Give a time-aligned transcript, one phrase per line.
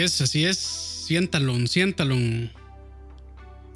[0.00, 0.56] Así es, así es.
[0.56, 2.16] Siéntalo, siéntalo.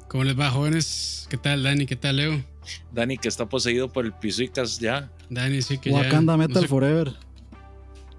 [0.07, 1.27] ¿Cómo les va, jóvenes?
[1.29, 1.85] ¿Qué tal, Dani?
[1.85, 2.43] ¿Qué tal, Leo?
[2.91, 5.11] Dani, que está poseído por el Pisuicas ya.
[5.29, 6.37] Dani, sí que Wakanda ya.
[6.37, 7.13] Metal no sé- Forever.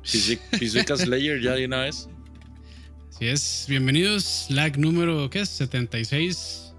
[0.02, 2.08] Pisuicas Slayer ya de una vez.
[3.12, 3.66] Así es.
[3.68, 4.46] Bienvenidos.
[4.50, 5.48] Lag número, ¿qué es?
[5.48, 6.74] 76.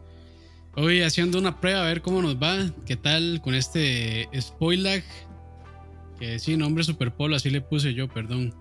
[0.75, 2.71] Hoy haciendo una prueba a ver cómo nos va.
[2.85, 5.03] ¿Qué tal con este spoiler?
[6.21, 8.53] Que sí, nombre Superpolo, así le puse yo, perdón.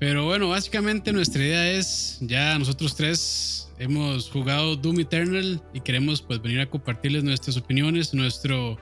[0.00, 6.22] Pero bueno, básicamente nuestra idea es, ya nosotros tres hemos jugado Doom Eternal y queremos
[6.22, 8.78] pues venir a compartirles nuestras opiniones, nuestro,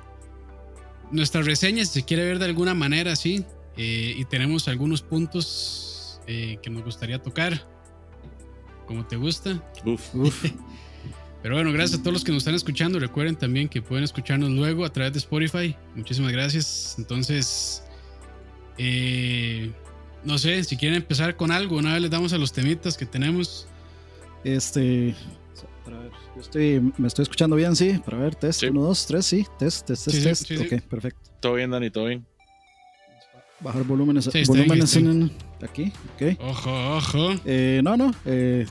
[1.11, 3.45] nuestras reseñas, si se quiere ver de alguna manera así.
[3.77, 7.67] Eh, y tenemos algunos puntos eh, que nos gustaría tocar,
[8.87, 9.61] como te gusta.
[9.85, 10.15] Uf.
[10.15, 10.45] Uf.
[11.43, 13.01] Pero bueno, gracias a todos los que nos están escuchando.
[13.01, 15.75] Recuerden también que pueden escucharnos luego a través de Spotify.
[15.97, 16.95] Muchísimas gracias.
[16.97, 17.83] Entonces,
[18.77, 19.73] eh,
[20.25, 23.07] no sé, si quieren empezar con algo, una vez les damos a los temitas que
[23.07, 23.67] tenemos.
[24.45, 25.15] Este.
[25.85, 27.99] Para ver, yo estoy, me estoy escuchando bien, sí.
[28.05, 28.61] Para ver, test.
[28.61, 28.67] Sí.
[28.67, 29.47] 1, 2, 3, sí.
[29.59, 30.47] Test, test, test, Sí, test.
[30.47, 30.75] sí, sí.
[30.75, 31.31] ok, perfecto.
[31.41, 32.27] Todo bien, Dani, todo bien.
[33.61, 35.93] Bajar volúmenes, Sí, está bien, volúmenes en, aquí.
[36.15, 36.41] Ok.
[36.41, 37.31] Ojo, ojo.
[37.45, 38.13] Eh, no, no.
[38.25, 38.67] eh,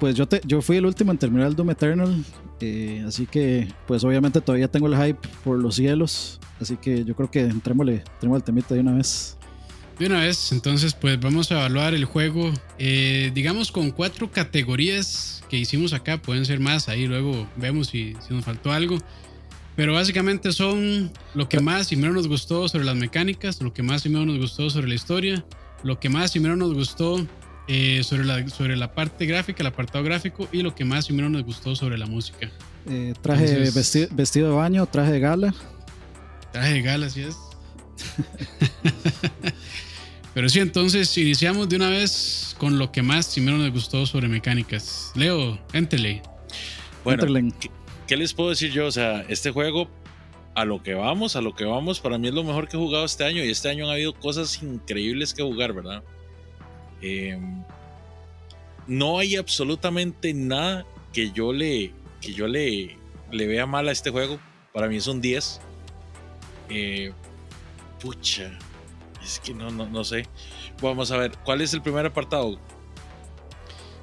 [0.00, 2.24] pues yo, te, yo fui el último en terminar el Doom Eternal.
[2.60, 6.40] eh, así que, pues obviamente todavía tengo el hype por los cielos.
[6.60, 9.36] Así que yo creo que entrémosle, entrémosle al temita de una vez.
[9.98, 15.42] De una vez, entonces pues vamos a evaluar el juego, eh, digamos con cuatro categorías
[15.48, 18.98] que hicimos acá, pueden ser más, ahí luego vemos si, si nos faltó algo.
[19.76, 23.82] Pero básicamente son lo que más y menos nos gustó sobre las mecánicas, lo que
[23.82, 25.44] más y menos nos gustó sobre la historia,
[25.82, 27.24] lo que más y menos nos gustó
[27.66, 31.12] eh, sobre, la, sobre la parte gráfica, el apartado gráfico y lo que más y
[31.12, 32.50] menos nos gustó sobre la música.
[32.88, 35.54] Eh, traje Entonces- vesti- vestido de baño, traje de gala.
[36.52, 37.36] Traje de gala, así es.
[40.34, 44.04] Pero sí, entonces iniciamos de una vez con lo que más y menos nos gustó
[44.04, 45.12] sobre mecánicas.
[45.14, 46.22] Leo, éntele.
[47.04, 47.52] Bueno, Enterlen.
[47.52, 47.70] ¿qué,
[48.08, 48.86] qué les puedo decir yo?
[48.86, 49.88] O sea, este juego,
[50.56, 52.80] a lo que vamos, a lo que vamos, para mí es lo mejor que he
[52.80, 53.44] jugado este año.
[53.44, 56.02] Y este año han habido cosas increíbles que jugar, ¿verdad?
[57.00, 57.38] Eh,
[58.88, 62.96] no hay absolutamente nada que yo le, que yo le,
[63.30, 64.40] le vea mal a este juego.
[64.72, 65.60] Para mí es un 10.
[66.70, 67.12] Eh,
[68.00, 68.58] pucha.
[69.24, 70.26] Es que no, no, no sé.
[70.82, 72.58] Vamos a ver, ¿cuál es el primer apartado?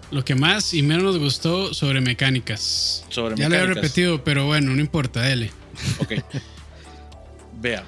[0.09, 3.05] Lo que más y menos nos gustó sobre mecánicas.
[3.09, 3.75] Sobre ya lo he mecánicas.
[3.83, 5.51] repetido, pero bueno, no importa, dele.
[5.99, 6.13] Ok.
[7.61, 7.83] Vea,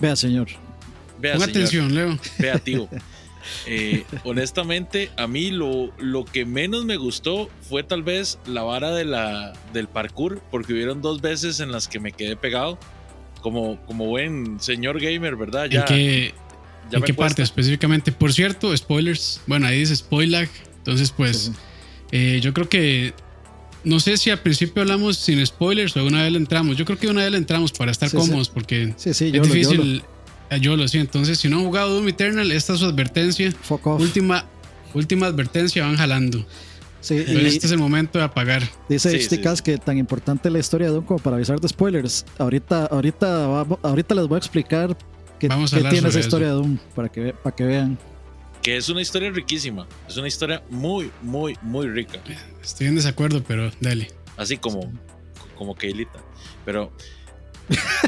[0.00, 0.48] Vea, señor.
[1.18, 1.34] vea.
[1.34, 1.56] Ponga señor.
[1.56, 2.18] atención, Leo.
[2.38, 2.88] Vea, tío.
[3.66, 8.90] Eh, honestamente, a mí lo, lo que menos me gustó fue tal vez la vara
[8.90, 12.78] de la, del parkour, porque hubieron dos veces en las que me quedé pegado.
[13.40, 15.66] Como, como buen señor gamer, ¿verdad?
[15.70, 16.34] Ya, ¿En qué,
[16.90, 18.12] ya en qué parte específicamente?
[18.12, 19.40] Por cierto, spoilers.
[19.46, 20.48] Bueno, ahí dice spoiler.
[20.78, 21.52] Entonces, pues, Sí,
[22.12, 23.14] eh, yo creo que.
[23.84, 26.76] No sé si al principio hablamos sin spoilers o una vez le entramos.
[26.76, 28.20] Yo creo que una vez le entramos para estar Sí, sí.
[28.22, 30.02] cómodos, porque Sí, sí, es yo lo, difícil.
[30.50, 30.98] eh, Yo lo sí.
[30.98, 33.52] Entonces, si no han jugado Doom Eternal, esta es su advertencia.
[33.62, 34.00] Fuck off.
[34.00, 34.44] Última,
[34.94, 36.44] última advertencia, van jalando.
[37.00, 38.62] Sí, y este es el momento de apagar.
[38.88, 41.60] dice Sí, HD sí, Cas que tan importante la historia de Doom como para avisar
[41.60, 42.26] de spoilers.
[42.38, 44.96] Ahorita, ahorita, vamos- ahorita les voy a explicar
[45.38, 47.98] qué, Vamos a qué tiene esa historia de Doom para que, ve- para que vean.
[48.62, 49.86] Que es una historia riquísima.
[50.08, 52.18] Es una historia muy, muy, muy rica.
[52.62, 54.10] Estoy en desacuerdo, pero dale.
[54.36, 54.92] Así como,
[55.56, 56.18] como Keilita.
[56.64, 56.92] Pero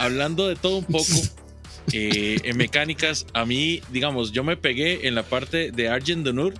[0.00, 1.04] hablando de todo un poco,
[1.92, 6.54] eh, en mecánicas, a mí, digamos, yo me pegué en la parte de Argent Donur,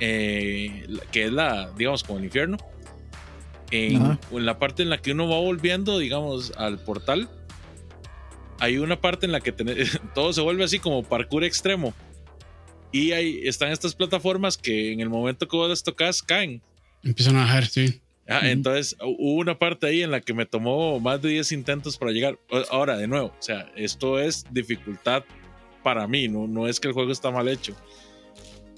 [0.00, 2.56] eh, que es la, digamos, como el infierno.
[3.72, 7.28] En, la parte en la que uno va volviendo, digamos, al portal,
[8.60, 9.52] hay una parte en la que
[10.14, 11.92] todo se vuelve así como parkour extremo.
[12.92, 16.62] Y ahí están estas plataformas que en el momento que vos las tocas caen.
[17.02, 18.00] Empiezan a bajar, sí.
[18.28, 18.40] Ah.
[18.44, 21.98] Entonces hu- hubo una parte ahí en la que me tomó más de 10 intentos
[21.98, 22.38] para llegar.
[22.70, 25.24] Ahora, de nuevo, o sea, esto es dificultad
[25.82, 27.76] para mí, no, no es que el juego está mal hecho.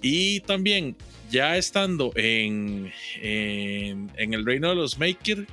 [0.03, 0.97] Y también,
[1.31, 5.47] ya estando en, en, en el reino de los Maker,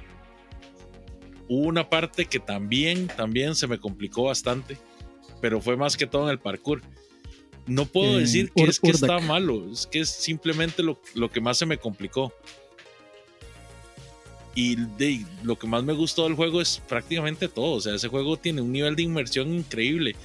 [1.47, 4.77] hubo una parte que también, también se me complicó bastante,
[5.41, 6.81] pero fue más que todo en el parkour.
[7.67, 11.01] No puedo Eh, decir que Ur- es que está malo, es que es simplemente lo,
[11.15, 12.31] lo que más se me complicó.
[14.53, 17.73] Y de, lo que más me gustó del juego es prácticamente todo.
[17.73, 20.15] O sea, ese juego tiene un nivel de inmersión increíble.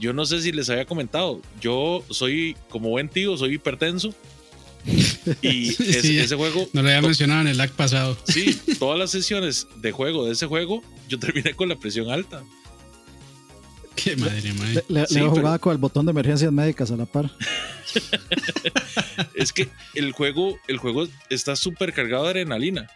[0.00, 1.40] Yo no sé si les había comentado.
[1.60, 4.12] Yo soy, como buen tío, soy hipertenso.
[5.42, 6.24] Y ese, sí, ya.
[6.24, 8.16] ese juego, No lo había mencionado en el lag pasado.
[8.24, 12.42] sí, todas las sesiones de juego de ese juego, yo terminé con la presión alta.
[13.94, 14.82] Qué madre, madre.
[14.88, 17.30] Le, le- Sí, pero- con el botón de emergencias médicas a la par.
[19.34, 22.88] es que el juego, el juego está súper cargado de adrenalina.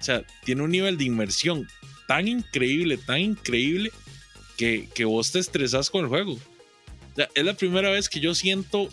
[0.00, 1.66] O sea, tiene un nivel de inmersión
[2.06, 3.90] tan increíble, tan increíble,
[4.58, 6.32] que, que vos te estresás con el juego.
[6.32, 8.90] O sea, es la primera vez que yo siento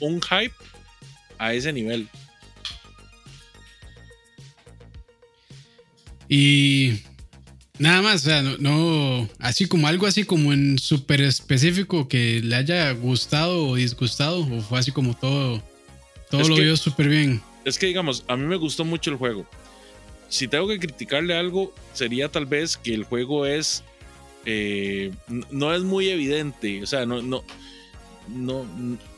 [0.00, 0.54] un hype
[1.38, 2.08] a ese nivel.
[6.28, 7.00] Y
[7.78, 12.54] nada más, o sea, no, así como algo así como en súper específico que le
[12.56, 15.62] haya gustado o disgustado, o fue así como todo,
[16.30, 17.42] todo lo vio súper bien.
[17.64, 19.46] Es que digamos, a mí me gustó mucho el juego.
[20.28, 23.82] Si tengo que criticarle algo, sería tal vez que el juego es,
[24.44, 25.12] eh,
[25.50, 27.42] no es muy evidente, o sea, no, no,
[28.28, 28.66] no,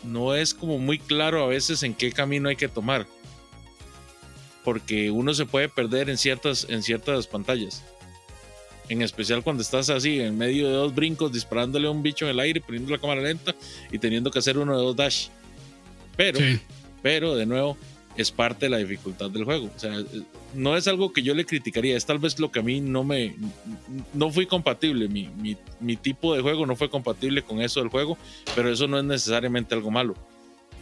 [0.04, 3.06] no es como muy claro a veces en qué camino hay que tomar
[4.64, 7.82] porque uno se puede perder en ciertas, en ciertas pantallas.
[8.88, 12.32] En especial cuando estás así, en medio de dos brincos, disparándole a un bicho en
[12.32, 13.54] el aire, poniendo la cámara lenta
[13.90, 15.28] y teniendo que hacer uno de dos dash.
[16.16, 16.38] Pero,
[17.02, 17.76] pero de nuevo,
[18.16, 19.70] es parte de la dificultad del juego.
[19.74, 20.02] O sea,
[20.54, 23.04] no es algo que yo le criticaría, es tal vez lo que a mí no
[23.04, 23.34] me.
[24.12, 25.08] No fui compatible.
[25.08, 25.28] Mi,
[25.80, 28.18] mi, tipo de juego no fue compatible con eso del juego,
[28.54, 30.14] pero eso no es necesariamente algo malo.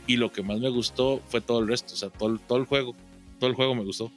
[0.06, 2.64] Y lo que más me gustó fue todo el resto, o sea, todo, todo el
[2.64, 2.94] juego
[3.40, 4.12] todo el juego me gustó.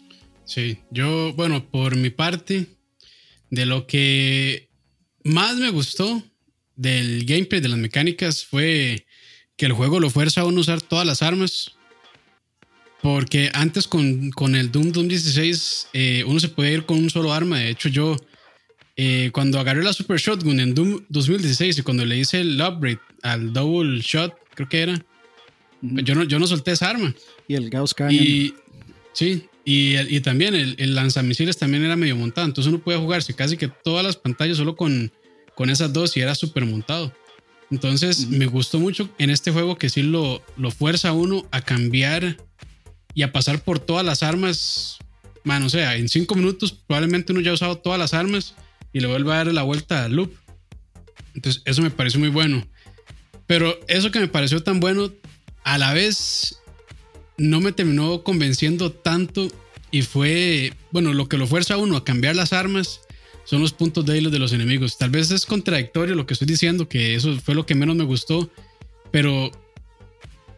[0.45, 2.67] Sí, yo, bueno, por mi parte,
[3.49, 4.69] de lo que
[5.23, 6.21] más me gustó
[6.75, 9.07] del gameplay, de las mecánicas, fue
[9.55, 11.71] que el juego lo fuerza a usar todas las armas.
[13.03, 17.09] Porque antes con, con el Doom Doom 16 eh, uno se puede ir con un
[17.09, 17.59] solo arma.
[17.59, 18.17] De hecho, yo
[18.95, 22.99] eh, cuando agarré la Super Shotgun en Doom 2016 y cuando le hice el upgrade
[23.21, 25.05] al Double Shot, creo que era,
[25.81, 27.13] yo, no, yo no solté esa arma.
[27.47, 28.15] Y el Gauss Cannon.
[28.15, 28.53] Y,
[29.13, 32.47] Sí, y, y también el, el, lanzamisiles también era medio montado.
[32.47, 35.11] Entonces uno puede jugarse casi que todas las pantallas solo con,
[35.55, 37.13] con esas dos y era súper montado.
[37.71, 41.61] Entonces me gustó mucho en este juego que sí lo, lo fuerza a uno a
[41.61, 42.37] cambiar
[43.13, 44.97] y a pasar por todas las armas.
[45.43, 48.55] Man, o sea, en cinco minutos probablemente uno ya ha usado todas las armas
[48.93, 50.33] y le vuelve a dar la vuelta al loop.
[51.35, 52.65] Entonces eso me parece muy bueno.
[53.45, 55.11] Pero eso que me pareció tan bueno,
[55.63, 56.61] a la vez
[57.37, 59.47] no me terminó convenciendo tanto
[59.91, 63.01] y fue, bueno, lo que lo fuerza a uno a cambiar las armas
[63.45, 64.97] son los puntos débiles de los enemigos.
[64.97, 68.05] Tal vez es contradictorio lo que estoy diciendo, que eso fue lo que menos me
[68.05, 68.49] gustó,
[69.11, 69.51] pero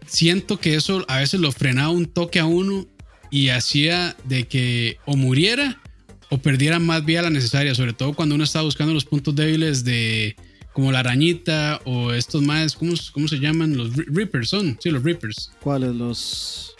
[0.07, 2.87] siento que eso a veces lo frenaba un toque a uno
[3.31, 5.81] y hacía de que o muriera
[6.29, 9.83] o perdiera más vida la necesaria, sobre todo cuando uno estaba buscando los puntos débiles
[9.83, 10.35] de
[10.73, 13.77] como la arañita o estos más, ¿cómo, cómo se llaman?
[13.77, 15.51] Los Reapers son, sí, los Reapers.
[15.61, 15.95] ¿Cuáles?
[15.95, 16.75] Los.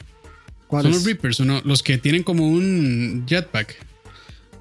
[0.68, 0.92] ¿Cuáles?
[0.92, 1.62] Son los Reapers, ¿o no?
[1.64, 3.78] Los que tienen como un jetpack.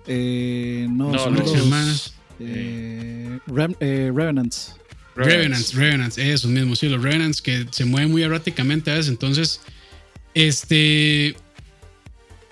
[0.06, 1.52] Eh, no, son los.
[1.52, 2.14] Hermanos.
[2.38, 3.40] Eh,
[3.80, 4.76] eh, Revenants.
[5.16, 9.10] Revenants, Revenants, esos mismos, sí, los Revenants que se mueven muy erráticamente a veces.
[9.10, 9.60] Entonces,
[10.34, 11.36] este.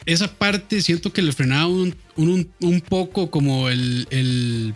[0.05, 4.75] Esa parte siento que le frenaba un, un, un poco como el, el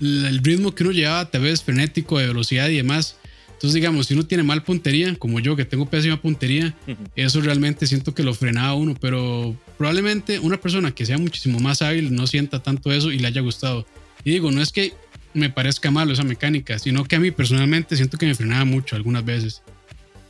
[0.00, 3.16] el ritmo que uno llevaba tal vez frenético de velocidad y demás.
[3.52, 6.74] Entonces, digamos, si uno tiene mal puntería, como yo que tengo pésima puntería,
[7.14, 11.82] eso realmente siento que lo frenaba uno, pero probablemente una persona que sea muchísimo más
[11.82, 13.86] hábil no sienta tanto eso y le haya gustado.
[14.24, 14.94] Y digo, no es que
[15.34, 18.96] me parezca malo esa mecánica, sino que a mí personalmente siento que me frenaba mucho
[18.96, 19.62] algunas veces.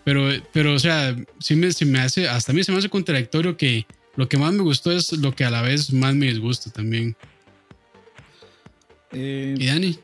[0.04, 3.56] Pero, pero o sea, sí me, me hace, hasta a mí se me hace contradictorio
[3.56, 6.70] que lo que más me gustó es lo que a la vez más me disgusta
[6.70, 7.16] también.
[9.12, 9.98] Eh, ¿Y Dani?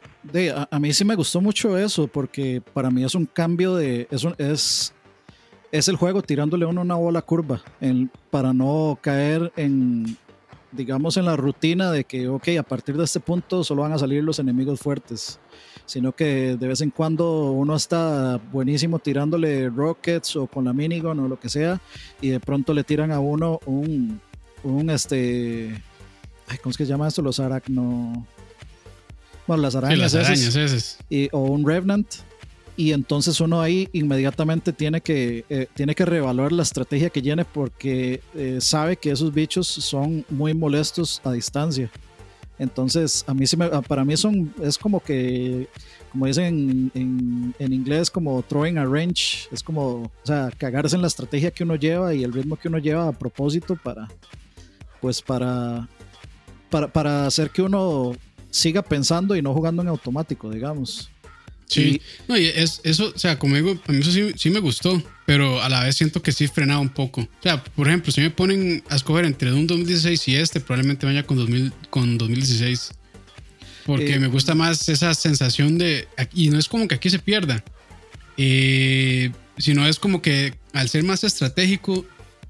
[0.71, 4.09] a, mí sí me gustó mucho eso, porque para mí es un cambio de.
[4.11, 4.95] Es, es,
[5.73, 7.63] es el juego tirándole a uno una bola curva
[8.31, 10.17] para no caer en,
[10.77, 13.99] digamos, en la rutina de que, ok, a partir de este punto solo van a
[13.99, 15.41] salir los enemigos fuertes,
[15.87, 21.19] sino que de vez en cuando uno está buenísimo tirándole rockets o con la minigun
[21.21, 21.81] o lo que sea,
[22.21, 24.21] y de pronto le tiran a uno un,
[24.63, 25.83] un este,
[26.63, 27.23] ¿cómo es que se llama esto?
[27.23, 28.27] Los aracno
[29.47, 30.13] bueno, las arañas,
[31.09, 32.07] Y, o un Revenant.
[32.77, 37.45] Y entonces uno ahí inmediatamente tiene que, eh, tiene que reevaluar la estrategia que tiene
[37.45, 41.91] porque eh, sabe que esos bichos son muy molestos a distancia.
[42.59, 45.69] Entonces, a mí sí me, para mí son, es como que,
[46.11, 49.49] como dicen en, en, inglés, como throwing a range.
[49.53, 52.69] Es como, o sea, cagarse en la estrategia que uno lleva y el ritmo que
[52.69, 54.09] uno lleva a propósito para,
[55.01, 55.89] pues para,
[56.71, 58.13] para, para hacer que uno
[58.51, 61.11] siga pensando y no jugando en automático, digamos.
[61.69, 65.03] Sí, no, y es, eso, o sea, conmigo, a mí eso sí, sí, me gustó,
[65.27, 67.23] pero a la vez siento que sí frenaba un poco.
[67.23, 71.07] O sea, por ejemplo, si me ponen a escoger entre un 2016 y este, probablemente
[71.07, 72.93] vaya con, 2000, con 2016.
[73.85, 76.09] Porque eh, me gusta más esa sensación de.
[76.35, 77.63] Y no es como que aquí se pierda.
[78.37, 82.05] Eh, sino es como que al ser más estratégico,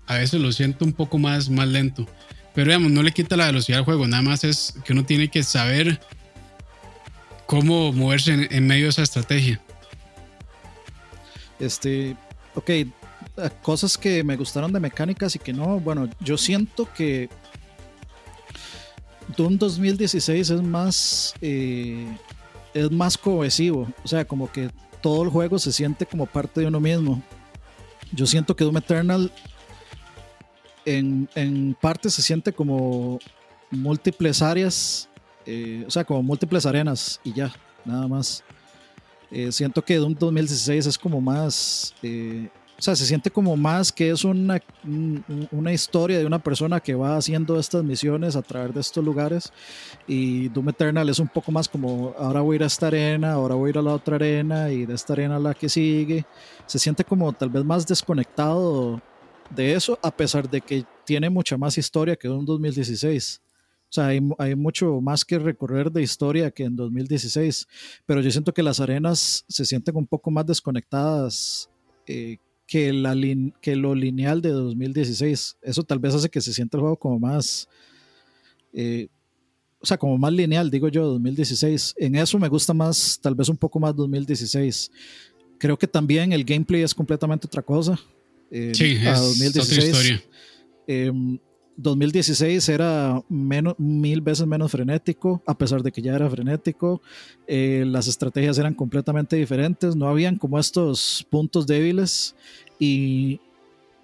[0.06, 2.06] a veces lo siento un poco más, más lento.
[2.54, 5.28] Pero digamos, no le quita la velocidad al juego, nada más es que uno tiene
[5.28, 6.00] que saber
[7.46, 9.60] cómo moverse en, medio de esa estrategia.
[11.58, 12.16] Este,
[12.54, 12.70] ok,
[13.62, 17.28] cosas que me gustaron de mecánicas y que no, bueno, yo siento que
[19.36, 22.06] Doom 2016 es más, eh,
[22.74, 26.66] es más cohesivo, o sea, como que todo el juego se siente como parte de
[26.66, 27.22] uno mismo.
[28.12, 29.32] Yo siento que Doom Eternal
[30.84, 33.18] en, en parte se siente como
[33.70, 35.08] múltiples áreas,
[35.46, 37.52] eh, o sea, como múltiples arenas y ya,
[37.84, 38.42] nada más.
[39.30, 42.48] Eh, siento que Doom 2016 es como más, eh,
[42.78, 44.60] o sea, se siente como más que es una,
[45.50, 49.52] una historia de una persona que va haciendo estas misiones a través de estos lugares.
[50.06, 53.32] Y Doom Eternal es un poco más como, ahora voy a ir a esta arena,
[53.32, 55.68] ahora voy a ir a la otra arena y de esta arena a la que
[55.68, 56.24] sigue.
[56.66, 59.00] Se siente como tal vez más desconectado
[59.50, 63.40] de eso, a pesar de que tiene mucha más historia que Doom 2016.
[63.88, 67.68] O sea, hay, hay, mucho más que recorrer de historia que en 2016,
[68.04, 71.70] pero yo siento que las arenas se sienten un poco más desconectadas
[72.06, 73.14] eh, que, la
[73.60, 75.58] que lo lineal de 2016.
[75.62, 77.68] Eso tal vez hace que se sienta el juego como más,
[78.72, 79.08] eh,
[79.80, 81.94] o sea, como más lineal, digo yo, 2016.
[81.98, 84.90] En eso me gusta más, tal vez un poco más 2016.
[85.58, 87.98] Creo que también el gameplay es completamente otra cosa.
[88.50, 89.78] Eh, sí, a 2016.
[89.78, 90.22] otra historia.
[90.88, 91.12] Eh,
[91.76, 97.02] 2016 era menos, mil veces menos frenético, a pesar de que ya era frenético.
[97.47, 102.35] Eh, las estrategias eran completamente diferentes, no habían como estos puntos débiles
[102.78, 103.40] y,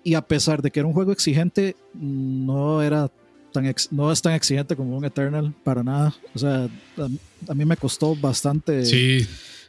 [0.05, 3.11] y, a pesar de que era un juego exigente, no era
[3.53, 6.15] tan ex, no es tan exigente como un Eternal para nada.
[6.35, 7.09] O sea, a,
[7.49, 9.27] a mí me costó bastante sí.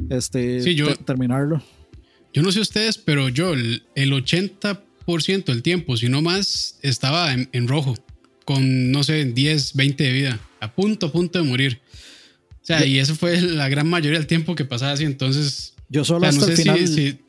[0.09, 1.61] este, Sí, yo- terminarlo.
[2.33, 7.33] Yo no sé ustedes, pero yo el, el 80% del tiempo, si no más, estaba
[7.33, 7.95] en, en rojo,
[8.45, 11.79] con no sé, 10, 20 de vida, a punto, a punto de morir.
[12.61, 15.03] O sea, y eso fue la gran mayoría del tiempo que pasaba así.
[15.03, 17.19] Entonces, Yo o solo sea, no hasta el sé final, si, si-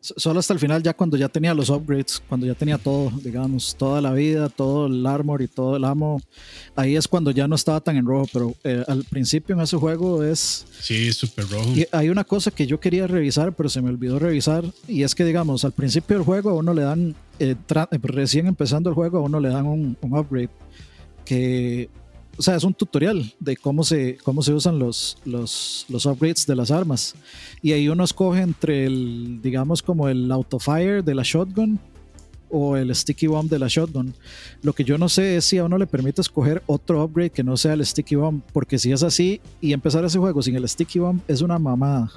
[0.00, 3.74] solo hasta el final ya cuando ya tenía los upgrades, cuando ya tenía todo, digamos,
[3.76, 6.20] toda la vida, todo el armor y todo el amo,
[6.74, 9.76] ahí es cuando ya no estaba tan en rojo, pero eh, al principio en ese
[9.76, 10.66] juego es...
[10.80, 11.70] sí, súper rojo.
[11.74, 15.14] Y hay una cosa que yo quería revisar, pero se me olvidó revisar, y es
[15.14, 17.54] que, digamos, al principio del juego a uno le dan, eh,
[18.02, 20.50] recién empezando el juego, a uno le dan un, un upgrade,
[21.24, 21.90] que,
[22.40, 26.46] o sea, es un tutorial de cómo se, cómo se usan los, los, los upgrades
[26.46, 27.14] de las armas.
[27.60, 31.78] Y ahí uno escoge entre el, digamos, como el autofire de la shotgun
[32.48, 34.14] o el sticky bomb de la shotgun.
[34.62, 37.44] Lo que yo no sé es si a uno le permite escoger otro upgrade que
[37.44, 40.66] no sea el sticky bomb, porque si es así y empezar ese juego sin el
[40.66, 42.10] sticky bomb es una mamada.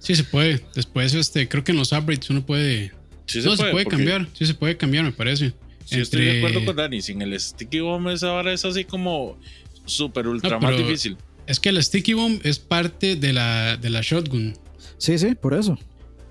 [0.00, 0.62] Sí, se puede.
[0.74, 2.92] Después, este, creo que en los upgrades uno puede.
[3.24, 4.28] Sí no, se puede cambiar.
[4.34, 5.54] Sí, se puede cambiar, me parece.
[5.84, 7.00] Sí, estoy de Entre- acuerdo con Dani.
[7.02, 9.38] Sin el sticky bomb, esa ahora es así como
[9.84, 11.16] súper ultra No, más difícil.
[11.46, 14.54] Es que el sticky bomb es parte de la, de la shotgun.
[14.98, 15.78] Sí, sí, por eso.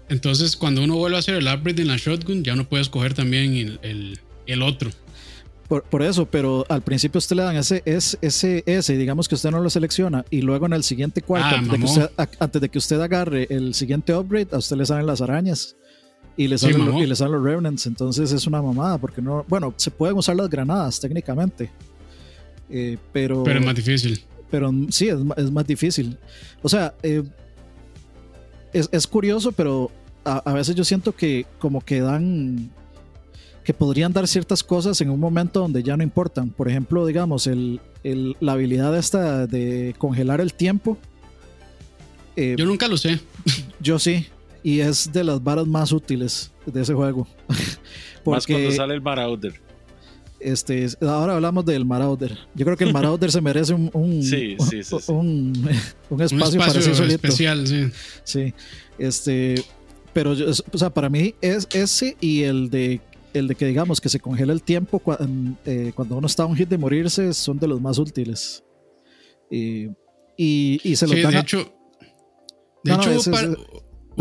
[0.10, 3.13] Entonces, cuando uno vuelve a hacer el upgrade en la shotgun, ya uno puede escoger
[3.13, 4.89] también el, el, el otro.
[5.67, 9.36] Por, por eso, pero al principio usted le dan ese, ese, ese, ese, digamos que
[9.36, 11.91] usted no lo selecciona, y luego en el siguiente cuarto, Ah, antes, de que mamó.
[11.93, 15.22] usted, a- antes de que usted agarre el siguiente upgrade, a usted le salen las
[15.22, 15.77] arañas.
[16.38, 17.03] Y le, Sí, salen, lo- mamó.
[17.03, 20.35] y le salen los revenants, entonces es una mamada, porque no, bueno, se pueden usar
[20.35, 21.69] las granadas técnicamente,
[22.69, 24.23] eh, pero, Pero es más difícil.
[24.50, 26.17] pero sí, es, es más difícil.
[26.61, 27.23] O sea, eh,
[28.73, 29.91] es, es curioso, pero
[30.23, 32.71] a, a veces yo siento que como que dan,
[33.63, 36.50] que podrían dar ciertas cosas en un momento donde ya no importan.
[36.50, 40.97] Por ejemplo, digamos, el, el- la habilidad esta de congelar el tiempo.
[42.38, 43.19] eh, Yo nunca lo sé.
[43.81, 44.27] yo sí,
[44.63, 47.27] y es de las varas más útiles de ese juego.
[48.24, 49.53] Más cuando Porque sale el Marauder.
[50.39, 52.38] este, ahora hablamos del Marauder.
[52.53, 55.12] Yo creo que el Marauder se merece un, un, Sí, sí, sí, sí.
[55.12, 55.68] un- un
[56.12, 57.15] Un espacio, para sí espacio solito.
[57.15, 57.89] especial, sí.
[58.24, 58.53] Sí,
[59.00, 59.56] este,
[60.13, 63.01] pero yo- o sea, para mí es ese y el de
[63.34, 65.18] el de que digamos que se congela el tiempo cua-
[65.65, 68.62] eh, cuando uno está a un hit de morirse son de los más útiles.
[69.50, 69.86] Y,
[70.38, 71.58] y, y se los Sí, dan de a- hecho,
[72.84, 73.58] de No, no, hecho, ese-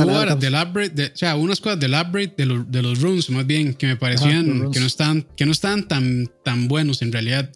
[0.07, 3.29] hubo del upgrade, de- o sea, unas cosas del upgrade de, los de los runes,
[3.31, 4.71] más bien, que me parecían runes.
[4.73, 7.51] que no estaban, que no estaban tan, tan buenos en realidad.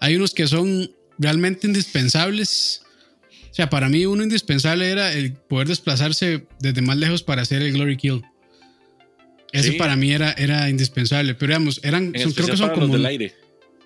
[0.00, 2.82] Hay unos que son realmente indispensables.
[3.50, 7.62] O sea, para mí uno indispensable era el poder desplazarse desde más lejos para hacer
[7.62, 8.22] el Glory Kill.
[9.52, 9.78] Ese Sí.
[9.78, 11.34] para mí era, era indispensable.
[11.34, 13.34] Pero digamos, eran, son- creo que son como del aire.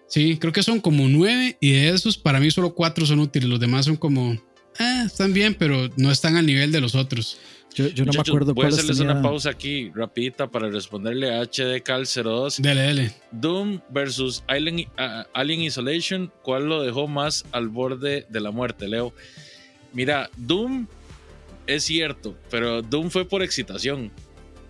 [0.08, 3.48] Sí, creo que son como nueve y de esos para mí solo cuatro son útiles.
[3.48, 4.36] Los demás son como,
[4.78, 7.38] ah, están bien, pero no están al nivel de los otros.
[7.74, 9.12] Yo, yo no Muchachos, me acuerdo Voy a hacerles tenía.
[9.12, 12.60] una pausa aquí rapidita para responderle a HDCal02.
[12.60, 13.14] Dele, dele.
[13.30, 18.88] Doom versus Alien, ah, Alien Isolation, ¿cuál lo dejó más al borde de la muerte,
[18.88, 19.12] Leo?
[19.92, 20.86] Mira, Doom
[21.66, 24.10] es cierto, pero Doom fue por excitación.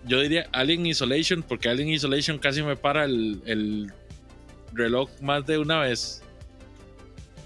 [0.05, 3.91] Yo diría Alien Isolation, porque Alien Isolation casi me para el, el
[4.73, 6.21] reloj más de una vez.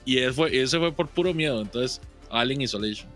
[0.05, 3.07] Y ese fue, ese fue por puro miedo, entonces Alien Isolation.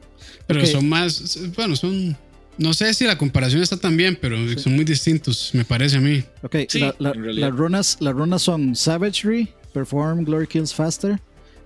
[0.45, 1.39] Pero son más.
[1.55, 2.15] Bueno, son.
[2.58, 6.01] No sé si la comparación está tan bien, pero son muy distintos, me parece a
[6.01, 6.24] mí.
[6.43, 11.20] Ok, Sí, la- las, runas, las runas son Savagery, Perform Glory Kills Faster,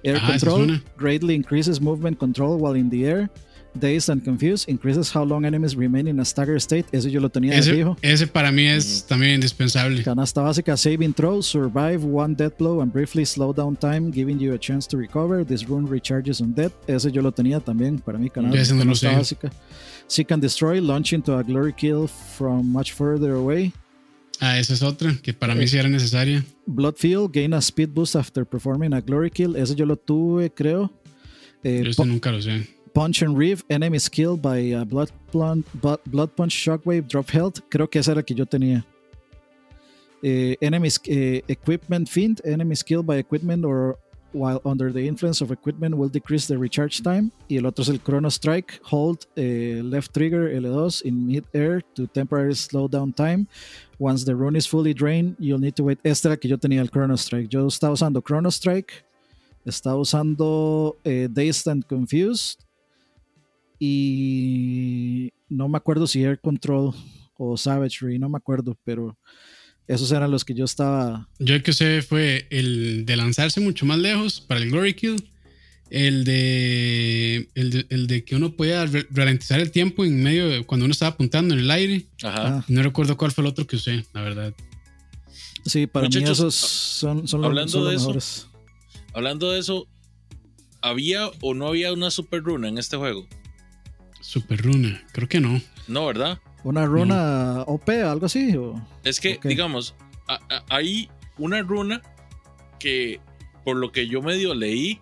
[0.03, 0.81] Air Ah, Control.
[0.97, 3.29] Greatly Increases Movement Control while in the air,
[3.73, 6.85] Dazed and Confused, Increases how long enemies remain in a stagger state.
[6.93, 7.97] Ese yo lo tenía de Ese, fijo.
[8.01, 10.01] ese para mí es también indispensable.
[10.01, 14.53] Canasta básica, Saving Throw, Survive one death blow and briefly slow down time, giving you
[14.53, 15.43] a chance to recover.
[15.45, 16.71] This rune recharges on death.
[16.87, 19.09] Ese yo lo tenía también para mí, canasta, no sé.
[20.07, 23.71] Seek and Destroy, launch into a glory kill from much further away.
[24.41, 26.43] Ah, esa es otra que para mí sí era necesaria.
[26.67, 29.55] Bloodfield, gain a speed boost after performing a glory kill.
[29.55, 30.91] Ese yo lo tuve, creo.
[31.63, 32.67] Eh, Yo este nunca lo sé.
[32.93, 37.61] punch and Reeve, enemies killed by a blood, blunt- bu- blood Punch Shockwave, drop health.
[37.69, 38.85] Creo que esa era la que yo tenía.
[40.21, 43.97] Eh, enemies eh, Equipment Fiend, enemies killed by equipment or
[44.35, 47.31] while under the influence of equipment will decrease the recharge time.
[47.49, 52.05] Y el otro es el Chrono Strike, hold eh, left trigger L2 in mid-air to
[52.07, 53.47] temporarily slow down time.
[53.97, 55.99] Once the rune is fully drained, you'll need to wait.
[56.03, 57.49] La que yo tenía el Chrono Strike.
[57.49, 59.05] Yo estaba usando Chrono Strike,
[59.65, 62.59] estaba usando eh, Dazed and Confused
[63.79, 66.93] y no me acuerdo si Air Control
[67.37, 69.17] o Savagery, no me acuerdo, pero
[69.87, 71.27] esos eran los que yo estaba.
[71.39, 75.29] Yo el que usé fue el de lanzarse mucho más lejos para el Glory Kill.
[75.91, 80.49] El de, el de, el de que uno podía re- ralentizar el tiempo en medio
[80.49, 82.07] de cuando uno estaba apuntando en el aire.
[82.23, 82.57] Ajá.
[82.57, 84.53] Ah, No recuerdo cuál fue el otro que usé, la verdad.
[85.65, 88.47] sí, para mí Muchachos, esos son, son los, hablando son los de eso, mejores.
[89.13, 89.87] Hablando de eso,
[90.81, 93.27] ¿había o no había una super runa en este juego?
[94.21, 95.61] Super Runa, creo que no.
[95.87, 96.39] No, ¿verdad?
[96.65, 98.57] Una runa OP, algo así.
[98.57, 99.93] O, Es que, digamos,
[100.27, 102.01] a- a- hay una runa
[102.79, 103.19] que,
[103.63, 104.99] por lo que yo medio leí,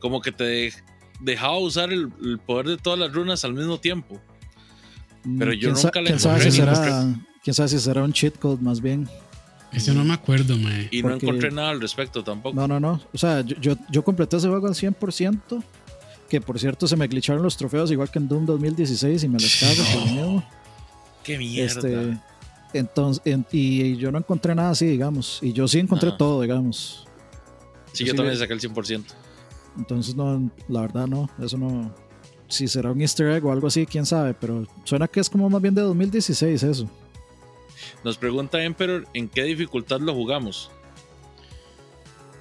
[0.00, 0.72] como que te de-
[1.20, 4.18] dejaba usar el, el poder de todas las runas al mismo tiempo.
[5.38, 8.02] Pero mm, yo quién nunca le quién sabe, si encontré será, quién sabe si será
[8.02, 9.08] un cheat code más bien.
[9.70, 10.88] Ese no me acuerdo, mae.
[10.90, 12.56] Y no Porque- encontré nada al respecto tampoco.
[12.56, 13.00] No, no, no.
[13.12, 15.62] O sea, yo, yo, yo completé ese juego al 100%.
[16.28, 19.38] Que por cierto se me glitcharon los trofeos igual que en Doom 2016 y me
[19.38, 20.42] los cago.
[21.24, 21.64] ¡Qué mierda!
[21.74, 22.18] Este,
[22.74, 25.38] entonces, en- y yo no encontré nada así, digamos.
[25.42, 26.18] Y yo sí encontré Ajá.
[26.18, 27.06] todo, digamos.
[27.92, 29.04] sí, yo yo sí también le- saqué el 100%.
[29.76, 31.28] Entonces, no, la verdad no.
[31.42, 31.94] Eso no.
[32.48, 34.34] Si será un easter egg o algo así, quién sabe.
[34.34, 36.90] Pero suena que es como más bien de 2016 eso.
[38.04, 40.70] Nos pregunta Emperor en qué dificultad lo jugamos.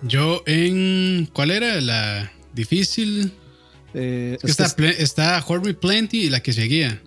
[0.02, 1.30] Yo en.
[1.34, 1.80] ¿Cuál era?
[1.82, 3.34] La difícil.
[3.94, 7.02] Eh, Es que es está, Me Plenty y la que seguía.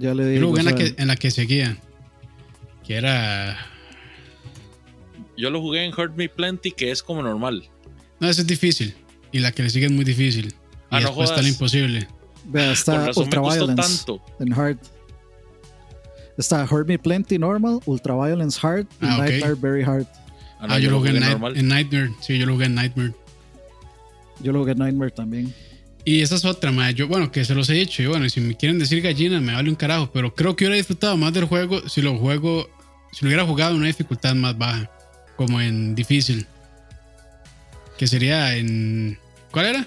[0.00, 0.40] Ya le digo.
[0.42, 1.76] lo jugué en la, que, en la que seguía.
[2.86, 3.56] Que era.
[5.36, 7.68] Yo lo jugué en Hurt Me Plenty, que es como normal.
[8.18, 8.94] No, esa es difícil.
[9.32, 10.46] Y la que le sigue es muy difícil.
[10.48, 10.54] Y
[10.90, 12.08] Ah, no después está la imposible.
[12.44, 14.22] Vea, está razón Ultra Violence tanto.
[14.40, 14.78] en Hard.
[16.36, 19.18] Está Hurt Me Plenty Normal, Ultra Violence Hard y Ah.
[19.18, 20.06] Nightmare Very Hard.
[20.58, 21.22] Ah, no, Ah, yo, lo jugué en,
[21.56, 22.10] en Nightmare.
[22.20, 23.12] Sí, yo lo jugué en Nightmare.
[24.42, 25.54] Yo lo jugué en Nightmare también.
[26.04, 26.94] Y esa es otra, mae.
[26.94, 28.02] Yo, bueno, que se los he dicho.
[28.02, 30.10] Y bueno, si me quieren decir gallina, me vale un carajo.
[30.12, 32.68] Pero creo que hubiera disfrutado más del juego si lo juego.
[33.12, 34.90] Si lo hubiera jugado en una dificultad más baja.
[35.36, 36.46] Como en difícil.
[37.98, 39.18] Que sería en.
[39.50, 39.86] ¿Cuál era?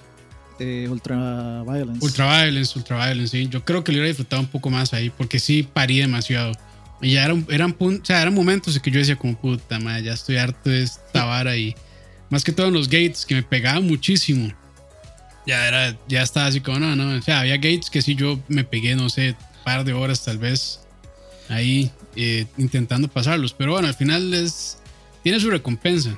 [0.60, 2.06] Eh, Ultra Violence.
[2.06, 3.48] Ultra Violence, Ultra Violence, sí.
[3.50, 5.10] Yo creo que lo hubiera disfrutado un poco más ahí.
[5.10, 6.52] Porque sí parí demasiado.
[7.02, 9.80] Y ya eran, eran, pun- o sea, eran momentos en que yo decía, como puta,
[9.80, 11.58] madre, ya estoy harto de esta vara.
[11.58, 11.76] Y
[12.30, 14.54] más que todo en los gates, que me pegaban muchísimo.
[15.46, 17.18] Ya era, ya estaba así como, no, no.
[17.18, 20.24] O sea, había gates que sí yo me pegué, no sé, un par de horas
[20.24, 20.80] tal vez
[21.50, 23.54] ahí eh, intentando pasarlos.
[23.54, 24.78] Pero bueno, al final es,
[25.22, 26.18] tiene su recompensa.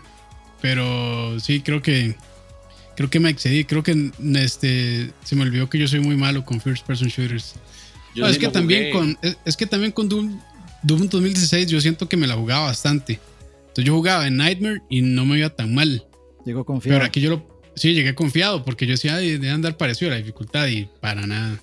[0.61, 2.15] Pero sí, creo que
[2.95, 3.65] creo que me excedí.
[3.65, 7.55] Creo que este, se me olvidó que yo soy muy malo con first person shooters.
[8.15, 10.39] No, es, que también con, es, es que también con Doom,
[10.83, 13.19] Doom 2016 yo siento que me la jugaba bastante.
[13.59, 16.05] Entonces yo jugaba en Nightmare y no me iba tan mal.
[16.45, 16.97] Llegó confiado.
[16.97, 17.54] Pero aquí yo lo.
[17.75, 21.27] Sí, llegué confiado porque yo decía, "Ay, debe andar parecido a la dificultad y para
[21.27, 21.61] nada.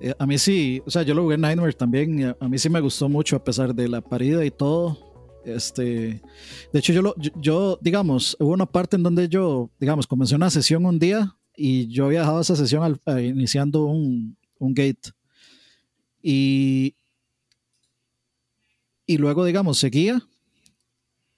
[0.00, 2.24] Eh, a mí sí, o sea, yo lo jugué en Nightmare también.
[2.24, 4.98] a, a mí sí me gustó mucho a pesar de la parida y todo.
[5.44, 5.82] Este,
[6.72, 10.34] de hecho, yo, lo, yo, yo, digamos, hubo una parte en donde yo, digamos, comencé
[10.34, 15.10] una sesión un día y yo había dejado esa sesión al- iniciando un, un gate.
[16.22, 16.94] Y,
[19.06, 20.20] y luego, digamos, seguía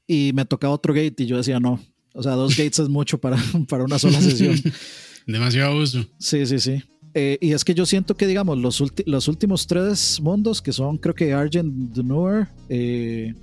[0.07, 1.81] y me tocaba otro gate y yo decía no.
[2.14, 3.37] O sea, dos gates es mucho para,
[3.68, 4.61] para una sola sesión.
[5.27, 6.05] Demasiado uso.
[6.18, 6.83] Sí, sí, sí.
[7.14, 10.96] Eh, y es que yo siento que, digamos, los, los últimos tres mundos, que son,
[10.96, 13.35] creo que Argent Dunur, eh,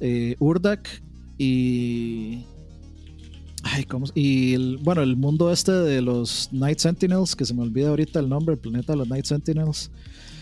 [0.00, 0.88] eh, Urdak
[1.38, 2.40] y.
[3.62, 4.06] Ay, ¿cómo?
[4.14, 8.20] Y el, bueno, el mundo este de los Night Sentinels, que se me olvida ahorita
[8.20, 9.90] el nombre, el planeta de los Night Sentinels.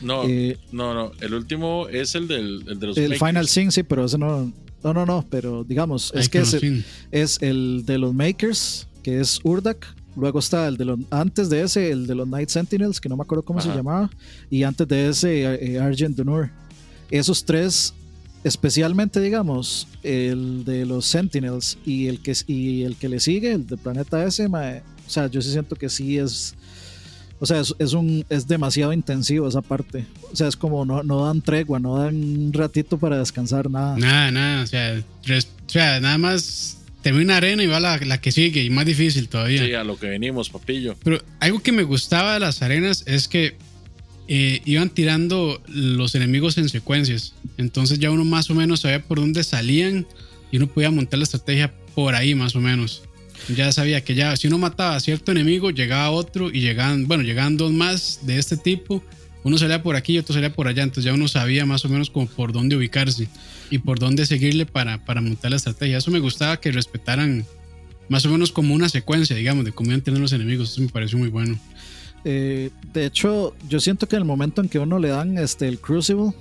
[0.00, 0.24] No,
[0.72, 1.12] no, no.
[1.20, 2.98] El último es el, del, el de los.
[2.98, 4.52] El Final Sin, sí, pero ese no.
[4.82, 9.20] No, no, no, pero digamos, es que es el, es el, de los Makers, que
[9.20, 9.86] es Urdak.
[10.16, 13.16] Luego está el de los, antes de ese, el de los Night Sentinels, que no
[13.16, 14.10] me acuerdo cómo se llamaba.
[14.50, 16.50] Y antes de ese, eh, Argent Dunur.
[17.10, 17.94] Esos tres,
[18.44, 23.66] especialmente, digamos, el de los Sentinels y el que, y el que le sigue, el
[23.66, 26.54] del planeta ese, o sea, yo sí siento que sí es
[27.42, 30.04] o sea, es, un, es demasiado intensivo esa parte.
[30.32, 33.98] O sea, es como no, no dan tregua, no dan un ratito para descansar, nada.
[33.98, 34.62] Nada, nada.
[34.62, 38.62] O sea, o sea nada más termina una arena y va la, la, que sigue
[38.62, 39.64] y más difícil todavía.
[39.66, 40.94] Sí, a lo que venimos, papillo.
[41.02, 43.56] Pero algo que me gustaba de las arenas es que
[44.28, 47.34] eh, iban tirando los enemigos en secuencias.
[47.58, 50.06] Entonces ya uno más o menos sabía por dónde salían
[50.52, 53.02] y uno podía montar la estrategia por ahí más o menos
[53.48, 57.22] ya sabía que ya si uno mataba a cierto enemigo, llegaba otro y llegaban, bueno,
[57.22, 59.02] llegaban dos más de este tipo.
[59.44, 60.82] Uno salía por aquí y otro salía por allá.
[60.82, 63.28] Entonces ya uno sabía más o menos como por dónde ubicarse
[63.70, 65.98] y por dónde seguirle para, para montar la estrategia.
[65.98, 67.44] Eso me gustaba que respetaran
[68.08, 70.70] más o menos como una secuencia, digamos, de cómo iban tener los enemigos.
[70.70, 71.58] Eso me pareció muy bueno.
[72.24, 75.66] Eh, de hecho, yo siento que en el momento en que uno le dan este,
[75.66, 76.32] el Crucible,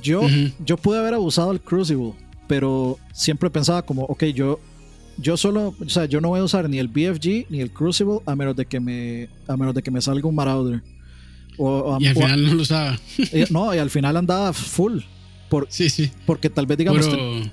[0.00, 0.22] yo,
[0.64, 2.12] yo pude haber abusado del Crucible,
[2.46, 4.60] pero siempre pensaba como, ok, yo
[5.18, 8.20] yo solo, o sea, yo no voy a usar ni el BFG ni el Crucible
[8.26, 10.82] a menos de que me, a menos de que me salga un Marauder.
[11.58, 12.98] O, y al final no lo usaba.
[13.50, 15.00] no, y al final andaba full.
[15.48, 16.10] Por, sí, sí.
[16.24, 17.06] Porque tal vez, digamos,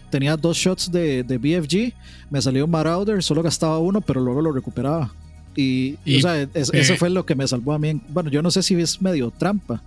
[0.10, 1.94] tenía dos shots de, de, BFG,
[2.30, 5.14] me salió un Marauder, solo gastaba uno, pero luego lo recuperaba.
[5.56, 8.00] Y, o sea, eso fue lo que me salvó a mí.
[8.08, 9.82] Bueno, yo no sé si es medio trampa,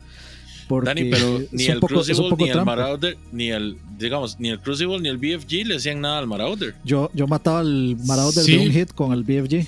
[0.80, 5.08] Dani, pero ni el Crucible, ni el Marauder, ni el, digamos, ni el Crucible ni
[5.08, 6.74] el BFG le hacían nada al Marauder.
[6.84, 9.66] Yo, yo mataba al Marauder de un hit con el BFG.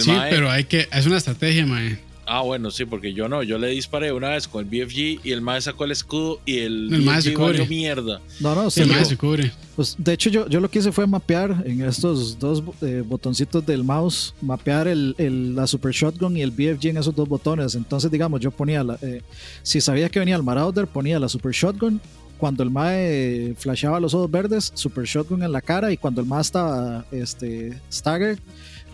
[0.00, 1.98] sí, pero hay que, es una estrategia, mae.
[2.26, 5.32] Ah, bueno, sí, porque yo no, yo le disparé una vez con el BFG y
[5.32, 7.66] el mae sacó el escudo y el, el BFG se cubre.
[7.66, 8.20] mierda.
[8.40, 9.52] No, no, sí, el mae se cubre.
[9.74, 13.64] Pues, de hecho, yo, yo lo que hice fue mapear en estos dos eh, botoncitos
[13.66, 17.74] del mouse, mapear el, el, la Super Shotgun y el BFG en esos dos botones.
[17.74, 19.22] Entonces, digamos, yo ponía, la, eh,
[19.62, 22.00] si sabía que venía el Marauder, ponía la Super Shotgun.
[22.38, 25.92] Cuando el Mae flashaba los ojos verdes, Super Shotgun en la cara.
[25.92, 28.38] Y cuando el Mae estaba este, staggered,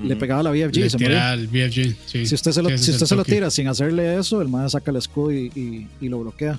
[0.02, 1.34] le pegaba la BFG y se moría.
[1.34, 2.26] El BFG, sí.
[2.26, 4.90] Si usted se lo, si usted se lo tira sin hacerle eso, el Mae saca
[4.90, 6.58] el escudo y, y, lo bloquea.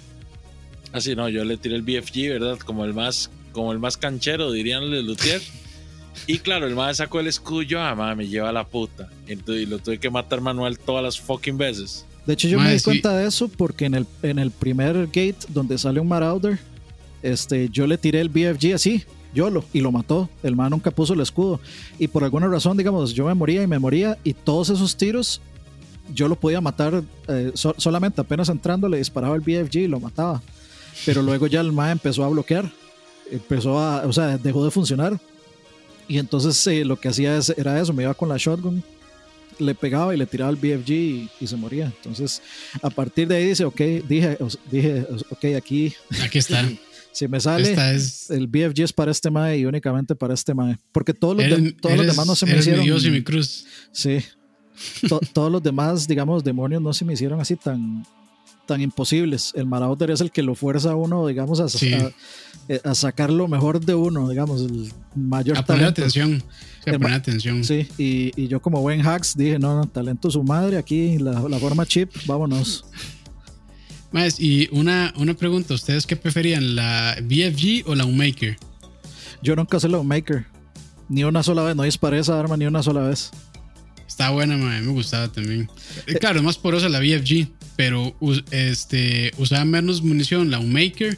[0.91, 2.57] Así ah, no, yo le tiré el BFG, ¿verdad?
[2.59, 5.41] Como el más, como el más canchero, dirían los Luthier.
[6.27, 9.09] y claro, el mae sacó el escudo, yo, ah, me lleva la puta.
[9.27, 12.05] Entonces, y lo tuve que matar manual todas las fucking veces.
[12.25, 15.37] De hecho, yo me di cuenta de eso porque en el, en el primer gate
[15.47, 16.59] donde sale un Marauder,
[17.23, 20.29] este, yo le tiré el BFG así, YOLO, y lo mató.
[20.43, 21.59] El man nunca puso el escudo.
[21.97, 25.41] Y por alguna razón, digamos, yo me moría y me moría, y todos esos tiros
[26.13, 30.41] yo lo podía matar eh, solamente apenas entrando, le disparaba el BFG y lo mataba.
[31.05, 32.69] Pero luego ya el man empezó a bloquear,
[33.31, 35.19] empezó a, o sea, dejó de funcionar.
[36.07, 38.83] Y entonces eh, lo que hacía era eso, me iba con la shotgun,
[39.59, 40.91] le pegaba y le tiraba el BFG
[41.39, 41.85] y, se moría.
[41.85, 42.41] Entonces,
[42.81, 44.37] a partir de ahí dice, ok, dije,
[44.71, 45.93] dije ok, aquí.
[46.23, 46.67] Aquí está.
[47.11, 47.75] Si me sale,
[48.29, 50.77] el BFG es para este mae y únicamente para este mae.
[50.91, 52.81] Porque todos los, todos los demás no se me hicieron.
[52.81, 53.65] Mi Dios y mi cruz.
[53.91, 54.19] Sí.
[55.33, 58.05] todos los demás, digamos, demonios no se me hicieron así tan,
[58.65, 59.51] tan imposibles.
[59.55, 61.65] El Marauder es el que lo fuerza a uno, digamos, a,
[62.67, 66.43] eh, a, sacar lo mejor de uno, digamos, el mayor a poner atención.
[66.87, 67.63] A poner atención.
[67.63, 71.41] Sí, y, y, yo como buen hacks dije, no, no, talento su madre, aquí la,
[71.49, 72.85] la forma chip, vámonos.
[74.11, 78.57] Más, y una, una pregunta, ¿ustedes qué preferían, la BFG o la Unmaker?
[79.41, 80.45] Yo nunca usé la Unmaker,
[81.09, 83.31] ni una sola vez, no disparé esa arma ni una sola vez.
[84.07, 85.69] Está buena, me gustaba también.
[86.07, 88.15] Eh, claro, es más porosa la BFG, pero
[88.51, 91.17] este, usaba menos munición la Unmaker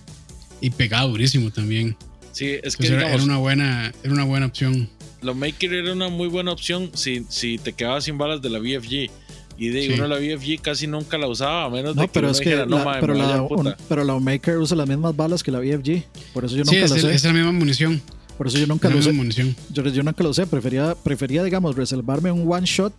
[0.60, 1.95] y pegaba durísimo también.
[2.34, 4.89] Sí, es que era, una buena, era una buena opción.
[5.21, 8.60] La Unmaker era una muy buena opción si, si te quedabas sin balas de la
[8.60, 9.10] BFG
[9.57, 12.39] y de uno la BFG casi nunca la usaba, a menos de que pero es
[12.39, 16.03] que dijera, no, pero, la, pero la Maker usa las mismas balas que la BFG.
[16.33, 17.13] Por eso yo nunca la es, sé.
[17.13, 18.01] es la misma munición.
[18.37, 19.11] Por eso yo nunca No lo usé.
[19.11, 19.55] munición.
[19.69, 20.47] Yo, yo nunca lo usé.
[20.47, 22.93] Prefería, prefería, digamos, reservarme un one shot.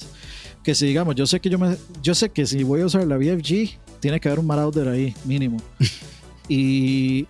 [0.63, 3.05] Que si, digamos, yo sé que yo me, yo sé que si voy a usar
[3.09, 5.61] la BFG, tiene que haber un Marauder ahí, mínimo.
[6.49, 7.27] y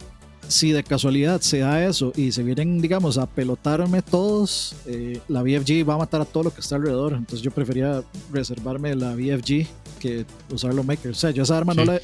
[0.52, 5.42] si de casualidad se da eso y se vienen, digamos, a pelotarme todos, eh, la
[5.42, 7.14] BFG va a matar a todo lo que está alrededor.
[7.14, 9.66] Entonces yo prefería reservarme la BFG
[9.98, 11.16] que usar los makers.
[11.18, 12.00] O sea, yo esa arma no la,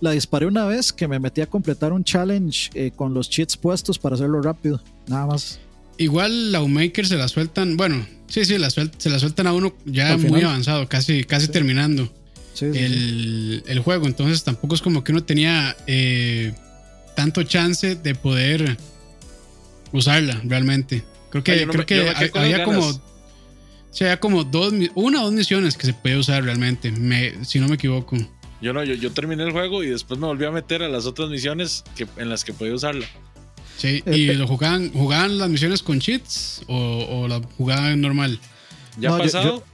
[0.00, 3.56] la disparé una vez que me metí a completar un challenge eh, con los cheats
[3.56, 4.82] puestos para hacerlo rápido.
[5.06, 5.58] Nada más.
[5.98, 9.52] Igual la Maker se la sueltan, bueno, sí, sí, la suel- se la sueltan a
[9.52, 12.10] uno ya muy avanzado, casi, casi terminando
[12.54, 12.78] Sí, sí, sí.
[12.78, 14.06] el, el juego.
[14.06, 16.54] Entonces tampoco es como que uno tenía eh,
[17.14, 18.76] tanto chance de poder
[19.92, 21.04] usarla realmente.
[21.30, 21.94] Creo que, no creo me- que
[22.38, 23.00] había como,
[24.00, 27.68] había como dos, una o dos misiones que se podía usar realmente, me- si no
[27.68, 28.16] me equivoco.
[28.60, 31.04] Yo no, yo, yo terminé el juego y después me volví a meter a las
[31.06, 33.06] otras misiones que, en las que podía usarla.
[33.76, 34.34] Sí, y eh.
[34.34, 36.76] lo jugaban, jugaban las misiones con cheats o,
[37.10, 38.38] o la jugaban normal.
[38.98, 39.64] ¿Ya No, ha yo- pasado?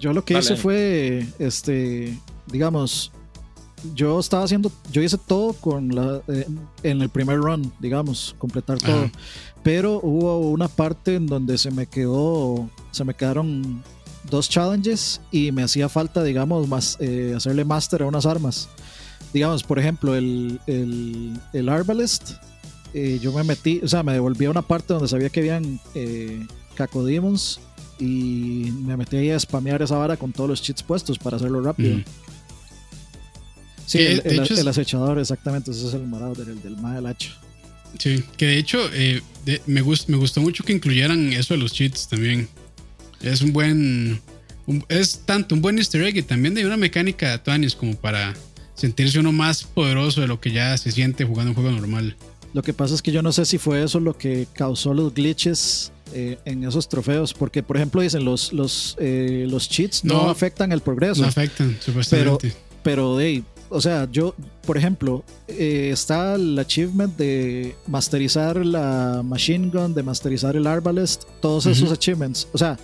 [0.00, 3.10] Yo lo que Dale, hice fue, este, digamos,
[3.94, 6.46] yo estaba haciendo, yo hice todo con la, eh,
[6.82, 9.04] en el primer run, digamos, completar todo.
[9.04, 9.12] Ajá.
[9.62, 13.82] Pero hubo una parte en donde se me quedó, se me quedaron
[14.30, 18.68] dos challenges y me hacía falta, digamos, más, eh, hacerle master a unas armas.
[19.32, 22.32] Digamos, por ejemplo, el, el, el Arbalest,
[22.92, 25.80] eh, yo me metí, o sea, me devolví a una parte donde sabía que habían
[25.94, 27.58] eh, Cacodemons
[27.98, 31.60] y me metí ahí a spamear esa vara con todos los cheats puestos para hacerlo
[31.60, 32.00] rápido.
[33.86, 36.62] Sí, Que, el, de el- hecho, es- el acechador, exactamente, ese es el el del
[36.62, 37.30] del hacha.
[37.98, 41.58] Sí, que de hecho eh, de- me, gust- me gustó mucho que incluyeran eso de
[41.60, 42.48] los cheats también.
[43.20, 44.20] Es un buen.
[44.66, 47.94] un- es tanto un buen easter egg y también de una mecánica de Tuanis como
[47.94, 48.34] para
[48.74, 52.16] sentirse uno más poderoso de lo que ya se siente jugando un juego normal.
[52.54, 55.12] Lo que pasa es que yo no sé si fue eso lo que causó los
[55.14, 60.14] glitches eh, en esos trofeos, porque por ejemplo dicen los los eh, los cheats no,
[60.24, 60.30] No.
[60.30, 62.52] afectan el progreso, No afectan, supuestamente.
[62.82, 64.34] pero de ahí, o sea, yo
[64.66, 71.24] por ejemplo eh, está el achievement de masterizar la machine gun, de masterizar el arbalest,
[71.40, 72.78] todos esos achievements, o sea,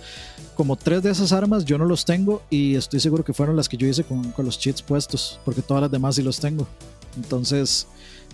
[0.55, 3.67] como tres de esas armas yo no los tengo y estoy seguro que fueron las
[3.69, 6.67] que yo hice con, con los cheats puestos, porque todas las demás sí los tengo.
[7.15, 7.87] Entonces,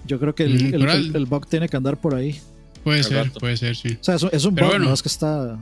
[0.05, 2.39] yo creo que el, Ujú, el- el- el- el bug tiene que andar por ahí.
[2.83, 3.39] puede ser, rato.
[3.39, 3.97] puede ser, sí.
[3.99, 4.85] O sea, es, un- es un Pero bug, bueno.
[4.89, 5.57] no es que está.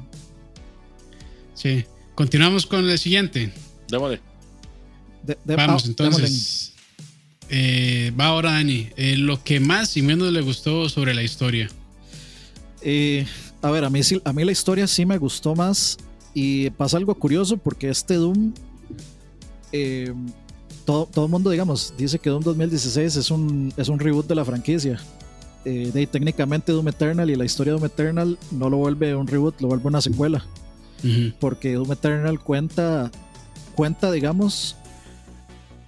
[1.53, 1.85] Sí.
[2.15, 3.51] Continuamos con el siguiente.
[3.89, 4.21] Démosle.
[5.23, 6.73] de- de- Vamos, ah, entonces.
[7.49, 8.89] Eh, va ahora Dani.
[8.95, 11.69] Eh, lo que más y menos le gustó sobre la historia.
[12.81, 13.25] Eh,
[13.61, 15.97] a ver, a mí, a mí la historia sí me gustó más.
[16.33, 18.53] Y pasa algo curioso porque este Doom.
[19.71, 20.13] eh,
[20.85, 24.35] todo, todo el mundo, digamos, dice que Doom 2016 es un, es un reboot de
[24.35, 24.99] la franquicia.
[25.63, 29.59] De técnicamente Doom Eternal y la historia de Doom Eternal no lo vuelve un reboot,
[29.61, 30.45] lo vuelve una secuela.
[31.39, 33.09] Porque Doom Eternal cuenta,
[33.73, 34.75] cuenta digamos,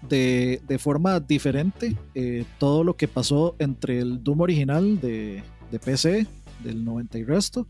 [0.07, 6.27] de, forma diferente eh, todo lo que pasó entre el Doom original de, de PC,
[6.63, 7.67] del 90 y resto,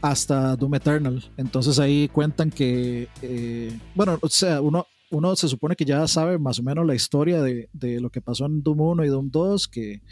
[0.00, 1.24] hasta Doom Eternal.
[1.36, 6.38] Entonces ahí cuentan que, eh, bueno, o sea, uno, uno se supone que ya sabe
[6.38, 9.30] más o menos la historia de, de lo que pasó en Doom 1 y Doom
[9.30, 10.02] 2, que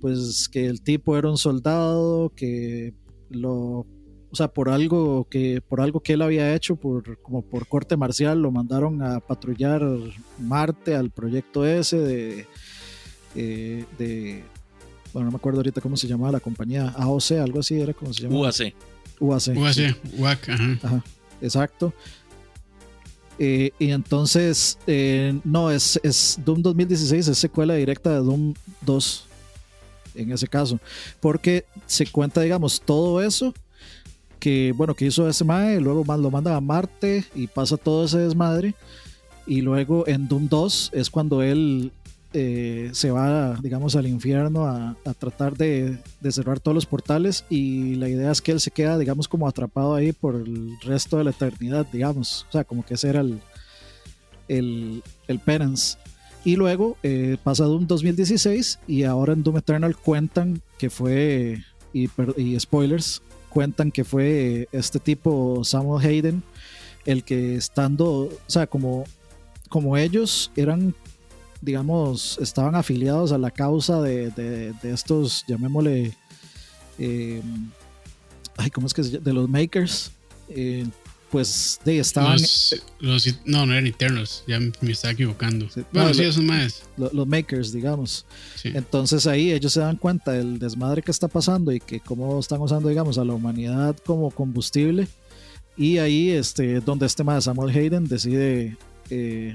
[0.00, 2.94] pues que el tipo era un soldado, que
[3.28, 3.86] lo
[4.32, 7.96] o sea, por algo que por algo que él había hecho, por como por corte
[7.96, 9.82] marcial, lo mandaron a patrullar
[10.38, 12.46] Marte al proyecto ese de,
[13.34, 14.44] eh, de
[15.12, 18.12] bueno, no me acuerdo ahorita cómo se llamaba la compañía, AOC, algo así era como
[18.12, 18.42] se llamaba.
[18.42, 18.74] UAC.
[19.18, 19.56] UAC.
[19.56, 20.78] UAC, UAC, ajá.
[20.82, 21.04] Ajá,
[21.42, 21.92] exacto.
[23.38, 29.26] Eh, y entonces, eh, no, es, es Doom 2016, es secuela directa de Doom 2,
[30.14, 30.78] en ese caso,
[31.20, 33.54] porque se cuenta, digamos, todo eso
[34.40, 38.06] que, bueno, que hizo ese mae, luego más lo mandan a Marte y pasa todo
[38.06, 38.74] ese desmadre,
[39.46, 41.92] y luego en Doom 2 es cuando él
[42.32, 47.44] eh, se va, digamos, al infierno a, a tratar de, de cerrar todos los portales
[47.50, 51.18] y la idea es que él se queda, digamos, como atrapado ahí por el resto
[51.18, 52.46] de la eternidad, digamos.
[52.48, 53.40] O sea, como que ese era el,
[54.46, 55.98] el, el penance.
[56.44, 62.08] Y luego eh, pasa Doom 2016 y ahora en Doom Eternal cuentan que fue, y,
[62.36, 66.42] y spoilers, cuentan que fue este tipo Samuel Hayden
[67.04, 69.04] el que estando, o sea, como,
[69.68, 70.94] como ellos eran
[71.62, 76.16] digamos, estaban afiliados a la causa de, de- de estos, llamémosle,
[76.98, 77.42] eh,
[78.56, 79.24] ay, ¿cómo es que se llama?
[79.24, 80.10] De los makers.
[80.48, 80.86] eh,
[81.30, 82.38] pues de, estaban.
[82.98, 85.66] Los, no, no eran Eternals, ya me estaba equivocando.
[85.92, 86.82] bueno, sí, esos más.
[86.96, 88.26] Los, makers, digamos.
[88.64, 92.60] Entonces ahí ellos se dan cuenta del desmadre que está pasando y que cómo están
[92.60, 95.06] usando, digamos, a la humanidad como combustible.
[95.76, 98.76] Y ahí, este, donde este más Samuel Hayden decide,
[99.08, 99.54] eh,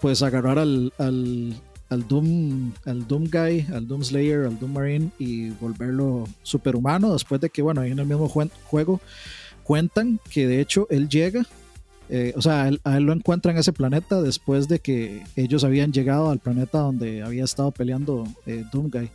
[0.00, 1.54] pues, agarrar al, al,
[1.88, 7.40] al Doom, al Doom Guy, al Doom Slayer, al Doom Marine y volverlo superhumano después
[7.40, 9.00] de que, bueno, ahí en el mismo juego
[9.70, 11.46] cuentan que de hecho él llega,
[12.08, 15.92] eh, o sea, a él lo encuentran en ese planeta después de que ellos habían
[15.92, 19.08] llegado al planeta donde había estado peleando eh, Doom Guy.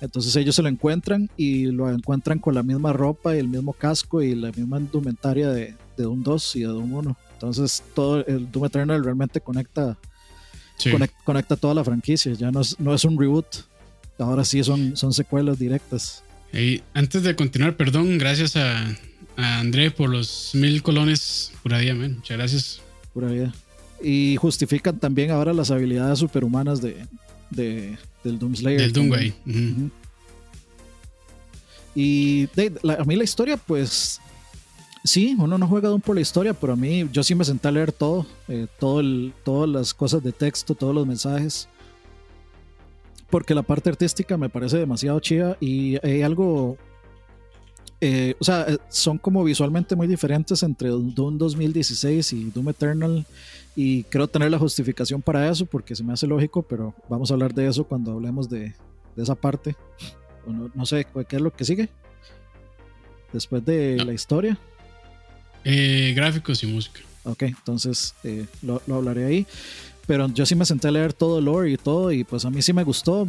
[0.00, 3.72] Entonces ellos se lo encuentran y lo encuentran con la misma ropa y el mismo
[3.72, 7.16] casco y la misma indumentaria de, de Doom 2 y de Doom 1.
[7.32, 9.98] Entonces todo el Doom Eternal realmente conecta
[11.24, 13.46] Conecta, toda la franquicia, ya no es, no es un reboot,
[14.16, 16.22] ahora sí son, son secuelas directas.
[16.52, 18.96] Y antes de continuar, perdón, gracias a,
[19.38, 22.82] a André por los mil colones pura vida, Muchas gracias.
[23.14, 23.54] Pura vida.
[24.02, 27.06] Y justifican también ahora las habilidades superhumanas de,
[27.48, 28.80] de del Doomslayer.
[28.80, 29.34] Del Doomway.
[31.94, 32.48] Y
[32.98, 34.20] a mí la historia, pues
[35.04, 37.68] Sí, uno no juega Doom por la historia, pero a mí yo sí me senté
[37.68, 41.66] a leer todo, eh, todo el, todas las cosas de texto, todos los mensajes,
[43.30, 46.76] porque la parte artística me parece demasiado chida y hay algo,
[48.00, 53.26] eh, o sea, eh, son como visualmente muy diferentes entre Doom 2016 y Doom Eternal
[53.74, 57.34] y creo tener la justificación para eso porque se me hace lógico, pero vamos a
[57.34, 58.74] hablar de eso cuando hablemos de,
[59.16, 59.76] esa parte.
[60.46, 61.88] No, no, sé, ¿qué es lo que sigue?
[63.32, 64.58] Después de la historia.
[65.64, 67.00] Eh, gráficos y música.
[67.24, 69.46] Ok, entonces eh, lo, hablaré ahí.
[70.08, 72.50] Pero yo sí me senté a leer todo el lore y todo, y pues a
[72.50, 73.28] mí sí me gustó,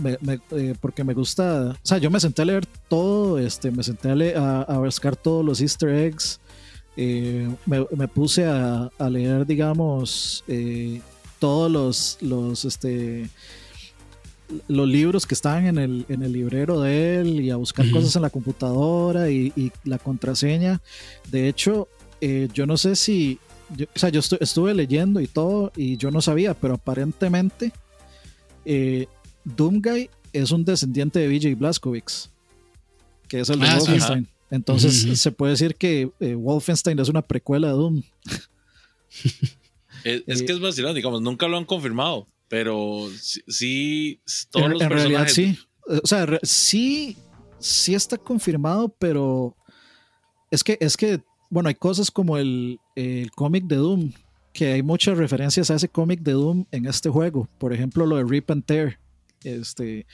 [0.52, 1.72] eh, porque me gusta.
[1.72, 5.44] O sea, yo me senté a leer todo, este, me senté a, a, buscar todos
[5.46, 6.40] los Easter eggs.
[6.96, 10.46] Me, puse a, leer, digamos,
[11.38, 13.30] todos los, los, este,
[14.70, 18.16] los libros que estaban en el, en el librero de él y a buscar cosas
[18.16, 20.82] en la computadora y, y, la contraseña.
[21.30, 21.90] De hecho,
[22.22, 23.40] eh, yo no sé si,
[23.72, 27.72] o sea, yo estuve leyendo y todo y yo no sabía, pero aparentemente
[28.66, 29.08] eh,
[29.44, 32.30] Doomguy es un descendiente de Vijay Blazkowicz,
[33.28, 34.28] que es el de ah, Wolfenstein.
[34.52, 38.04] Entonces se puede decir que eh, Wolfenstein es una precuela de Doom.
[40.04, 44.90] es, que es vacilón, digamos, nunca lo han confirmado, pero sí, todos en, los en
[44.90, 45.58] realidad sí.
[46.04, 47.18] O sea, sí,
[47.60, 49.56] sí está confirmado, pero
[50.52, 52.80] es que, es que bueno, hay cosas como el,
[53.36, 54.12] cómic de Doom,
[54.54, 57.48] que hay muchas referencias a ese cómic de Doom en este juego.
[57.58, 59.00] Por ejemplo, lo de Rip and Tear,
[59.44, 60.06] este,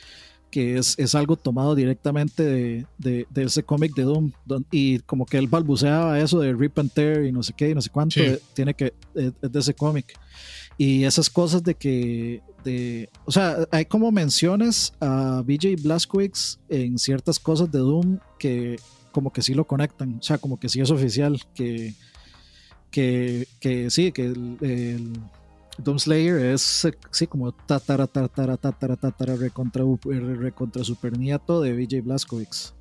[0.52, 4.32] que es, algo tomado directamente de, ese cómic de Doom.
[4.72, 7.76] y como que él balbuceaba eso de Rip and Tear y no sé qué, y
[7.76, 8.22] no sé cuánto,
[8.54, 10.18] tiene que, es de ese cómic.
[10.78, 16.98] Y esas cosas de que, de, o sea, hay como menciones a BJ Blazkowicz en
[16.98, 18.78] ciertas cosas de Doom que
[19.16, 21.94] como que sí lo conectan, o sea, como que sí es oficial, que,
[22.92, 25.14] que, que sí, que el, el
[25.78, 30.84] Doomslayer es sí como tatara tatara tatara tatara recontra, recontra
[31.62, 32.74] de VJ Blazkowicz.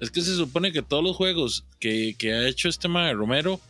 [0.00, 3.60] Es que se supone que todos los juegos que, que ha hecho este de Romero,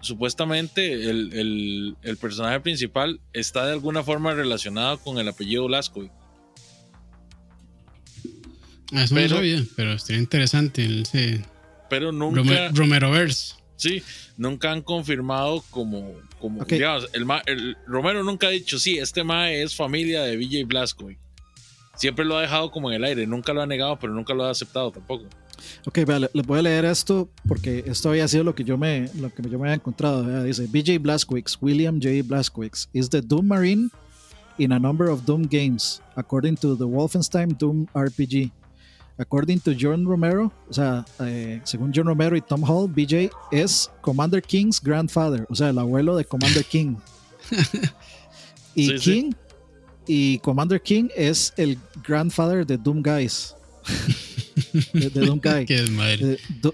[0.00, 6.23] supuestamente el, el, el, personaje principal está de alguna forma relacionado con el apellido Blazkowicz.
[8.92, 11.42] Ah, eso pero, no sabía, pero estaría interesante ese
[11.88, 12.70] pero nunca.
[12.72, 13.54] Romeroverse.
[13.76, 14.02] Sí,
[14.36, 16.14] nunca han confirmado como.
[16.40, 21.08] como digamos, el, Romero nunca ha dicho, sí, este Mae es familia de VJ Blasco.
[21.96, 24.44] Siempre lo ha dejado como en el aire, nunca lo ha negado, pero nunca lo
[24.44, 25.26] ha aceptado tampoco.
[25.86, 29.08] Ok, vale, les voy a leer esto porque esto había sido lo que yo me,
[29.14, 30.42] lo que yo me había encontrado.
[30.42, 32.24] Dice: BJ Blazkowicz, William J.
[32.24, 33.90] Blazkowicz, is the Doom Marine
[34.58, 38.50] in a number of Doom games, according to the Wolfenstein Doom RPG.
[39.16, 43.88] According to John Romero, o sea, eh, según John Romero y Tom Hall, BJ es
[44.00, 46.96] Commander King's grandfather, o sea, el abuelo de Commander King.
[48.74, 49.30] y King
[50.08, 53.54] y Commander King es el grandfather de Doom Guys.
[54.92, 55.64] de, Doom Guy.
[55.64, 55.84] Qué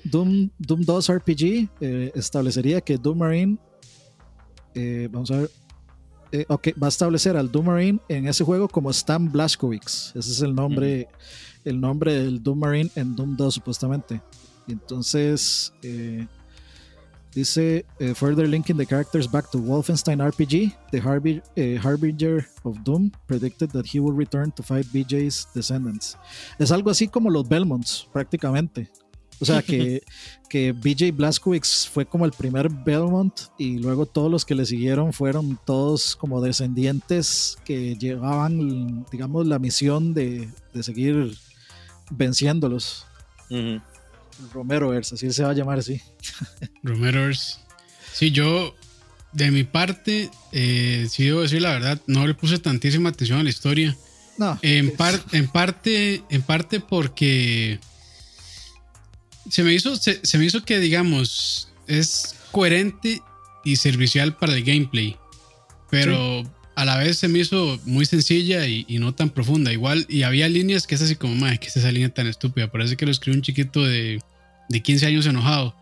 [0.04, 3.58] Doom, Doom 2 RPG eh, establecería que Doom Marine,
[4.74, 5.50] eh, vamos a ver,
[6.48, 10.16] ok, va a establecer al Doom Marine en ese juego como Stan Blazkowicz.
[10.16, 11.06] Ese es el nombre
[11.64, 14.20] el nombre del Doom Marine en Doom 2 supuestamente.
[14.66, 16.26] Y entonces eh,
[17.34, 23.10] dice, eh, further linking the characters back to Wolfenstein RPG, the eh, Harbinger of Doom
[23.26, 26.16] predicted that he will return to fight BJ's descendants.
[26.58, 28.88] Es algo así como los Belmonts prácticamente.
[29.40, 30.02] O sea, que,
[30.50, 35.14] que BJ Blazkowicz fue como el primer Belmont y luego todos los que le siguieron
[35.14, 41.38] fueron todos como descendientes que llevaban, digamos, la misión de, de seguir
[42.10, 43.06] venciéndolos.
[43.48, 43.80] Ujú.
[44.52, 46.00] Romeroers, así se va a llamar así.
[46.82, 47.60] Romeroers.
[48.12, 48.74] Sí, yo,
[49.32, 53.42] de mi parte, eh, sí debo decir la verdad, no le puse tantísima atención a
[53.42, 53.96] la historia.
[54.38, 57.78] No, En, par- en parte, en parte porque
[59.50, 63.20] se me hizo, se, se me hizo que, digamos, es coherente
[63.64, 65.16] y servicial para el gameplay.
[65.90, 66.42] Pero
[66.80, 69.70] a la vez se me hizo muy sencilla y, y no tan profunda.
[69.70, 72.72] Igual, y había líneas que es así como, madre, que es esa línea tan estúpida.
[72.72, 74.18] Parece que lo escribió un chiquito de,
[74.70, 75.74] de 15 años enojado.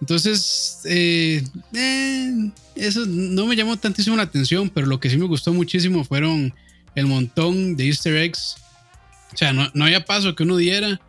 [0.00, 1.42] Entonces, eh,
[1.74, 6.04] eh, eso no me llamó tantísimo la atención, pero lo que sí me gustó muchísimo
[6.04, 6.54] fueron
[6.94, 8.54] el montón de easter eggs.
[9.32, 11.00] O sea, no, no había paso que uno diera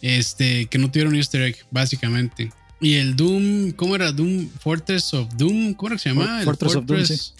[0.00, 2.52] este, que no tuviera un easter egg, básicamente.
[2.80, 4.12] Y el Doom, ¿cómo era?
[4.12, 6.38] Doom Fortress of Doom, ¿cómo era que se llamaba?
[6.38, 7.32] El Fortress of Doom, sí.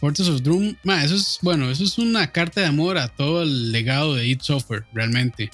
[0.00, 0.74] Fortress of Doom.
[0.82, 4.26] Ma, eso es, bueno, eso es una carta de amor a todo el legado de
[4.26, 5.50] id Software, realmente.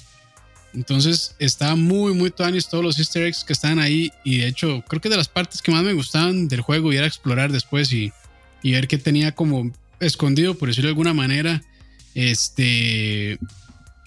[0.73, 4.11] Entonces está muy, muy tuanis todos los easter eggs que están ahí.
[4.23, 6.97] Y de hecho, creo que de las partes que más me gustaban del juego y
[6.97, 8.11] era explorar después y,
[8.63, 11.61] y ver que tenía como escondido, por decirlo de alguna manera,
[12.15, 13.39] este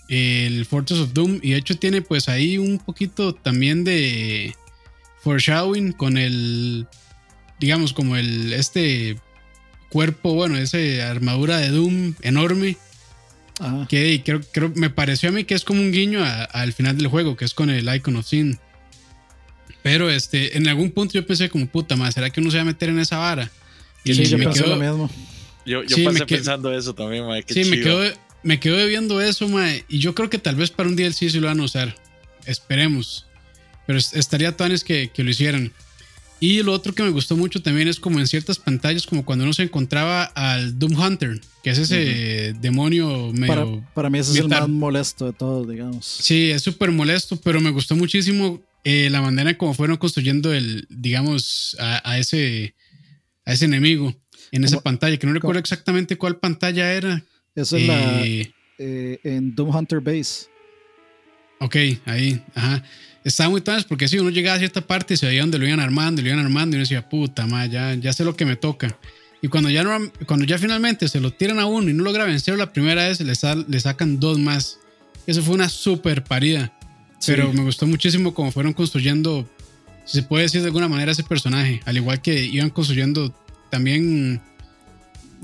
[0.08, 1.40] el Fortress of Doom.
[1.42, 4.54] Y de hecho tiene pues ahí un poquito también de
[5.22, 6.86] foreshadowing con el,
[7.58, 9.18] digamos, como el, este
[9.90, 10.78] cuerpo, bueno, esa
[11.10, 12.76] armadura de Doom enorme.
[13.58, 13.86] Ajá.
[13.88, 17.08] Que creo, creo, me pareció a mí que es como un guiño al final del
[17.08, 18.58] juego, que es con el Icon of Sin.
[19.82, 22.62] Pero este, en algún punto yo pensé como puta madre, ¿será que uno se va
[22.62, 23.50] a meter en esa vara?
[24.04, 25.10] Y Sí, yo me pensé quedo- lo mismo.
[25.66, 28.00] Yo, yo Sí, pasé pensando eso también, qué sí, me chido.
[28.00, 31.28] quedo, me quedo viendo eso, mae, y yo creo que tal vez para un DLC
[31.30, 31.94] sí lo van a usar.
[32.46, 33.26] Esperemos.
[33.86, 35.72] Pero es- estaría tanes que, que lo hicieran.
[36.42, 39.44] Y lo otro que me gustó mucho también es como en ciertas pantallas, como cuando
[39.44, 43.46] uno se encontraba al Doom Hunter, que es ese demonio medio...
[43.46, 46.06] Para, para mí ese es el más molesto de todos, digamos.
[46.06, 50.54] Sí, es súper molesto, pero me gustó muchísimo eh, la manera en cómo fueron construyendo
[50.54, 52.74] el, digamos, a, a ese,
[53.44, 54.14] a ese enemigo
[54.50, 57.22] en esa Como- pantalla, que no recuerdo como- exactamente cuál pantalla era.
[57.54, 60.46] Eso es la, Eh, eh, en Doom Hunter Base.
[61.60, 61.76] Ok,
[62.06, 62.82] ahí, ajá.
[63.24, 65.66] Estaba muy tanes porque sí, uno llegaba a cierta parte y se veía donde lo
[65.66, 68.34] iban armando, y lo iban armando y uno decía, puta madre, ya, ya sé lo
[68.34, 68.96] que me toca.
[69.42, 72.24] Y cuando ya, no, cuando ya finalmente se lo tiran a uno y no logra
[72.24, 74.78] vencer la primera vez, le, sa- le sacan dos más.
[75.26, 76.72] Eso fue una super parida.
[77.18, 77.32] Sí.
[77.32, 79.48] Pero me gustó muchísimo cómo fueron construyendo,
[80.06, 81.80] si se puede decir de alguna manera, ese personaje.
[81.84, 83.34] Al igual que iban construyendo
[83.70, 84.40] también,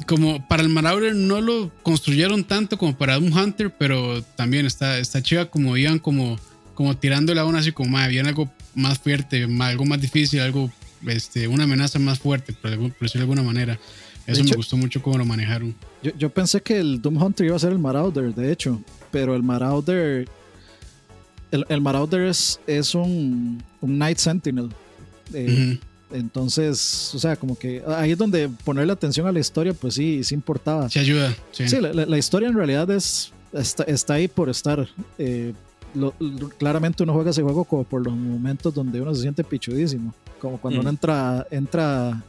[0.07, 4.99] como para el Marauder no lo construyeron tanto como para Doom Hunter, pero también está,
[4.99, 6.39] está chiva como iban como,
[6.77, 10.71] como tirándole a uno así como, "Ma, viene algo más fuerte, algo más difícil, algo,
[11.07, 13.79] este, una amenaza más fuerte, por, algún- por decirlo de alguna manera.
[14.27, 15.75] Eso me hecho- gustó mucho cómo lo manejaron.
[16.03, 19.35] Yo, yo pensé que el Doom Hunter iba a ser el Marauder, de hecho, pero
[19.35, 20.29] el Marauder.
[21.51, 24.69] El, el Marauder es, es un, un Night Sentinel.
[25.33, 26.17] Eh, Ujú.
[26.17, 30.23] Entonces, o sea, como que ahí es donde ponerle atención a la historia, pues sí,
[30.23, 30.89] sí importaba.
[30.89, 31.35] Sí ayuda.
[31.53, 31.69] Sí.
[31.69, 34.87] Sí, la, la- la historia en realidad es está, está ahí por estar.
[35.19, 35.53] Eh,
[35.97, 39.43] lo- lo- claramente uno juega ese juego como por los momentos donde uno se siente
[39.43, 40.15] pichudísimo.
[40.41, 40.83] Como cuando Mm.
[40.83, 42.23] uno entra, entra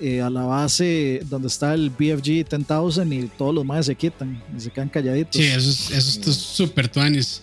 [0.00, 4.42] eh, a la base donde está el BFG 10,000 y todos los más se quitan
[4.56, 5.36] y se quedan calladitos.
[5.36, 7.42] Sí, eso es eso es súper tuanis.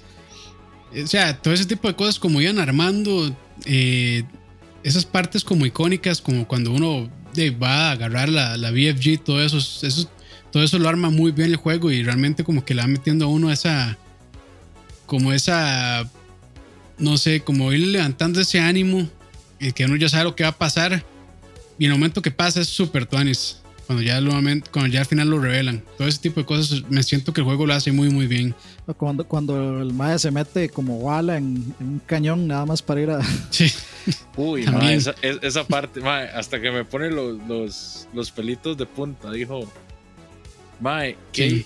[1.02, 3.34] O sea, todo ese tipo de cosas como iban armando
[3.66, 4.24] eh,
[4.84, 9.42] esas partes como icónicas, como cuando uno eh, va a agarrar la, la BFG, todo
[9.42, 10.10] eso, eso,
[10.52, 13.26] todo eso lo arma muy bien el juego y realmente como que le va metiendo
[13.26, 13.98] a uno esa,
[15.10, 16.08] como esa,
[16.98, 19.10] no sé, como ir levantando ese ánimo
[19.60, 21.04] y que uno ya sabe lo que va a pasar
[21.78, 23.58] y en el momento que pasa es súper tuanis.
[23.88, 24.32] Cuando ya, lo,
[24.72, 25.82] cuando ya al final lo revelan.
[25.98, 28.54] Todo ese tipo de cosas, me siento que el juego lo hace muy, muy bien.
[28.98, 33.02] Cuando, cuando el mae se mete como bala en, en un cañón nada más para
[33.02, 33.20] ir a...
[33.50, 33.72] Sí,
[34.38, 38.78] Uy, mae, esa, es- esa parte, mae, hasta que me pone los, los, los pelitos
[38.78, 39.62] de punta, dijo.
[40.80, 41.66] Mae, que Sí.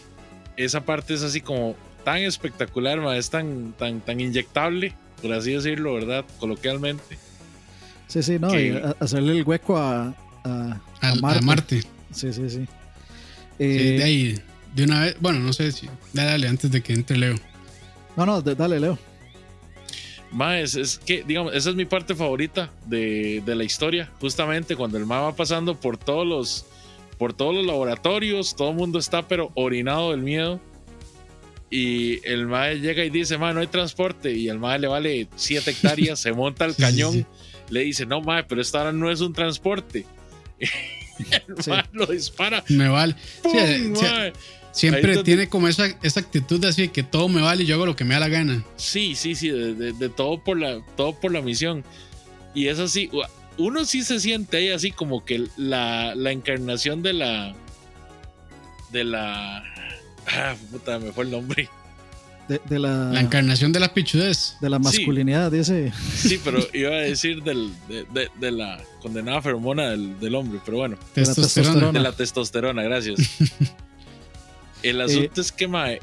[0.55, 5.51] esa parte es así como tan espectacular, mae, es tan, tan, tan inyectable, por así
[5.53, 6.25] decirlo, ¿verdad?
[6.39, 7.17] Coloquialmente.
[8.07, 11.41] Sí, sí, no, Que- y hacerle el hueco a, a, a al- a Marte.
[11.45, 11.83] Marte.
[12.11, 12.59] Sí, sí, sí.
[12.59, 12.67] Sí,
[13.59, 14.39] Eh, de ahí,
[14.75, 17.35] de una vez, bueno, no sé si, dale, dale, antes de que entre Leo.
[18.17, 18.97] No, no, de- dale, Leo.
[20.31, 24.09] Mae, es, es que, digamos, esa es mi parte favorita de, de la historia.
[24.19, 26.65] Justamente cuando el mae va pasando por todos los,
[27.19, 30.59] por todos los laboratorios, todo el mundo está pero orinado del miedo.
[31.75, 34.31] Y el mae llega y dice, mae, no hay transporte.
[34.31, 37.25] Y el mae le vale 7 hectáreas, se monta al Sí, sí, cañón, sí.
[37.69, 40.05] le dice, no, mae, pero esta ahora no es un transporte.
[40.59, 42.63] el mae lo dispara.
[42.69, 43.15] Me vale.
[44.71, 47.85] Siempre tiene como esa, esa actitud de así que todo me vale y yo hago
[47.85, 48.63] lo que me da la gana.
[48.75, 51.83] Sí, sí, sí, de, de- de todo, por la, todo por la misión.
[52.55, 53.09] Y es así,
[53.57, 57.53] uno sí se siente ahí así como que la, la encarnación de la...
[58.91, 59.63] De la...
[60.27, 61.69] Ah, puta, me fue el nombre.
[62.47, 64.57] De, de la, La encarnación de la pichudez.
[64.59, 65.93] de la masculinidad, dice.
[66.15, 70.59] Sí, pero iba a decir del, de, de- de la condenada feromona del, del hombre,
[70.65, 71.45] pero bueno, De la Testosterona.
[71.73, 71.91] testosterona.
[71.99, 73.19] de la testosterona, gracias.
[74.83, 76.01] El asunto es que, mae,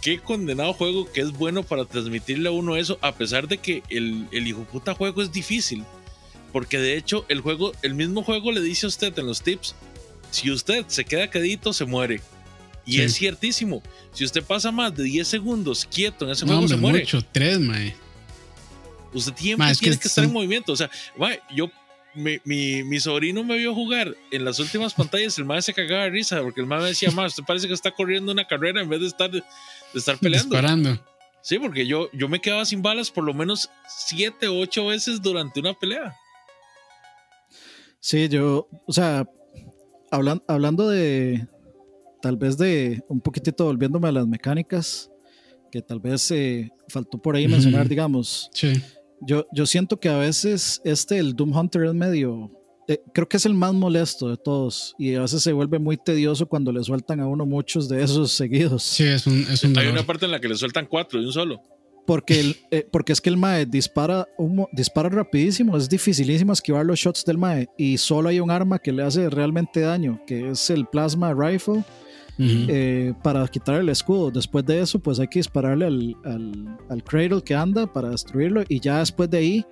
[0.00, 3.82] qué condenado juego que es bueno para transmitirle a uno eso, a pesar de que
[3.90, 5.84] el, el hijo puta juego es difícil.
[6.52, 9.74] Porque de hecho, el juego, el mismo juego le dice a usted en los tips:
[10.30, 12.20] si usted se queda quedito, se muere.
[12.84, 13.02] Y Sí.
[13.02, 13.82] es ciertísimo.
[14.12, 16.98] Si usted pasa más de 10 segundos quieto en ese No, juego, hombre, se muere.
[17.00, 17.22] mucho.
[17.32, 17.94] Tres, mae.
[19.14, 20.72] Usted siempre Ma, es que tiene que, estar en movimiento.
[20.72, 21.70] O sea, ma, yo,
[22.14, 25.38] mi, mi, mi sobrino me vio jugar en las últimas pantallas.
[25.38, 27.90] El madre se cagaba de risa porque el madre decía, ma, usted parece que está
[27.90, 29.42] corriendo una carrera en vez de estar, de
[29.94, 30.54] estar peleando.
[30.56, 31.06] Disparando.
[31.42, 35.20] Sí, porque yo, yo me quedaba sin balas por lo menos siete o ocho veces
[35.20, 36.16] durante una pelea.
[38.00, 39.26] Sí, yo, o sea,
[40.10, 41.46] hablan- hablando de,
[42.22, 45.10] tal vez de un poquitito volviéndome a las mecánicas,
[45.70, 47.88] que tal vez eh, faltó por ahí mencionar, Ujú.
[47.90, 48.72] digamos, Sí.
[49.20, 52.50] yo, yo siento que a veces este, el Doom Hunter es medio,
[52.88, 55.96] eh, creo que es el más molesto de todos y a veces se vuelve muy
[55.96, 58.82] tedioso cuando le sueltan a uno muchos de esos seguidos.
[58.82, 61.26] Sí, es un, es un Hay una parte en la que le sueltan cuatro de
[61.26, 61.60] un solo.
[62.04, 66.52] Porque, el, eh, porque es que el Mae dispara, un mo- dispara rapidísimo, es dificilísimo
[66.52, 70.20] esquivar los shots del Mae y solo hay un arma que le hace realmente daño,
[70.26, 71.84] que es el Plasma Rifle,
[72.38, 74.30] Eh, para quitar el escudo.
[74.30, 78.62] Después de eso, pues hay que dispararle al, al, al Cradle que anda para destruirlo
[78.68, 79.66] y ya después de ahí,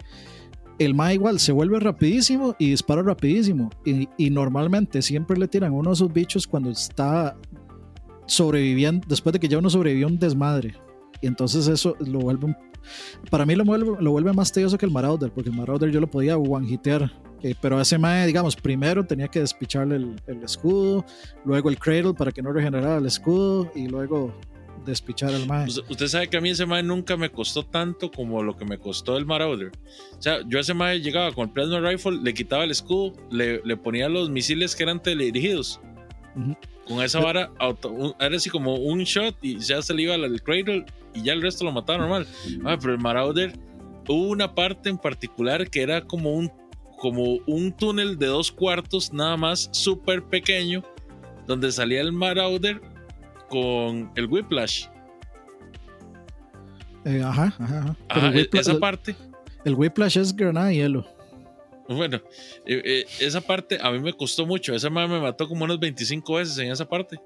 [0.78, 3.70] el Mae igual se vuelve rapidísimo y dispara rapidísimo.
[3.84, 7.36] Y, y normalmente siempre le tiran uno de esos bichos cuando está
[8.26, 10.74] sobreviviendo, después de que ya uno sobrevivió un desmadre.
[11.20, 12.54] Y entonces eso lo vuelve
[13.30, 16.00] para mí lo vuelve, lo vuelve más tedioso que el Marauder, porque el Marauder yo
[16.00, 17.12] lo podía one-hitear.
[17.42, 21.04] Eh, pero a ese mae, digamos, primero tenía que despicharle el, el escudo,
[21.44, 24.34] luego el Cradle para que no regenerara el escudo, y luego
[24.86, 25.66] despichar al mae.
[25.68, 28.78] Usted, sabe que a mí ese mae nunca me costó tanto como lo que me
[28.78, 29.72] costó el Marauder.
[30.18, 33.12] O sea, yo a ese mae llegaba con el Plasma Rifle, le quitaba el escudo,
[33.30, 35.80] le, le ponía los misiles que eran teledirigidos.
[36.34, 36.56] Ujú.
[36.88, 40.14] Con esa vara, auto- un- era así como un shot y ya se le iba
[40.14, 42.26] al Cradle y ya el resto lo mataba normal.
[42.64, 43.52] Ah, pero el Marauder,
[44.08, 46.50] hubo una parte en particular que era como un,
[47.00, 50.82] como un túnel de dos cuartos, nada más, súper pequeño,
[51.46, 52.80] donde salía el Marauder
[53.48, 54.86] con el Whiplash.
[57.04, 57.96] Eh, ajá, ajá, ajá.
[58.08, 59.16] Pero Ajá, el, e- esa parte.
[59.64, 61.06] el Whiplash es granada y hielo.
[61.88, 62.18] Bueno,
[62.66, 64.74] eh, eh, esa parte a mí me costó mucho.
[64.74, 67.18] Esa madre me mató como unas 25 veces en esa parte.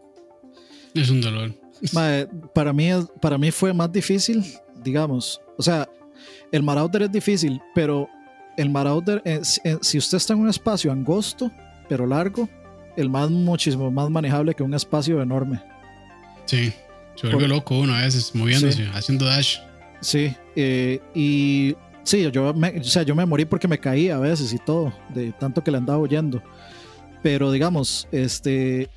[0.95, 1.53] Es un dolor.
[2.55, 2.89] Para, mí,
[3.21, 4.43] para mí fue más difícil,
[4.83, 5.41] digamos.
[5.59, 5.89] O sea,
[6.53, 8.09] el Marauder es difícil, pero
[8.57, 11.51] el Marauder, eh, si, eh, si usted está en un espacio angosto,
[11.89, 12.49] pero largo,
[12.97, 15.61] el más muchísimo más manejable que un espacio enorme.
[16.47, 16.73] Sí.
[17.17, 18.91] Se vuelve Por- loco uno a veces, moviéndose, Sí.
[18.93, 19.59] haciendo dash.
[20.01, 24.19] Sí, eh, y sí, yo me, o sea, yo me morí porque me caí a
[24.19, 26.43] veces y todo, de tanto que le andaba huyendo.
[27.23, 28.89] Pero digamos, este,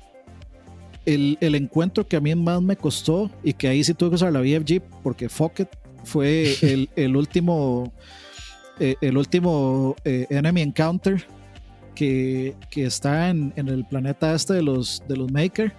[1.06, 4.14] el, el encuentro que a mí más me costó y que ahí sí tuve que
[4.16, 5.68] usar la BFG porque fuck it,
[6.04, 7.92] fue el, el último,
[8.80, 11.24] eh, el último eh, enemy encounter
[11.94, 15.72] que, que está en, en el planeta este de los, de los Maker,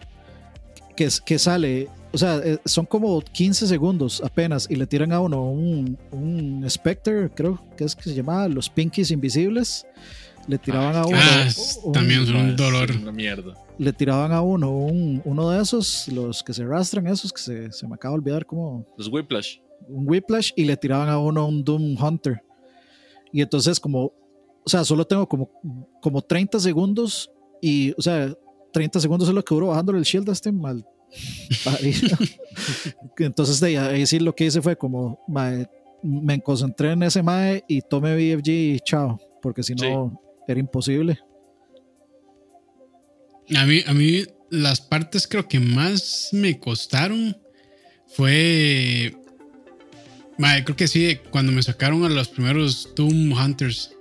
[0.96, 5.12] que, es- que sale o sea, eh, son como 15 segundos apenas y le tiran
[5.14, 9.86] a uno un, un Spectre, creo que es que se llamaba los Pinkies Invisibles.
[10.48, 11.16] Le tiraban a uno.
[11.22, 12.92] Ah, es- un- también son un Madre, dolor.
[13.00, 13.54] Una mierda.
[13.78, 17.72] Le tiraban a uno un, uno de esos, los que se arrastran, esos que se,
[17.72, 19.58] se me acaba de olvidar como Los Whiplash.
[19.88, 22.42] un Whiplash, y le tiraban a uno un Doom Hunter.
[23.32, 25.50] Y entonces, como, o sea, solo tengo como,
[26.02, 28.34] como 30 segundos y, o sea,
[28.72, 30.86] 30 segundos es lo que duró bajándole el shield a este mal.
[33.18, 35.68] Entonces, de ahí, sí lo que hice fue como, mae,
[36.04, 41.20] me concentré en ese mae y tomé BFG y chao, porque si no era imposible.
[43.56, 47.38] A mí, a mí las partes creo que más me costaron
[48.08, 49.14] fue...
[50.40, 53.92] Mae, creo que sí, cuando me sacaron a los primeros Doom Hunters.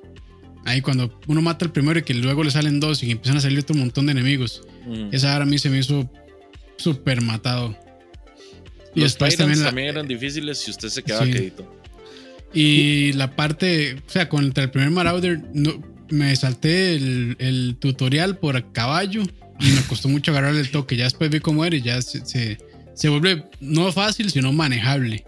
[0.64, 3.40] Ahí cuando uno mata al primero y que luego le salen dos y empiezan a
[3.40, 4.62] salir otro montón de enemigos.
[4.86, 5.08] Mm.
[5.12, 6.10] Esa ahora a mí se me hizo
[6.76, 7.76] súper matado.
[8.94, 11.32] Y los después también también, la- eran difíciles si usted se quedaba Sí.
[11.32, 11.74] quedito.
[12.54, 18.38] Y la parte, o sea, contra el primer Marauder, no, me salté el, el tutorial
[18.38, 19.22] por caballo
[19.60, 20.96] y me costó mucho agarrarle el toque.
[20.96, 22.58] Ya después vi cómo era y ya se, se,
[22.94, 25.24] se vuelve no fácil, sino manejable.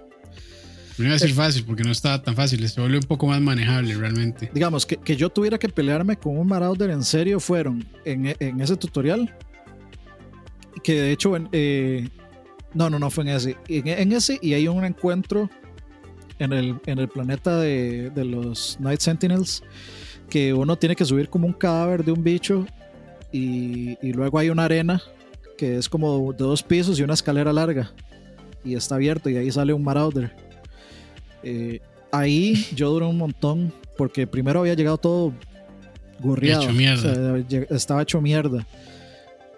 [1.01, 3.41] No iba a decir fácil porque no estaba tan fácil, se vuelve un poco más
[3.41, 4.51] manejable realmente.
[4.53, 8.61] Digamos, que, que yo tuviera que pelearme con un Marauder en serio fueron en, en
[8.61, 9.35] ese tutorial.
[10.85, 12.07] Que de hecho, en, eh,
[12.75, 13.57] no, no, no fue en ese.
[13.69, 15.49] En, en ese y hay un encuentro
[16.39, 19.63] en el, en el planeta de, de los Night Sentinels
[20.29, 22.67] que uno tiene que subir como un cadáver de un bicho
[23.33, 25.03] y, y luego hay una arena
[25.57, 27.91] que es como de dos pisos y una escalera larga
[28.65, 30.50] y está abierto y ahí sale un Marauder.
[31.43, 31.81] Eh,
[32.13, 35.33] ahí yo duré un montón porque primero había llegado todo
[36.21, 36.63] gorriado.
[36.63, 37.11] Hecho mierda.
[37.11, 38.67] o sea, lleg- estaba hecho mierda.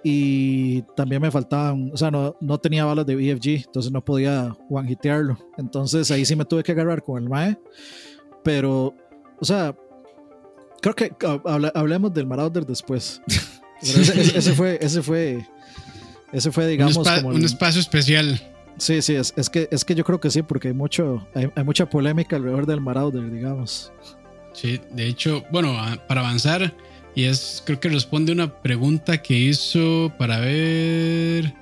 [0.04, 4.56] Y también me faltaban, o sea, no, no tenía balas de BFG, entonces no podía
[4.68, 5.38] one-hitearlo.
[5.58, 7.56] Entonces ahí sí me tuve que agarrar con el MAE.
[8.42, 8.94] Pero,
[9.38, 9.76] o sea,
[10.80, 13.22] creo que ha- habla- hablemos del Marauder después.
[13.80, 15.46] Pero ese, ese- ese fue, ese fue,
[16.32, 18.40] ese fue, digamos, un, como un espacio especial.
[18.78, 21.48] Sí, sí, es, es que, es que yo creo que sí, porque hay, mucho, hay,
[21.54, 23.92] hay mucha polémica alrededor del Marauder, digamos.
[24.52, 25.76] Sí, de hecho, bueno,
[26.08, 26.74] para avanzar,
[27.14, 31.54] y es, creo que responde una pregunta que hizo para ver.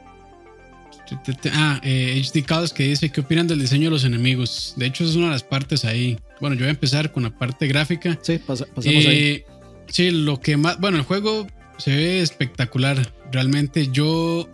[1.52, 4.74] Ah, eh, HD Calls que dice: ¿Qué opinan del diseño de los enemigos?
[4.76, 6.16] De hecho, es una de las partes ahí.
[6.40, 8.16] Bueno, yo voy a empezar con la parte gráfica.
[8.22, 9.16] Sí, pasa- pasemos ahí.
[9.16, 9.44] Eh,
[9.88, 10.78] Sí, lo que más.
[10.78, 11.48] Bueno, el juego
[11.78, 13.12] se ve espectacular.
[13.32, 14.48] Realmente yo.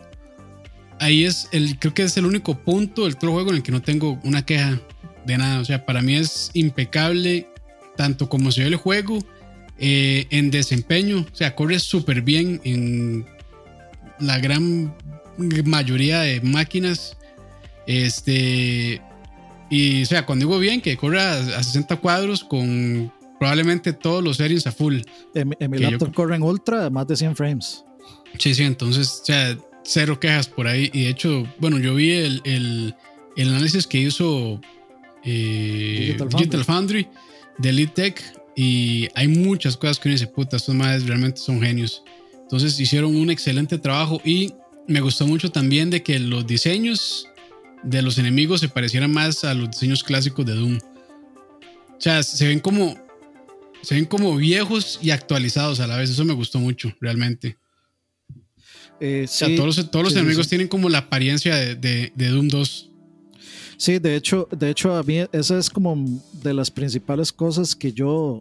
[1.01, 1.79] Ahí es el.
[1.79, 4.45] Creo que es el único punto del todo juego en el que no tengo una
[4.47, 4.81] queja
[5.25, 5.61] de nada.
[5.61, 7.49] O sea, para mí es impecable.
[7.97, 9.19] Tanto como se ve el juego.
[9.79, 11.27] eh, en desempeño.
[11.31, 13.27] O sea, corre súper bien en
[14.19, 14.95] la gran
[15.65, 17.17] mayoría de máquinas.
[17.87, 19.01] Este.
[19.69, 24.23] Y, o sea, cuando digo bien, que corre a, a 60 cuadros con probablemente todos
[24.23, 25.01] los settings a full.
[25.35, 27.85] En, en mi que yo- laptop corre en ultra más de 100 frames.
[28.39, 30.91] Sí, sí, entonces, o sea, cero quejas por ahí.
[30.93, 32.95] Y de hecho, bueno, yo vi el, el,
[33.37, 34.61] el análisis que hizo
[35.25, 37.09] eh, Digital Digital, Foundry
[37.59, 38.23] de Elite Tech
[38.55, 42.03] y hay muchas cosas que uno dice, puta, estos madres realmente son genios.
[42.35, 44.55] Entonces hicieron un excelente trabajo y
[44.87, 47.29] me gustó mucho también de que los diseños
[47.83, 50.79] de los enemigos se parecieran más a los diseños clásicos de Doom.
[50.79, 52.97] O sea, se ven como
[53.83, 56.11] se ven como viejos y actualizados a la vez.
[56.11, 57.57] Eso me gustó mucho, realmente.
[59.01, 60.51] Eh, O sea, sí, todos los, todos los sí, sí, enemigos sí.
[60.51, 62.91] tienen como la apariencia de, de- de Doom 2.
[63.79, 67.93] Sí, de hecho, de hecho, a mí esa es como de las principales cosas que
[67.93, 68.41] yo,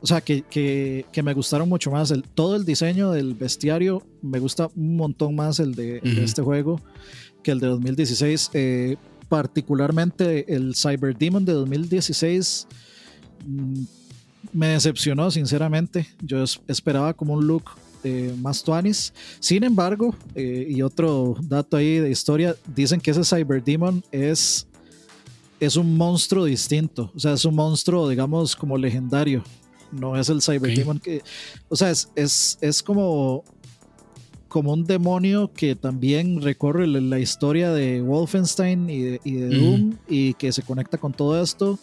[0.00, 2.10] o sea, que, que, que me gustaron mucho más.
[2.12, 6.12] El, todo el diseño del bestiario me gusta un montón más el de, el de
[6.12, 6.20] Ujú.
[6.22, 6.80] este juego
[7.42, 8.50] que el de 2016.
[8.54, 8.96] Eh,
[9.28, 12.66] particularmente el Cyber Demon de 2016
[13.46, 13.82] mm,
[14.52, 16.06] me decepcionó, sinceramente.
[16.22, 17.64] Yo es- esperaba como un look
[18.04, 19.12] eh, más tuanis.
[19.38, 24.66] Sin embargo, eh, y otro dato ahí de historia, dicen que ese Cyber Demon es,
[25.58, 27.10] es un monstruo distinto.
[27.14, 29.42] O sea, es un monstruo, digamos, como legendario.
[29.92, 30.76] No es el Cyber Ok.
[30.76, 31.22] Demon que.
[31.68, 33.44] O sea, es, es, es como.
[34.48, 39.56] Como un demonio que también recorre la, historia de Wolfenstein y de, y de Ujú.
[39.60, 41.78] Doom y que se conecta con todo esto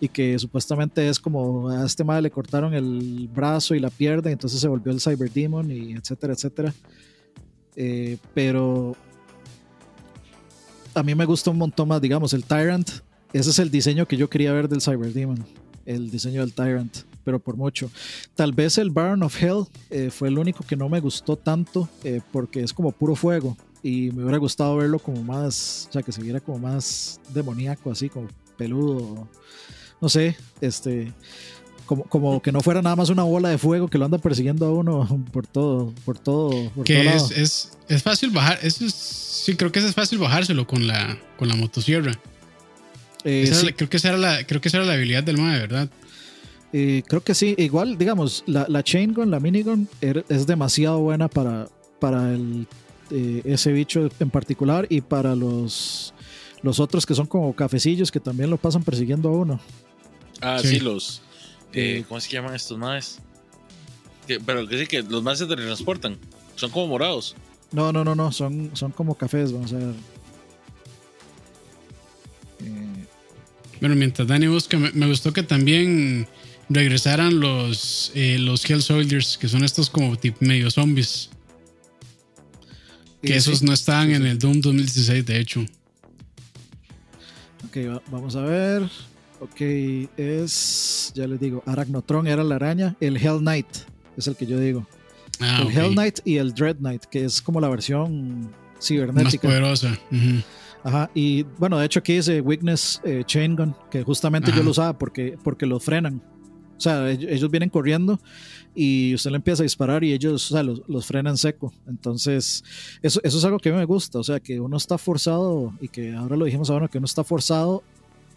[0.00, 4.30] y que supuestamente es como a este madre le cortaron el brazo y la pierna
[4.30, 6.72] y entonces se volvió el Cyber Demon y etcétera, etcétera.
[7.74, 8.96] Eh, pero
[10.94, 12.88] a mí me gusta un montón más, digamos, el Tyrant.
[13.32, 15.44] Ese es el diseño que yo quería ver del Cyber Demon,
[15.84, 17.90] el diseño del Tyrant, pero por mucho.
[18.34, 21.88] Tal vez el Baron of Hell eh, fue el único que no me gustó tanto
[22.04, 26.02] eh, porque es como puro fuego y me hubiera gustado verlo como más, o sea,
[26.02, 29.28] que se viera como más demoníaco, así como peludo,
[30.00, 31.12] no sé, este,
[31.86, 34.66] como, como que no fuera nada más una bola de fuego que lo anda persiguiendo
[34.66, 38.58] a uno por todo, por todo, por Que es, es, es fácil bajar.
[38.62, 42.12] Eso es, sí, creo que eso es fácil bajárselo con la, con la motosierra.
[43.24, 44.92] Eh, Esa era sí, la- creo, que esa era la, creo que esa era la
[44.94, 45.88] habilidad del MAE, ¿verdad?
[46.72, 50.98] eh, creo que sí, igual, digamos, la, la chain gun, la minigun, er- es demasiado
[51.00, 51.66] buena para,
[51.98, 52.66] para el,
[53.10, 56.12] eh, ese bicho en particular y para los,
[56.62, 59.60] los otros que son como cafecillos que también lo pasan persiguiendo a uno.
[60.40, 60.68] Ah, Sí.
[60.68, 61.22] sí, los.
[61.72, 63.18] eh, ¿Cómo se llaman estos maes?
[64.26, 66.16] Que- pero que sí que los maes se teletransportan.
[66.56, 67.34] Son como morados.
[67.72, 69.94] No, no, no, no, son, son como cafés, vamos a ver.
[72.64, 73.04] Eh,
[73.80, 76.26] Bueno, mientras Dani busca, me, me gustó que también
[76.68, 81.30] regresaran los, eh, los Hell Soldiers, que son estos como tipo medio zombies.
[83.22, 85.60] Que esos sí, no estaban sí, en el Doom 2016, de hecho.
[87.66, 87.76] Ok,
[88.10, 88.82] vamos a ver.
[89.40, 89.60] Ok,
[90.16, 92.96] es, ya les digo, Arachnotron era la araña.
[93.00, 93.68] El Hell Knight
[94.16, 94.86] es el que yo digo.
[95.40, 99.46] Ah, el Hell Knight y el Dread Knight, que es como la versión cibernética.
[99.46, 99.98] Más poderosa.
[100.84, 104.70] Ajá, y bueno, de hecho aquí dice Weakness eh, Chain Gun, que justamente yo lo
[104.70, 106.22] usaba porque, porque lo frenan.
[106.76, 108.20] O sea, ellos, vienen corriendo
[108.72, 111.72] y usted le empieza a disparar y ellos o sea, los, los, frenan seco.
[111.88, 112.62] Entonces,
[113.02, 114.20] eso, eso es algo que a mí me gusta.
[114.20, 117.24] O sea, que uno está forzado, y que ahora lo dijimos ahora, que uno está
[117.24, 117.82] forzado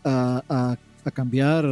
[0.04, 1.66] a, a, a cambiar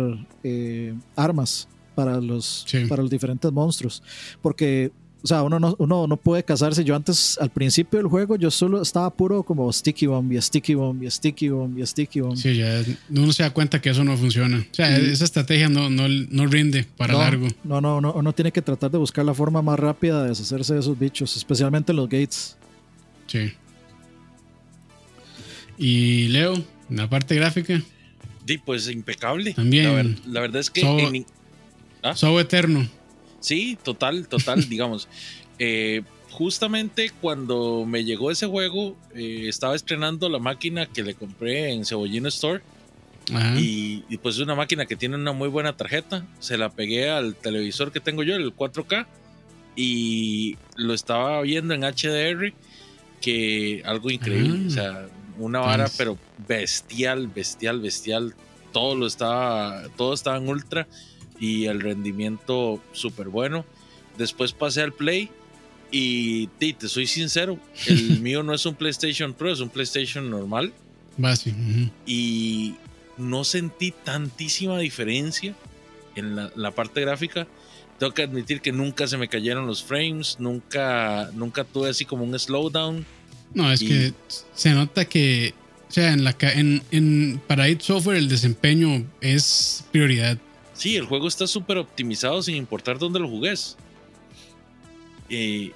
[0.43, 4.01] eh, armas para los, para los diferentes monstruos.
[4.41, 6.83] Porque o sea, uno no, uno no puede casarse.
[6.85, 10.75] Yo antes, al principio del juego, yo solo estaba puro como sticky bomb y sticky
[10.75, 12.37] bomb y sticky bomb y sticky bomb.
[12.37, 14.59] Sí, ya uno se da cuenta que eso no funciona.
[14.59, 17.47] O sea, esa estrategia no, no, no rinde para largo.
[17.65, 20.73] No, no, no, uno tiene que tratar de buscar la forma más rápida de deshacerse
[20.73, 22.55] de esos bichos, especialmente los gates.
[23.27, 23.51] Sí.
[25.77, 27.81] Y Leo, la parte gráfica.
[28.49, 29.53] Sí, pues impecable.
[29.53, 30.19] También.
[30.25, 30.81] La, verdad es que.
[32.01, 32.15] ¿Ah?
[32.39, 32.89] Eterno.
[33.39, 35.07] Sí, total, total, digamos.
[35.59, 41.73] Eh, justamente cuando me llegó ese juego, eh, estaba estrenando la máquina que le compré
[41.73, 42.63] en Cebollino Store.
[43.55, 46.25] Y, y, pues es una máquina que tiene una muy buena tarjeta.
[46.39, 49.05] Se la pegué al televisor que tengo yo, el 4K,
[49.75, 52.51] y lo estaba viendo en HDR,
[53.21, 54.65] que algo increíble.
[54.65, 55.07] O sea,
[55.39, 56.17] una vara, pero
[56.47, 58.35] bestial, bestial, bestial.
[58.71, 60.87] Todo lo estaba, todo estaba en ultra
[61.39, 63.65] y el rendimiento súper bueno.
[64.17, 65.29] Después pasé al Play
[65.91, 70.73] y te, soy sincero, el mío no es un PlayStation Pro, es un PlayStation normal.
[71.17, 71.57] Básico.
[72.05, 72.75] Y
[73.17, 75.55] no sentí tantísima diferencia
[76.15, 77.47] en la, parte gráfica.
[77.97, 82.23] Tengo que admitir que nunca se me cayeron los frames, nunca, nunca tuve así como
[82.23, 83.05] un slowdown.
[83.53, 84.13] No, es que
[84.53, 85.53] se nota que,
[85.87, 90.37] o sea, en la, en, en, para id Software el desempeño es prioridad.
[90.73, 93.75] Sí, el juego está súper optimizado sin importar dónde lo jugues.
[95.29, 95.73] Y,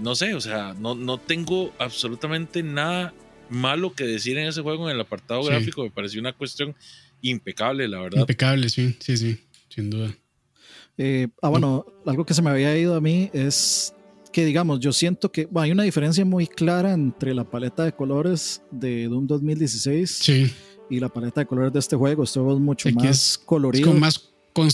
[0.00, 3.14] no sé, o sea, no, no tengo absolutamente nada
[3.48, 5.82] malo que decir en ese juego en el apartado gráfico.
[5.82, 6.74] Me pareció una cuestión
[7.22, 8.20] impecable, la verdad.
[8.20, 9.38] Impecable, sí, sí, sí,
[9.68, 10.16] sin duda.
[10.98, 13.94] Eh, ah, bueno, algo que se me había ido a mí es
[14.36, 18.60] que, digamos, yo siento que hay una diferencia muy clara entre la paleta de colores
[18.70, 20.52] de Doom 2016 sí
[20.90, 22.22] y la paleta de colores de este juego.
[22.22, 23.94] Este juego es mucho más colorido.
[23.94, 24.68] Es más con,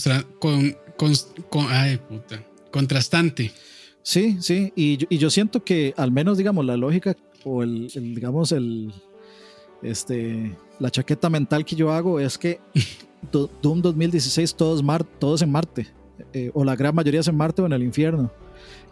[1.69, 3.53] ay, puta, contrastante.
[4.01, 4.73] Sí, sí.
[4.75, 8.93] Y, y, yo siento que al menos, digamos, la lógica o el, digamos, el,
[9.81, 12.59] este, la chaqueta mental que yo hago es que
[13.61, 15.87] Doom 2016 todo es, Mar, todo en Marte.
[16.33, 18.29] Eh, o la gran mayoría es en Marte o en el infierno.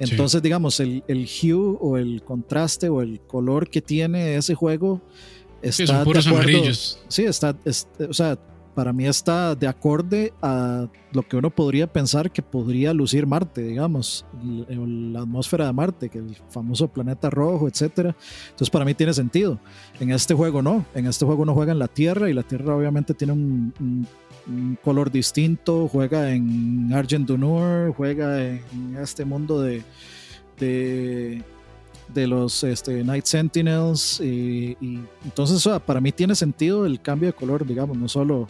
[0.10, 5.02] Entonces, digamos, el, el hue o el contraste o el color que tiene ese juego
[5.70, 7.00] sí, son puros amarillos.
[7.08, 7.56] Sí, está,
[8.10, 8.38] o sea,
[8.74, 13.62] para mí está de acorde a lo que uno podría pensar que podría lucir Marte,
[13.62, 18.16] digamos, la atmósfera de Marte, que el famoso planeta rojo, etcétera.
[18.46, 19.60] Entonces para mí tiene sentido.
[20.00, 22.76] En este juego no, en este juego uno juega en la Tierra y la Tierra
[22.76, 24.08] obviamente tiene un,
[24.84, 29.84] color distinto, juega en Argent Dunur, juega en este mundo de,
[32.14, 34.20] de los este, Night Sentinels.
[34.20, 34.78] Y,
[35.24, 38.48] entonces, para mí tiene sentido el cambio de color, digamos, no solo.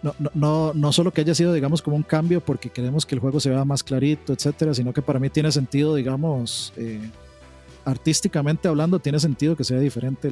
[0.00, 3.20] No, no, no, solo que haya sido, digamos, como un cambio porque queremos que el
[3.20, 7.00] juego se vea más clarito, etcétera, sino que para mí tiene sentido, digamos, eh,
[7.84, 10.30] artísticamente hablando, tiene sentido que sea diferente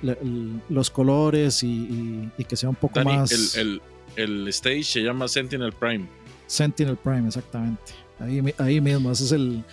[0.00, 3.56] los colores y, que sea un poco más.
[3.56, 3.80] El,
[4.16, 6.06] el, stage se llama Sentinel Prime.
[6.46, 7.92] Sentinel Prime, exactamente.
[8.18, 9.64] Ahí, ahí mismo, ese es el,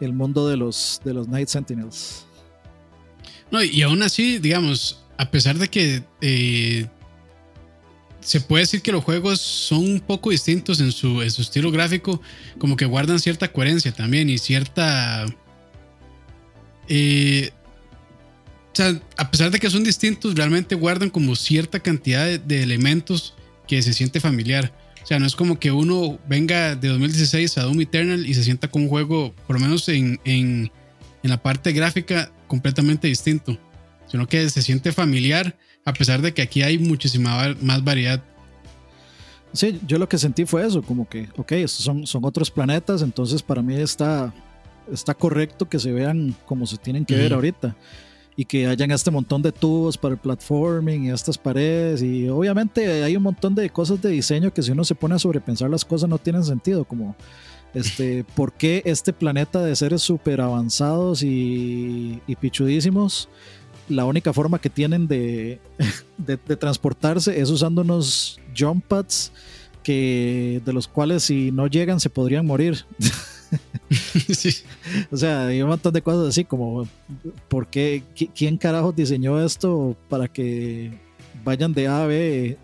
[0.00, 2.26] el mundo de los, de los Night Sentinels.
[3.50, 6.86] No, y aún así, digamos, a pesar de que eh,
[8.20, 11.70] se puede decir que los juegos son un poco distintos en su, en su estilo
[11.70, 12.20] gráfico,
[12.58, 15.26] como que guardan cierta coherencia también y cierta...
[16.88, 17.50] Eh,
[18.78, 23.34] sea, a pesar de que son distintos, realmente guardan como cierta cantidad de, de elementos
[23.66, 24.72] que se siente familiar.
[25.02, 28.44] O sea, no es como que uno venga de 2016 a Doom Eternal y se
[28.44, 30.70] sienta con un juego, por lo menos en, en,
[31.22, 33.58] en la parte gráfica, completamente distinto,
[34.06, 38.22] sino que se siente familiar, a pesar de que aquí hay muchísima más variedad.
[39.52, 43.02] Sí, yo lo que sentí fue eso, como que, ok, estos son, son otros planetas,
[43.02, 44.32] entonces para mí está,
[44.92, 47.74] está correcto que se vean como se tienen que ver ahorita
[48.38, 53.02] y que hayan este montón de tubos para el platforming y estas paredes y obviamente
[53.02, 55.84] hay un montón de cosas de diseño que si uno se pone a sobrepensar las
[55.84, 57.16] cosas no tienen sentido como
[57.74, 63.28] este por qué este planeta de seres súper avanzados y, y, pichudísimos
[63.88, 65.58] la única forma que tienen de,
[66.16, 69.32] de, transportarse es usando unos jump pads
[69.82, 72.84] que, de los cuales si no llegan se podrían morir.
[75.10, 76.86] O sea, hay un montón de cosas así como,
[77.48, 78.02] ¿por qué?
[78.34, 80.92] ¿Quién carajo diseñó esto para que
[81.44, 82.56] vayan de A a B,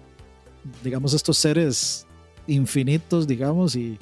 [0.82, 2.06] digamos, estos seres
[2.46, 3.98] infinitos, digamos, y,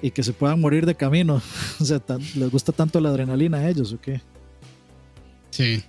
[0.00, 1.42] y que se puedan morir de camino?
[1.80, 2.00] O sea,
[2.34, 4.20] ¿les gusta tanto la adrenalina a ellos o qué?
[5.50, 5.82] Sí.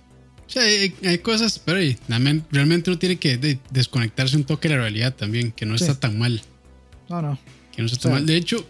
[0.46, 1.78] O sea, hay, cosas, pero
[2.50, 6.18] realmente uno tiene que desconectarse un toque de la realidad también, que no está tan
[6.18, 6.42] mal.
[7.08, 7.38] No, no.
[7.74, 8.26] Que no está tan mal.
[8.26, 8.66] De hecho,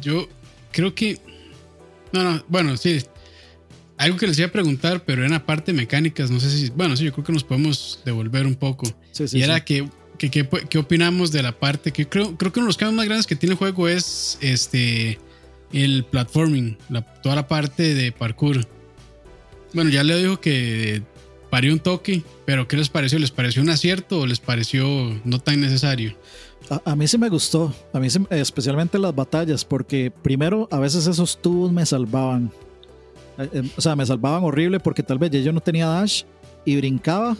[0.00, 0.28] yo
[0.72, 1.18] creo que.
[2.12, 3.02] No, no, bueno, sí.
[3.96, 6.70] Algo que les iba a preguntar, pero en la parte mecánicas, no sé si.
[6.70, 8.86] Bueno, sí, yo creo que nos podemos devolver un poco.
[9.12, 12.60] Sí, sí, y era que, que, que, opinamos de la parte que creo, creo que
[12.60, 15.18] uno de los cambios más grandes que tiene el juego es este
[15.72, 18.66] el platforming, la, toda la parte de parkour.
[19.72, 21.02] Bueno, ya le dijo que
[21.48, 23.18] parió un toque, pero ¿qué les pareció?
[23.18, 24.86] ¿Les pareció un acierto o les pareció
[25.24, 26.16] no tan necesario?
[26.84, 31.36] A, mí sí me gustó, a mí especialmente las batallas, porque primero a veces esos
[31.36, 32.52] tubos me salvaban.
[33.38, 36.22] Eh, eh, o sea, me salvaban horrible porque tal vez yo no tenía dash
[36.64, 37.36] y brincaba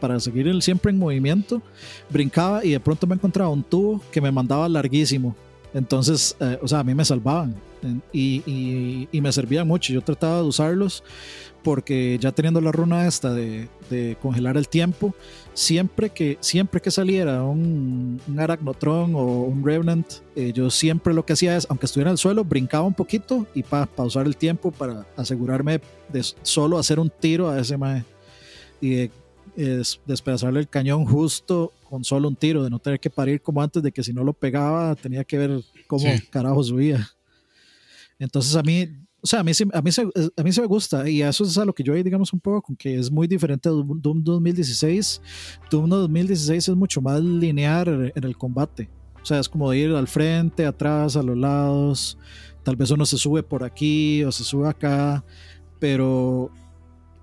[0.00, 1.60] para seguir siempre en movimiento,
[2.08, 5.36] brincaba y de pronto me encontraba un tubo que me mandaba larguísimo.
[5.74, 7.54] Entonces, eh, o sea, a mí me salvaban
[8.12, 9.92] y, y, me servían mucho.
[9.92, 11.02] Yo trataba de usarlos
[11.62, 13.68] porque ya teniendo la runa esta de,
[14.20, 15.14] congelar el tiempo,
[15.54, 21.26] siempre que, siempre que saliera un, un Arachnotron o un Revenant, eh, yo siempre lo
[21.26, 24.36] que hacía es, aunque estuviera en el suelo, brincaba un poquito y para pausar el
[24.36, 28.04] tiempo para asegurarme de solo hacer un tiro a ese mae
[28.80, 29.10] y de,
[30.06, 33.82] despedazarle el cañón justo con solo un tiro, de no tener que parir como antes,
[33.82, 37.06] de que si no lo pegaba tenía que ver cómo carajo subía.
[38.18, 38.88] Entonces a mí
[39.20, 39.90] o sea, a mí, a, mí,
[40.36, 42.62] a mí se me gusta y eso es a lo que yo digamos un poco,
[42.62, 45.20] con que es muy diferente de Doom 2016.
[45.70, 48.88] Doom 2016 es mucho más lineal en el combate.
[49.22, 52.16] O sea, es como de ir al frente, atrás, a los lados.
[52.62, 55.22] Tal vez uno se sube por aquí o se sube acá,
[55.78, 56.50] pero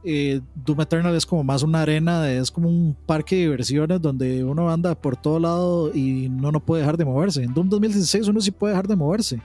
[0.03, 4.43] eh, Doom Eternal es como más una arena, es como un parque de diversiones donde
[4.43, 7.43] uno anda por todo lado y no, no puede dejar de moverse.
[7.43, 9.41] En Doom 2016 uno sí puede dejar de moverse.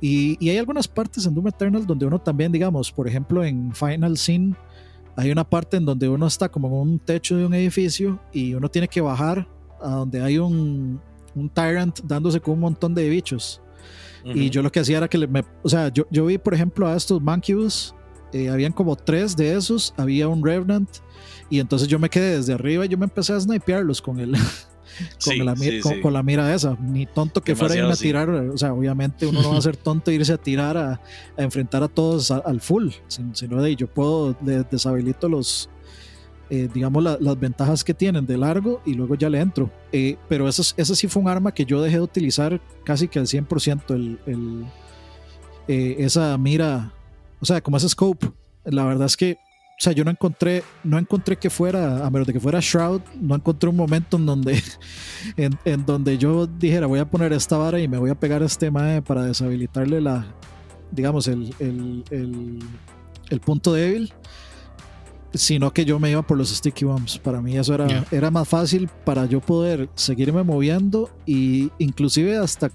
[0.00, 4.16] Y, hay algunas partes en Doom Eternal donde uno también, digamos, por ejemplo en Final
[4.18, 4.54] Scene,
[5.16, 8.54] hay una parte en donde uno está como en un techo de un edificio y
[8.54, 9.48] uno tiene que bajar
[9.80, 11.00] a donde hay un,
[11.34, 13.60] un Tyrant dándose con un montón de bichos.
[14.24, 16.86] Y yo lo que hacía era que, me, o sea, yo, yo vi, por ejemplo,
[16.88, 17.94] a estos Mancubus,
[18.34, 20.90] eh, habían como tres de esos, había un Revenant,
[21.48, 24.34] y entonces yo me quedé desde arriba y yo me empecé a snipearlos con el,
[25.24, 25.54] con, la,
[26.02, 26.76] con, la, mira esa.
[26.80, 28.28] Ni tonto que fuera a a tirar.
[28.28, 31.00] O sea, obviamente uno no va a ser tonto irse a tirar a,
[31.36, 32.88] enfrentar a todos al full.
[33.06, 35.70] Sino de yo puedo deshabilito los.
[36.50, 39.70] Eh, digamos las ventajas que tienen de largo y luego ya le entro.
[39.92, 43.18] Eh, pero eso, eso sí fue un arma que yo dejé de utilizar casi que
[43.18, 44.64] al 100% el, el
[45.68, 46.92] eh, esa mira,
[47.44, 48.30] o sea, como ese scope.
[48.64, 49.36] La verdad es que
[49.78, 53.02] o sea, yo no encontré, no encontré que fuera, a menos de que fuera Shroud,
[53.20, 54.62] no encontré un momento en donde,
[55.36, 58.46] en, donde yo dijera, voy a poner esta vara y me voy a pegar a
[58.46, 60.24] este mae para deshabilitarle la,
[60.90, 62.02] digamos, el, el,
[63.28, 64.10] el, punto débil,
[65.34, 67.18] sino que yo me iba por los sticky bombs.
[67.18, 72.70] Para mí eso era, era más fácil para yo poder seguirme moviendo y inclusive hasta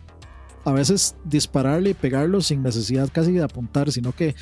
[0.66, 4.36] a veces dispararle y pegarlo sin necesidad casi de apuntar, sino que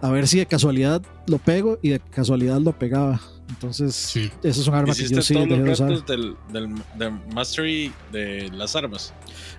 [0.00, 3.20] a ver si de casualidad lo pego y de casualidad lo pegaba.
[3.48, 4.30] Entonces, sí.
[4.42, 8.76] eso es un arma que yo sí todos los retos del, del, mastery de las
[8.76, 9.14] armas.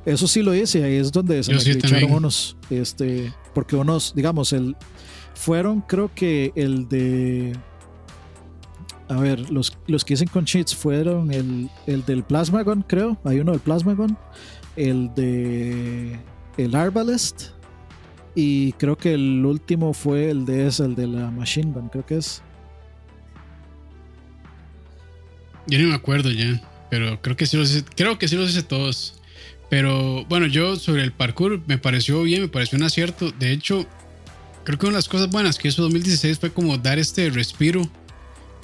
[0.05, 2.55] Eso sí lo hice, ahí es donde se me unos.
[2.69, 4.75] Este, porque unos, digamos, el
[5.33, 7.57] fueron, creo que el de.
[9.07, 13.19] A ver, los, los que hice con cheats fueron el, el del Plasmagon, creo.
[13.23, 14.17] Hay uno del Plasmagon.
[14.75, 16.19] El de.
[16.57, 17.51] El Arbalest
[18.35, 22.05] y creo que el último fue el de ese, el de la Machine Gun, creo
[22.05, 22.41] que es.
[25.67, 28.51] Yo no me acuerdo ya, pero creo que sí los hice, creo que sí los
[28.51, 29.15] hice todos.
[29.69, 33.31] Pero bueno, yo sobre el parkour me pareció bien, me pareció un acierto.
[33.31, 33.85] De hecho,
[34.63, 37.89] creo que una de las cosas buenas que hizo 2016 fue como dar este respiro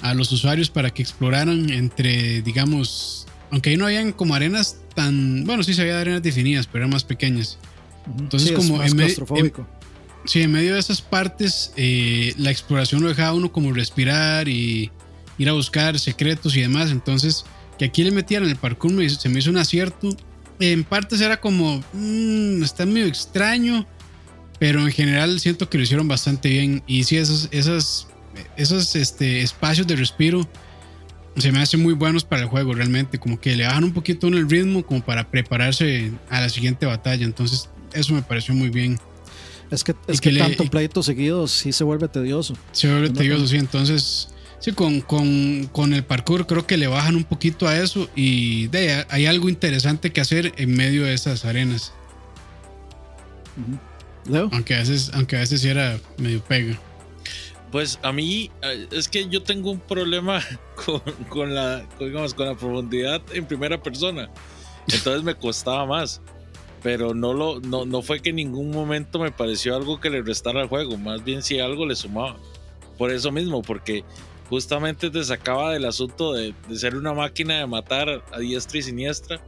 [0.00, 5.44] a los usuarios para que exploraran entre, digamos, aunque ahí no habían como arenas tan,
[5.44, 7.58] bueno, sí se había arenas definidas, pero eran más pequeñas.
[8.18, 8.90] Entonces, como en,
[10.24, 14.90] sí, en medio de esas partes, eh, la exploración lo dejaba uno como respirar y
[15.38, 16.90] ir a buscar secretos y demás.
[16.90, 17.44] Entonces,
[17.78, 20.16] que aquí le metieran el parkour se me hizo un acierto.
[20.58, 23.86] En partes era como, mmm, está medio extraño,
[24.58, 26.82] pero en general siento que lo hicieron bastante bien.
[26.86, 28.08] Y sí, esas, esas
[28.56, 30.48] esos este, espacios de respiro
[31.36, 34.26] se me hacen muy buenos para el juego realmente, como que le bajan un poquito
[34.28, 38.70] en el ritmo como para prepararse a la siguiente batalla, entonces eso me pareció muy
[38.70, 38.98] bien.
[39.70, 42.54] Es que, es que, tanto pleito seguido sí se vuelve tedioso.
[42.72, 44.28] Se vuelve tedioso, sí, entonces
[44.60, 48.68] sí, con, con, con, el parkour creo que le bajan un poquito a eso y
[48.68, 51.92] de, hay algo interesante que hacer en medio de esas arenas.
[54.52, 56.78] Aunque a veces, aunque a veces sí era medio pega.
[57.76, 60.40] Pues a mí eh, es que yo tengo un problema
[60.86, 64.30] con, con la, digamos, con la profundidad en primera persona.
[64.90, 66.22] Entonces me costaba más.
[66.82, 70.22] Pero no, lo, no, no fue que en ningún momento me pareció algo que le
[70.22, 70.96] restara al juego.
[70.96, 72.38] Más bien si algo le sumaba.
[72.96, 74.04] Por eso mismo, porque
[74.48, 78.82] justamente te sacaba del asunto de, de ser una máquina de matar a diestra y
[78.84, 79.38] siniestra.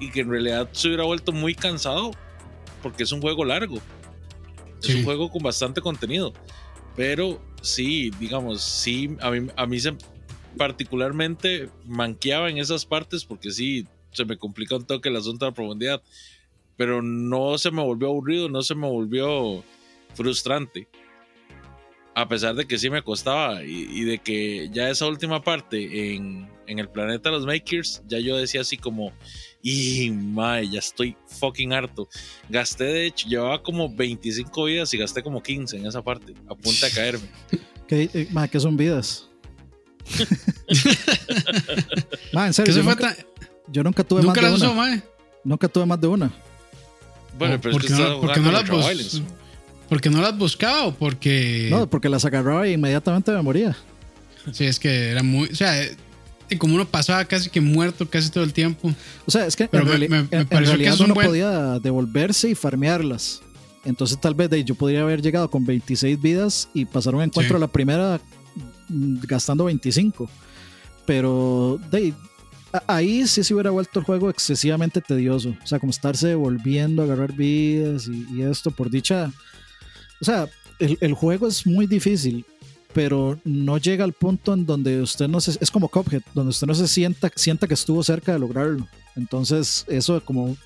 [0.00, 2.12] Y que en realidad se hubiera vuelto muy cansado.
[2.82, 3.76] Porque es un juego largo.
[4.82, 6.32] Es un juego con bastante contenido.
[6.96, 9.94] Pero sí, digamos, sí, a mí, a mí se
[10.56, 15.50] particularmente manqueaba en esas partes porque sí, se me complica un toque el asunto de
[15.50, 16.02] la profundidad.
[16.76, 19.62] Pero no se me volvió aburrido, no se me volvió
[20.14, 20.88] frustrante.
[22.14, 26.46] A pesar de que sí me costaba y, de que ya esa última parte en,
[26.66, 29.12] en el planeta de los Makers, ya yo decía así como,
[29.62, 32.08] y mae, ya estoy fucking harto.
[32.48, 36.54] Gasté, de hecho, llevaba como 25 vidas y gasté como 15 en esa parte, a
[36.54, 37.26] punta de caerme.
[37.88, 39.28] ¿Qué, eh, ¿qué son vidas?
[42.32, 42.74] mae, en serio.
[42.74, 43.16] Yo, nunca,
[43.68, 44.54] yo nunca tuve más de una.
[44.54, 44.74] Usó,
[45.44, 46.32] Nunca tuve más de una.
[47.38, 49.22] Bueno, pero es que no, porque no bus
[49.92, 51.68] porque no las buscaba o porque.
[51.70, 53.76] No, porque las agarraba e inmediatamente me moría.
[54.50, 55.50] Sí, es que era muy.
[55.50, 55.86] O sea,
[56.56, 58.90] como uno pasaba casi que muerto casi todo el tiempo.
[59.26, 59.86] O sea, es que en,
[60.48, 63.42] realidad uno podía devolverse y farmearlas.
[63.84, 67.60] Entonces tal vez yo podría haber llegado con 26 vidas y pasar un encuentro a
[67.60, 68.18] la primera
[68.88, 70.26] mm, gastando 25.
[71.04, 72.14] Pero de,
[72.86, 75.54] ahí sí se hubiera vuelto el juego excesivamente tedioso.
[75.62, 79.30] O sea, como estarse devolviendo, agarrar vidas y, esto por dicha...
[80.22, 80.48] O sea,
[80.78, 82.46] el, el, juego es muy difícil
[82.92, 85.90] pero no llega al punto en donde usted no se, es como
[86.34, 88.86] donde usted no se sienta, sienta que estuvo cerca de lograrlo.
[89.16, 90.56] Entonces, eso como,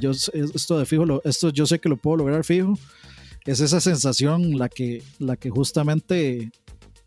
[0.00, 2.78] yo, esto de fijo, esto yo sé que lo puedo lograr fijo,
[3.44, 6.50] es esa sensación la que, la que justamente,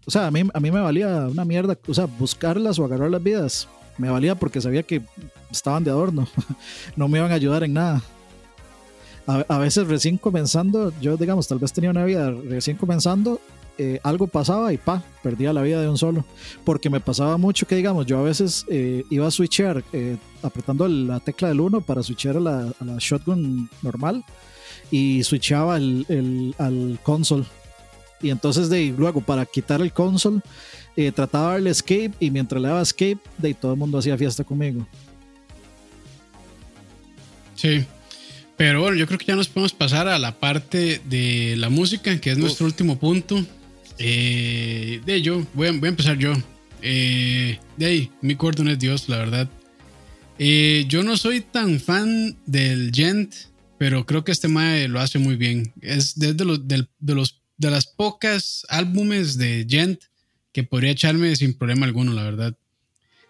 [0.05, 3.12] o sea, a mí, a mí me valía una mierda, o sea, buscarlas o agarrar
[3.12, 5.01] las vidas, me valía porque sabía que
[5.51, 6.28] estaban de adorno,
[6.95, 8.03] no me iban a ayudar en nada.
[9.28, 13.39] A, a veces recién comenzando, yo digamos, tal vez tenía una vida recién comenzando
[13.80, 16.25] eh, algo pasaba y pa, perdía la vida de un solo.
[16.63, 20.88] Porque me pasaba mucho que, digamos, yo a veces eh, iba a switchear eh, apretando
[20.88, 24.23] la tecla del 1 para switchear a la, shotgun normal
[24.89, 27.45] y switchaba el, al console.
[28.19, 30.41] Y entonces, de luego, para quitar el console,
[31.13, 34.43] trataba de darle escape y mientras le daba escape, de todo el mundo hacía fiesta
[34.43, 34.88] conmigo.
[37.53, 37.86] Sí.
[38.58, 42.20] Pero bueno, yo creo que ya nos podemos pasar a la parte de la música,
[42.20, 43.45] que es nuestro último punto.
[43.99, 46.34] Eh, de yo, voy a, empezar yo.
[46.82, 49.49] Eh, de ahí, mi cordón es Dios, la verdad.
[50.39, 53.34] Eh, yo no soy tan fan del Gent,
[53.78, 55.72] pero creo que este mae lo hace muy bien.
[55.82, 60.01] Es desde los, de, los, de las pocas álbumes de Gent
[60.51, 62.55] que podría echarme sin problema alguno, la verdad.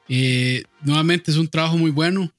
[0.07, 2.33] Eh, nuevamente es un trabajo muy bueno.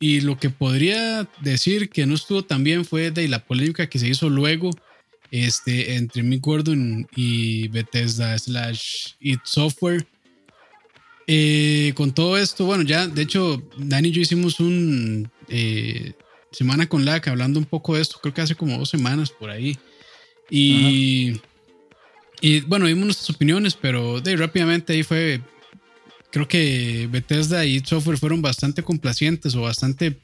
[0.00, 3.98] Y lo que podría decir que no estuvo tan bien fue de la polémica que
[3.98, 4.70] se hizo luego
[5.30, 10.06] este, entre Mick Gordon y Bethesda slash It Software.
[11.26, 16.12] Eh, con todo esto, bueno, ya de hecho, Dani y yo hicimos un eh,
[16.50, 19.50] semana con LAC hablando un poco de esto, creo que hace como dos semanas por
[19.50, 19.76] ahí.
[20.48, 21.38] Y,
[22.40, 25.42] y bueno, dimos nuestras opiniones, pero de, rápidamente ahí fue,
[26.30, 30.18] creo que Bethesda y Software fueron bastante complacientes o bastante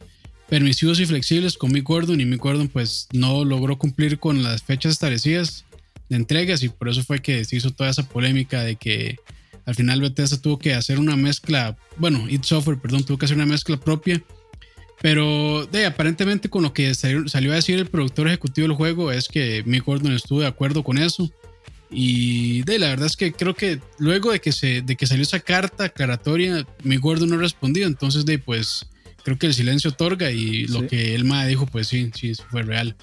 [0.49, 4.63] permisivos y flexibles con Mick Gordon y Mick Gordon pues no logró cumplir con las
[4.63, 5.65] fechas establecidas
[6.09, 9.17] de entregas y por eso fue que se hizo toda esa polémica de que
[9.65, 13.37] al final Bethesda tuvo que hacer una mezcla, bueno, id Software, perdón, tuvo que hacer
[13.37, 14.23] una mezcla propia,
[15.01, 19.29] pero de aparentemente con lo que salió, a decir el productor ejecutivo del juego es
[19.29, 21.31] que Mick Gordon estuvo de acuerdo con eso.
[21.95, 25.23] Y de la verdad es que creo que luego de que, se, de que salió
[25.23, 27.87] esa carta aclaratoria, Mick Gordon no respondió.
[27.87, 28.87] Entonces, de pues
[29.23, 32.63] creo que el silencio otorga y lo que el MA dijo, pues sí, sí, fue
[32.63, 32.97] real.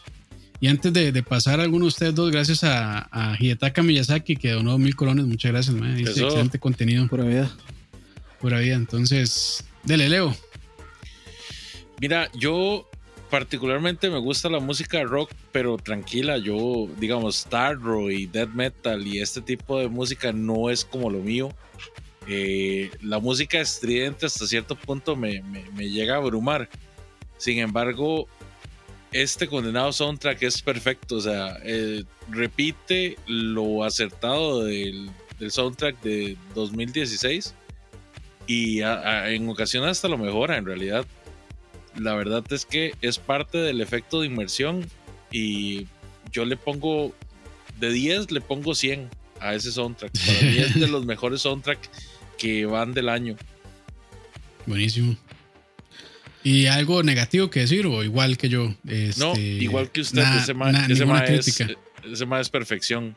[0.60, 4.52] Y antes de, pasar a alguno de ustedes dos, gracias a, a Hidetaka Miyazaki que
[4.52, 5.98] donó mil colones, muchas gracias, man.
[5.98, 7.08] excelente contenido.
[7.08, 7.52] Pura vida.
[8.40, 8.76] Pura vida.
[8.76, 10.36] Entonces, dele, Leo.
[12.00, 12.91] Mira, yo
[13.32, 19.22] particularmente me gusta la música rock, pero tranquila, yo, digamos, Starro y Death Metal y
[19.22, 21.50] este tipo de música no es como lo mío.
[22.28, 25.42] Eh, la música estridente hasta cierto punto me,
[25.78, 26.70] llega a abrumar.
[27.38, 28.28] Sin embargo,
[29.14, 35.10] este condenado soundtrack es perfecto, o sea, eh, repite lo acertado del,
[35.40, 37.56] del, soundtrack de 2016
[38.46, 41.06] y en ocasiones hasta lo mejora en realidad
[41.96, 44.86] la verdad es que es parte del efecto de inmersión
[45.32, 45.88] y
[46.32, 47.14] yo le pongo
[47.80, 50.12] de 10 le pongo 100 a ese soundtrack.
[50.26, 51.90] Para mí es de los mejores soundtracks
[52.38, 53.36] que van del año.
[54.66, 55.18] Buenísimo.
[56.44, 58.74] ¿Y algo negativo que decir o igual que yo?
[58.84, 60.72] no, este, igual que usted, ese, ma,
[62.40, 63.16] es, perfección.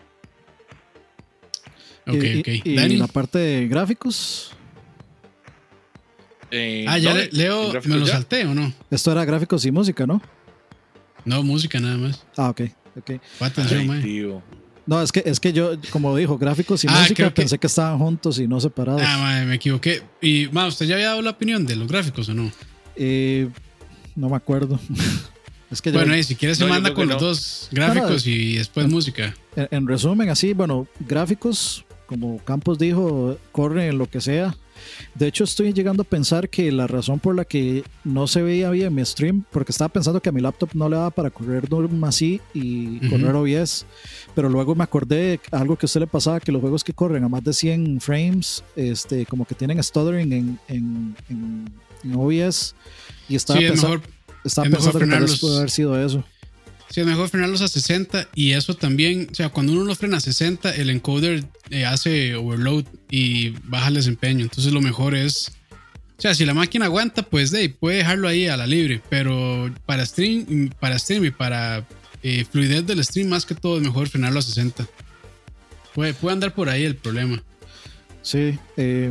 [2.07, 2.49] Ok, ok.
[2.65, 4.54] ¿Y, la parte de gráficos?
[6.57, 8.73] Eh, ah, ya leo, me lo salté o no.
[8.89, 10.23] Esto era gráficos y música, ¿no?
[11.25, 12.25] No, música nada más.
[12.37, 12.61] Ah, ok.
[12.97, 13.21] okay.
[14.87, 17.99] No, es que, es que yo, como dijo, gráficos y ah, música, pensé que estaban
[17.99, 19.03] juntos y no separados.
[19.05, 20.03] Ah, me equivoqué.
[20.23, 22.53] Y, ma, ¿usted ya había dado la opinión de los gráficos o no?
[22.95, 23.49] Eh,
[24.15, 24.79] no me acuerdo.
[25.73, 29.35] es que bueno, y si quieres se manda con los dos gráficos y después música.
[29.57, 34.55] en, resumen, así, bueno, gráficos, como Campos dijo, corre en lo que sea.
[35.15, 38.71] De hecho, estoy llegando a pensar que la razón por la que no se veía
[38.71, 41.69] bien mi stream, porque estaba pensando que a mi laptop no le daba para correr
[41.69, 43.87] Doom así y correr OBS,
[44.35, 46.93] pero luego me acordé de algo que a usted le pasaba, que los juegos que
[46.93, 52.75] corren a más de 100 frames, este, como que tienen stuttering en, en, en, OBS,
[53.29, 54.03] y estaba pensando,
[54.45, 56.25] estaba pensando que tal vez puede haber sido eso.
[56.95, 60.19] Sí, es mejor frenarlos a 60 y eso también, o sea, cuando uno los frena
[60.19, 64.45] a 60, el encoder eh, hace overload y baja el desempeño.
[64.45, 65.51] Entonces lo mejor es,
[66.17, 69.75] o sea, si la máquina aguanta, pues de, puede dejarlo ahí a la libre, pero
[69.87, 71.85] para stream, para stream y para
[72.23, 74.87] eh, fluidez del stream más que todo es mejor frenarlo a 60.
[75.97, 77.43] Puede, puede andar por ahí el problema.
[78.23, 79.11] Sí, eh,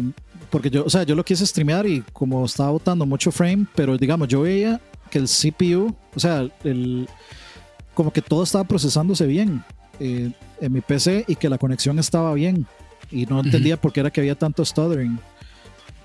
[0.50, 3.98] porque yo, o sea, yo lo quise streamear y como estaba botando mucho frame, pero
[3.98, 4.80] digamos, yo veía
[5.12, 7.10] que el CPU, o sea, el
[7.94, 9.64] como que todo estaba procesándose bien
[10.00, 12.66] eh, en mi PC y que la conexión estaba bien.
[13.12, 15.20] Y no entendía por qué era que había tanto stuttering.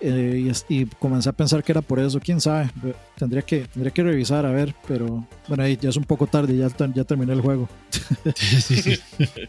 [0.00, 2.70] Eh, y, comencé a pensar que era por eso, quién sabe.
[3.16, 6.56] Tendría que, tendría que revisar a ver, pero bueno, ahí ya es un poco tarde,
[6.56, 7.68] ya, ya terminé el juego.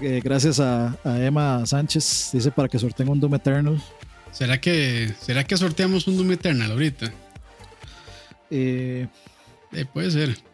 [0.00, 3.78] Eh, gracias a, Emma Sánchez, dice para que sorteen un Doom Eternal.
[4.32, 7.12] ¿Será que, ¿será que sorteamos un Doom Eternal ahorita?
[8.48, 10.47] puede ser.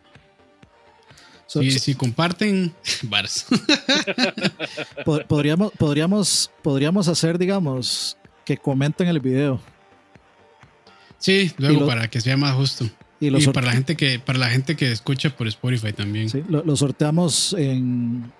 [1.46, 3.46] Si, si comparten, bares.
[5.28, 9.60] podríamos, podríamos, podríamos hacer, digamos, que comenten el video.
[11.18, 12.88] Sí, luego para que sea más justo.
[13.20, 16.28] Y, para la gente que para la gente que escucha por Spotify también.
[16.28, 18.30] Sí, lo, sorteamos en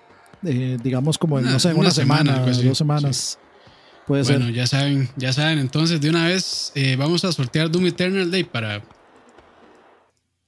[0.43, 3.39] eh, digamos como en, no sé, una, semana, dos semanas.
[4.05, 7.87] Puede bueno, ya saben, ya saben, entonces de una vez eh, vamos a sortear Doom
[7.87, 8.83] Eternal Day para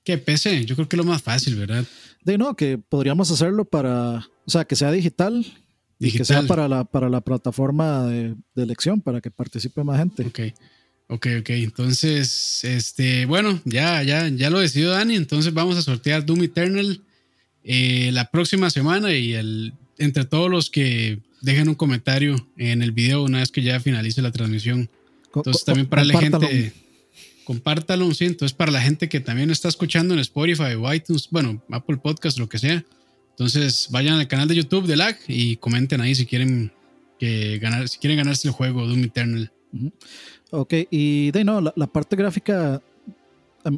[0.07, 0.63] ¿Qué PC?
[0.63, 1.83] Yo creo que es lo más fácil, ¿verdad?
[2.24, 5.45] De no, que podríamos hacerlo para, o sea, que sea digital,
[5.99, 10.24] y que sea para la, para la plataforma de, elección, para que participe más gente.
[10.24, 10.39] Ok,
[11.07, 11.49] ok, ok.
[11.49, 15.15] Entonces, este, bueno, ya, ya, ya lo decidió Dani.
[15.15, 17.01] Entonces vamos a sortear Doom Eternal
[17.63, 22.91] eh, la próxima semana y el, entre todos los que dejen un comentario en el
[22.91, 24.89] video una vez que ya finalice la transmisión.
[25.34, 26.74] Entonces también para la gente
[27.47, 28.25] compártalo, sí.
[28.25, 32.49] Entonces, para la gente que también está escuchando en Spotify iTunes, bueno, Apple Podcast, lo
[32.49, 32.84] que sea.
[33.30, 36.73] Entonces, vayan al canal de YouTube de LAG y comenten ahí si quieren
[37.17, 39.49] que ganar, si quieren ganarse el juego Doom Eternal.
[40.51, 42.81] Ok, y de no, la, parte gráfica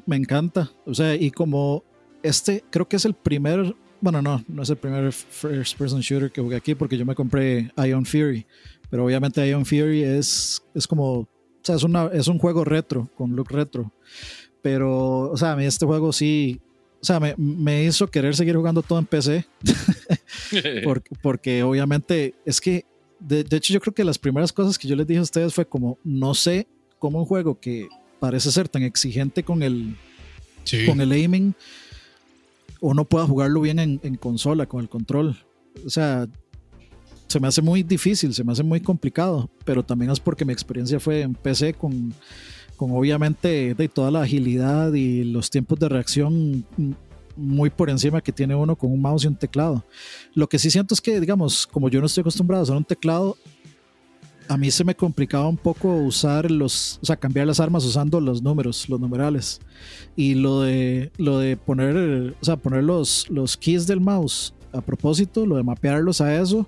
[0.07, 0.71] me encanta.
[0.87, 1.83] O sea, y como
[2.23, 6.31] este creo que es el primer, bueno, no, no es el primer first person shooter
[6.31, 8.47] que jugué aquí porque yo me compré Ion Fury,
[8.89, 11.29] pero obviamente Ion Fury es, es como
[11.61, 13.91] o sea, es, una, es un juego retro, con look retro.
[14.61, 16.59] Pero, o sea, a mí este juego sí,
[17.01, 19.45] o sea, me, me hizo querer seguir jugando todo en PC.
[20.83, 22.85] porque, porque, obviamente es que,
[23.19, 25.65] de, hecho, yo creo que las primeras cosas que yo les dije a ustedes fue
[25.65, 26.67] como, no sé
[26.97, 27.87] cómo un juego que
[28.19, 29.95] parece ser tan exigente con el,
[30.85, 31.55] con el aiming,
[32.81, 35.37] uno pueda jugarlo bien en, en consola, con el control.
[35.85, 36.27] O sea,
[37.29, 40.51] se me hace muy difícil, se me hace muy complicado, pero también es porque mi
[40.51, 42.11] experiencia fue en PC con,
[42.75, 46.65] con obviamente de toda la agilidad y los tiempos de reacción
[47.37, 49.85] muy por encima que tiene uno con un mouse y un teclado.
[50.33, 52.83] Lo que sí siento es que, digamos, como yo no estoy acostumbrado a usar un
[52.83, 53.37] teclado,
[54.47, 58.19] a mí se me complicaba un poco usar los, o sea, cambiar las armas usando
[58.19, 59.61] los números, los numerales.
[60.15, 64.81] Y lo de, lo de poner, o sea, poner los, los keys del mouse a
[64.81, 66.67] propósito, lo de mapearlos a eso,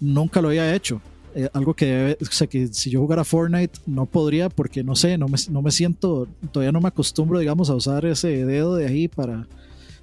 [0.00, 1.00] nunca lo había hecho.
[1.34, 5.18] Eh, algo que, o sea, que si yo jugara Fortnite no podría porque no sé,
[5.18, 8.86] no me, no me siento, todavía no me acostumbro, digamos, a usar ese dedo de
[8.86, 9.46] ahí para,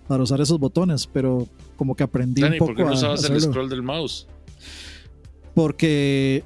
[0.08, 2.94] para usar esos botones, pero como que aprendí Dani, un poco ¿por qué no a
[2.94, 3.54] usabas el hacerlo.
[3.54, 4.28] scroll del mouse?
[5.56, 6.44] Porque,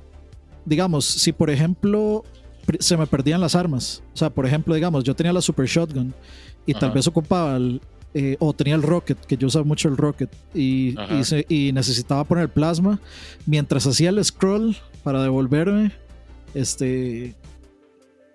[0.66, 2.24] digamos, si por ejemplo
[2.80, 6.14] se me perdían las armas, o sea, por ejemplo, digamos, yo tenía la Super Shotgun
[6.66, 7.82] y tal vez ocupaba el,
[8.14, 11.15] eh, o tenía el Rocket, que yo usaba mucho el Rocket, y, Ajá.
[11.15, 12.99] y, se- y necesitaba poner el plasma,
[13.45, 15.91] mientras hacía el scroll para devolverme,
[16.53, 17.36] este...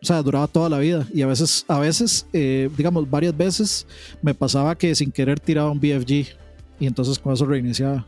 [0.02, 1.06] O sea, duraba toda la vida.
[1.14, 3.86] Y a veces, a veces, eh, digamos, varias veces
[4.20, 6.26] me pasaba que sin querer tiraba un BFG.
[6.78, 8.06] Y entonces con eso reiniciaba.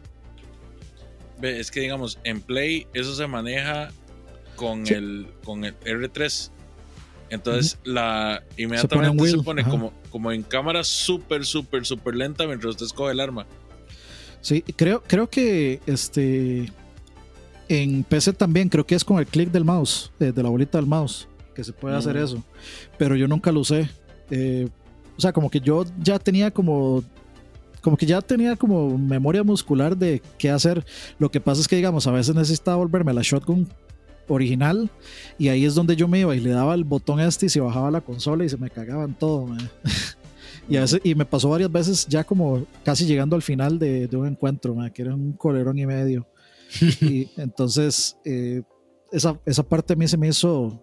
[1.41, 3.89] Es que digamos, en Play eso se maneja
[4.57, 4.93] con Sí.
[4.93, 6.51] el con el R3.
[7.31, 12.47] Entonces, la en inmediatamente se wheel, pone, como, como en cámara súper, súper, súper lenta
[12.47, 13.45] mientras usted escoge el arma.
[14.41, 16.73] Sí, creo, creo que este
[17.69, 20.79] en PC también, creo que es con el clic del mouse, eh, de la bolita
[20.79, 22.25] del mouse, que se puede hacer Mm.
[22.25, 22.45] eso.
[22.97, 23.91] Pero yo nunca lo usé.
[24.31, 24.67] Eh,
[25.19, 27.05] o sea, como que yo ya tenía como.
[27.83, 30.83] Como que ya tenía como memoria muscular de qué hacer.
[31.19, 33.69] Lo que pasa es que, digamos, a veces necesitaba volverme a la shotgun
[34.29, 34.91] original
[35.39, 37.61] y ahí es donde yo me iba y le daba el botón este y se
[37.61, 39.47] bajaba la consola y se me cagaban todo.
[40.69, 44.09] Y, a veces- y me pasó varias veces ya como casi llegando al final de,
[44.09, 46.27] de un encuentro, mae, que era un colerón y medio.
[47.01, 48.63] y entonces eh,
[49.13, 50.83] esa, esa parte a mí se me hizo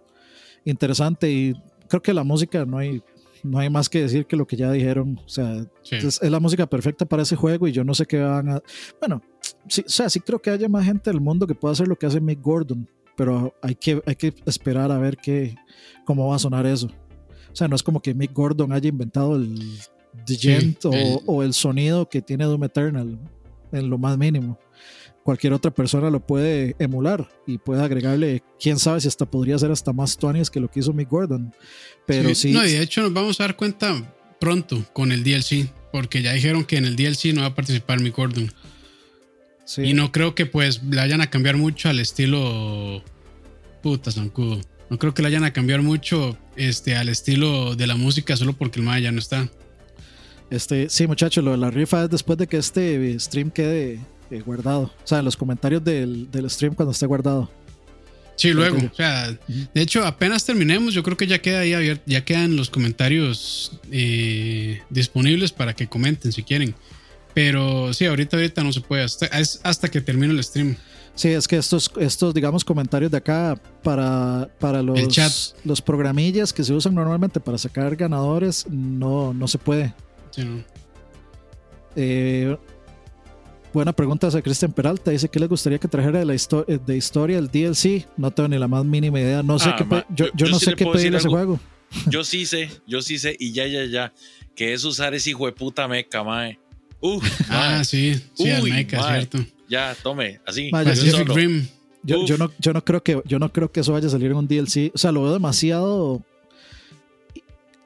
[0.63, 1.53] interesante y
[1.89, 3.01] creo que la música no hay,
[3.43, 5.19] no hay más que decir que lo que ya dijeron.
[5.25, 5.95] O sea, Sí.
[5.97, 8.61] es, es la música perfecta para ese juego y yo no sé qué van a...
[9.01, 9.21] Bueno,
[9.67, 11.97] sí, o sea, sí creo que haya más gente del mundo que pueda hacer lo
[11.97, 15.55] que hace Mick Gordon, pero hay que, hay que esperar a ver qué,
[16.05, 16.87] cómo va a sonar eso.
[17.51, 19.59] O sea, no es como que Mick Gordon haya inventado el
[20.25, 23.19] Djent o, el- o el sonido que tiene Doom Eternal
[23.71, 24.59] en lo más mínimo.
[25.23, 29.71] Cualquier otra persona lo puede emular y puede agregarle, quién sabe si hasta podría ser
[29.71, 31.53] hasta más tuanis que lo que hizo Mick Gordon.
[32.05, 35.69] Pero sí, No, y de hecho nos vamos a dar cuenta pronto con el DLC,
[35.93, 38.51] porque ya dijeron que en el DLC no va a participar mi Gordon.
[39.65, 39.83] Sí.
[39.83, 43.03] Y no creo que pues le vayan a cambiar mucho al estilo
[43.81, 44.61] puta zancudo.
[44.89, 48.53] No creo que le vayan a cambiar mucho este al estilo de la música solo
[48.53, 49.49] porque el Maya ya no está.
[50.49, 53.99] Este, sí, muchachos, lo de la rifa es después de que este stream quede
[54.29, 54.83] eh, guardado.
[55.03, 57.49] O sea, en los comentarios del, del stream cuando esté guardado.
[58.35, 62.03] Sí, luego, o sea, de hecho apenas terminemos, yo creo que ya queda ahí abierto,
[62.07, 66.73] ya quedan los comentarios eh, disponibles para que comenten si quieren.
[67.33, 70.75] Pero sí, ahorita ahorita no se puede, hasta, es hasta que termine el stream.
[71.15, 75.31] Sí, es que estos, estos digamos, comentarios de acá para, para los, El chat.
[75.63, 79.93] los programillas que se usan normalmente para sacar ganadores, no, no se puede.
[80.31, 80.63] Sí, ¿no?
[81.95, 82.57] Eh,
[83.73, 85.11] buena pregunta de Cristian Peralta.
[85.11, 88.07] Dice que les gustaría que trajera de la histo- de historia el DLC.
[88.17, 89.43] No tengo ni la más mínima idea.
[89.43, 91.59] No sé Ah, qué ma, yo, yo- no sí sé qué pedirle a ese juego.
[92.09, 94.13] Yo sí sé, yo sí sé, y ya, ya, ya,
[94.55, 96.57] que es usar ese hijo de puta meca, mae.
[97.05, 98.87] Uf, Ah, sí, sí, al Uy, mae.
[98.87, 99.39] cierto.
[99.69, 100.69] ya, tome, así.
[100.71, 101.27] Pacific.
[101.29, 101.67] Rim.
[102.01, 104.31] Yo, yo no, yo no creo que yo no creo que eso vaya a salir
[104.31, 104.91] en un DLC.
[104.93, 106.21] O sea, lo veo demasiado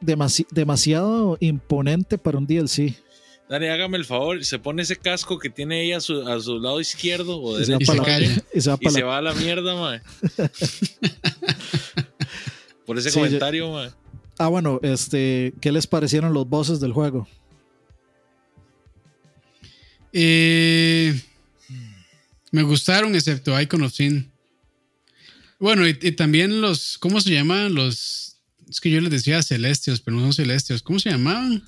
[0.01, 2.95] demasi- demasiado imponente para un DLC.
[3.49, 6.59] Dani, hágame el favor, se pone ese casco que tiene ella a su, a su
[6.59, 8.83] lado izquierdo o Y se va Y derecho se para la, y se va y
[8.83, 10.01] para se la- va a la mierda, mae.
[12.85, 13.89] Por ese Sí, yo- comentario, mae.
[14.39, 17.27] Ah, bueno, este, ¿qué les parecieron los bosses del juego?
[20.13, 21.19] Eh,
[22.51, 24.31] me gustaron, excepto Icon of Sin.
[25.59, 27.73] Bueno, y, y también los, ¿cómo se llaman?
[27.73, 28.37] Los,
[28.69, 30.81] es que yo les decía celestios, pero no son celestios.
[30.83, 31.63] ¿Cómo se llamaban?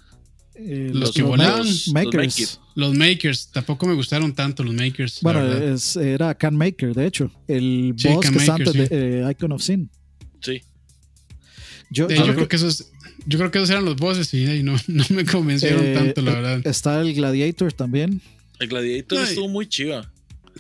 [0.56, 1.60] Eh, Los que volaban.
[1.60, 2.60] los makers.
[2.76, 3.50] Los Makers.
[3.52, 5.20] Tampoco me gustaron tanto los Makers.
[5.22, 7.32] Bueno, es, era Can Maker, de hecho.
[7.48, 8.80] El Sí, boss Can que Maker, antes sí.
[8.96, 9.90] de eh, Icon of Sin.
[10.42, 10.62] Sí.
[11.90, 12.92] Yo, De- yo yo creo que esos,
[13.26, 16.32] yo creo que esos eran los bosses y no, no me convencieron Eh, tanto, la
[16.32, 16.62] eh, verdad.
[16.68, 18.22] Está el Gladiator también.
[18.60, 20.12] El Gladiator estuvo muy chiva.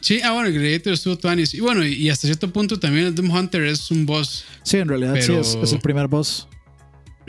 [0.01, 1.53] Sí, ah, bueno, el Gladiator estuvo Tuanis.
[1.53, 4.45] Y bueno, y hasta cierto punto también el Doom Hunter es un boss.
[4.63, 6.47] Sí, en realidad Pero- sí, es, es el primer boss.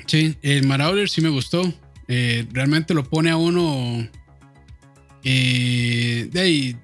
[0.07, 1.73] Sí, el Marauder sí me gustó.
[2.09, 4.09] Eh, realmente lo pone a uno
[5.25, 6.77] eh, de ahí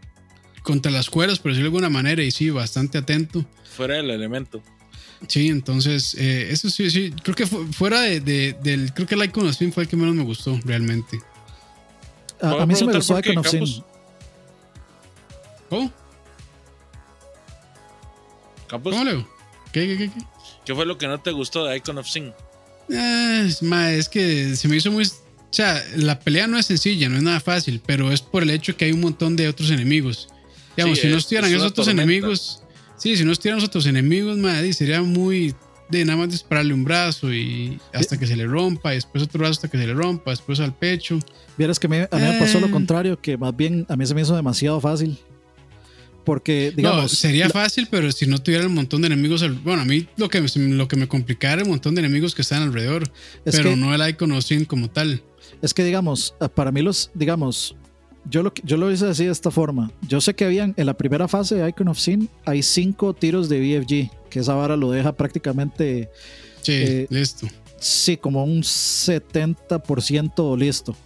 [0.63, 3.45] contra las cuerdas, por decirlo de alguna manera, y sí, bastante atento.
[3.65, 4.63] Fuera del elemento.
[5.29, 9.15] Sí, entonces, eh, eso sí, sí, creo que fu- fuera de, de- del, creo que
[9.15, 11.19] el Icon of Sin fue el que menos me gustó, realmente.
[12.41, 13.65] A, ¿Puedo a mí sí me gustó Icon of Sin.
[15.71, 15.93] ¿Cómo?
[18.69, 19.29] Campos, ¿Cómo Leo?
[19.73, 20.09] ¿Qué, qué, qué?
[20.11, 20.21] qué?
[20.65, 22.33] ¿qué fue lo que no te gustó de Icon of Sin?
[22.89, 25.05] Eh, ma, es que se me hizo muy.
[25.07, 25.09] O
[25.57, 28.77] sea, la pelea no es sencilla, no es nada fácil, pero es por el hecho
[28.77, 30.29] que hay un montón de otros enemigos.
[30.77, 32.03] Digamos, Sí, si no es- estuvieran es esos otros tormenta.
[32.13, 32.63] enemigos,
[32.97, 35.55] sí, si no estuvieran esos otros enemigos, ma, di, sería muy
[35.89, 39.39] de nada más dispararle un brazo y hasta que se le rompa, y después otro
[39.39, 41.19] brazo hasta que se le rompa, después al pecho.
[41.57, 42.71] Vieras que a mí, a mí me pasó lo Eh.
[42.71, 45.17] contrario, que más bien a mí se me hizo demasiado fácil.
[46.25, 49.45] Porque, digamos, no, sería la- fácil, pero si no tuviera el montón de enemigos.
[49.63, 52.43] Bueno, a mí lo que, lo que me complicara era el montón de enemigos que
[52.43, 53.09] están alrededor,
[53.45, 55.23] pero que, no el Icon Sin como tal.
[55.63, 57.77] es que, digamos, ah, para mí los, digamos,
[58.29, 59.91] yo lo, yo lo hice así de esta forma.
[60.09, 63.49] Yo sé que habían, en la primera fase de Icon of Sin, hay cinco tiros
[63.49, 66.11] de BFG, que esa vara lo deja prácticamente,
[66.63, 67.47] Sí, Eh, listo.
[67.79, 68.63] sí, como un
[69.61, 70.97] 70% listo.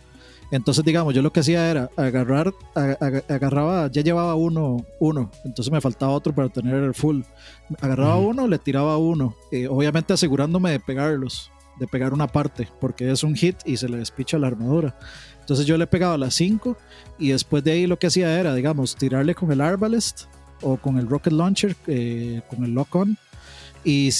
[0.53, 5.31] Entonces, digamos, yo lo que hacía era agarrar, a- a- agarraba, ya llevaba uno, uno,
[5.45, 7.21] entonces me faltaba otro para tener el full.
[7.81, 8.31] Agarraba Ujú.
[8.31, 13.23] uno, le tiraba uno, eh, obviamente asegurándome de pegarlos, de pegar una parte, porque es
[13.23, 14.99] un hit y se le despicha la armadura.
[15.51, 16.77] Entonces yo le pegaba las 5
[17.19, 20.27] y después de ahí lo que hacía era, digamos, tirarle con el Arbalest
[20.63, 23.19] o con el Rocket Launcher, eh, con el Lock-On.
[23.85, 24.11] Y,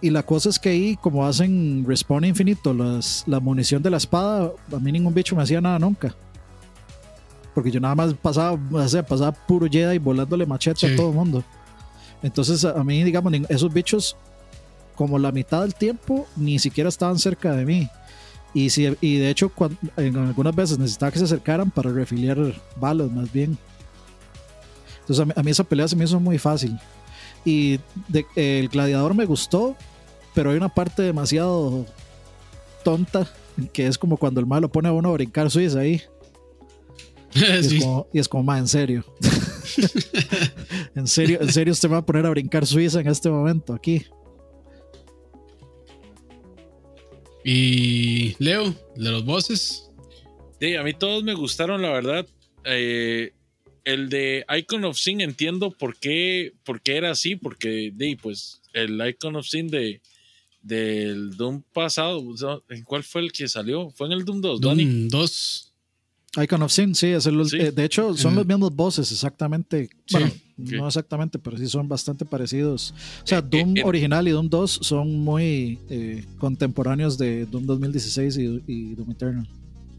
[0.00, 3.98] y la cosa es que ahí, como hacen respawn infinito, las, la munición de la
[3.98, 6.14] espada, a mí ningún bicho me hacía nada nunca.
[7.54, 10.96] Porque yo nada más pasaba, o sea, pasaba puro Jedi volándole machete a Sí.
[10.96, 11.44] todo el mundo.
[12.22, 14.16] Entonces a a mí, digamos, esos bichos,
[14.96, 17.90] como la mitad del tiempo, ni siquiera estaban cerca de mí.
[18.58, 19.52] Y, si, y de hecho,
[19.96, 22.38] en algunas veces necesitaba que se acercaran para refiliar
[22.76, 23.56] balas, más bien.
[25.00, 26.76] Entonces a mí, a mí esa pelea se me hizo muy fácil.
[27.44, 27.78] Y
[28.08, 29.76] de- el gladiador me gustó,
[30.34, 31.86] pero hay una parte demasiado
[32.82, 33.28] tonta
[33.72, 36.02] que es como cuando el malo pone a uno a brincar Suiza ahí.
[37.34, 39.04] Y es como, y es como, "Ma, en serio.
[40.96, 43.72] en serio, en serio usted me va a poner a brincar Suiza en este momento
[43.72, 44.04] aquí.
[47.44, 49.90] Y Leo, de los bosses.
[50.60, 52.26] Sí, a mí todos me gustaron, la verdad.
[52.64, 53.32] Eh,
[53.84, 58.60] el de Icon of Sin entiendo por qué, por qué era así, porque de, pues
[58.72, 60.00] el Icon of Sin de
[60.60, 62.22] del Doom pasado,
[62.68, 63.90] ¿en cuál fue el que salió?
[63.90, 64.84] Fue en el Doom 2, Donnie.
[64.84, 65.67] Doom 2.
[66.42, 67.56] Icon of Sin, sí, es el- Sí.
[67.58, 68.36] eh, de hecho son Mm.
[68.36, 69.88] los mismos bosses exactamente.
[70.06, 70.26] Sí, Bueno,
[70.58, 70.70] ok.
[70.72, 72.94] no exactamente, pero sí son bastante parecidos.
[73.22, 73.84] O sea, Eh, Doom eh, eh.
[73.84, 79.48] original y Doom 2 son muy eh, contemporáneos de Doom 2016 y, y Doom Eternal.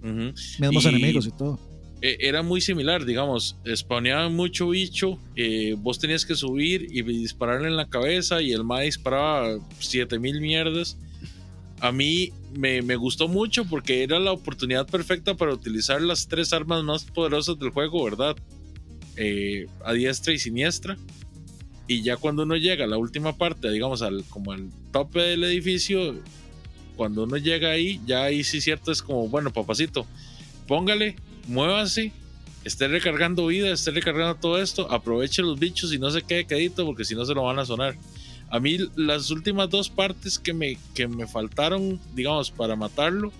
[0.02, 1.60] Mismos Y- enemigos y todo.
[2.02, 7.68] Eh, era muy similar, digamos, spawneaban mucho bicho, eh, vos tenías que subir y dispararle
[7.68, 10.98] en la cabeza y el ma disparaba 7000 mierdas.
[11.82, 16.52] A mí me, me gustó mucho porque era la oportunidad perfecta para utilizar las tres
[16.54, 18.36] armas más poderosas del juego, ¿verdad?
[19.16, 20.98] Eh, a diestra y siniestra.
[21.88, 25.44] Y ya cuando uno llega a la última parte, digamos, al, como al tope del
[25.44, 26.16] edificio,
[26.96, 30.06] cuando uno llega ahí, ya ahí sí cierto es como, bueno, papacito,
[30.68, 31.16] póngale,
[31.48, 32.12] muévase,
[32.64, 36.86] esté recargando vida, esté recargando todo esto, aproveche los bichos y no se quede quedito
[36.86, 37.96] porque si no se lo van a sonar.
[38.50, 43.32] A mí las últimas dos partes que me, que me faltaron, digamos, para matarlo,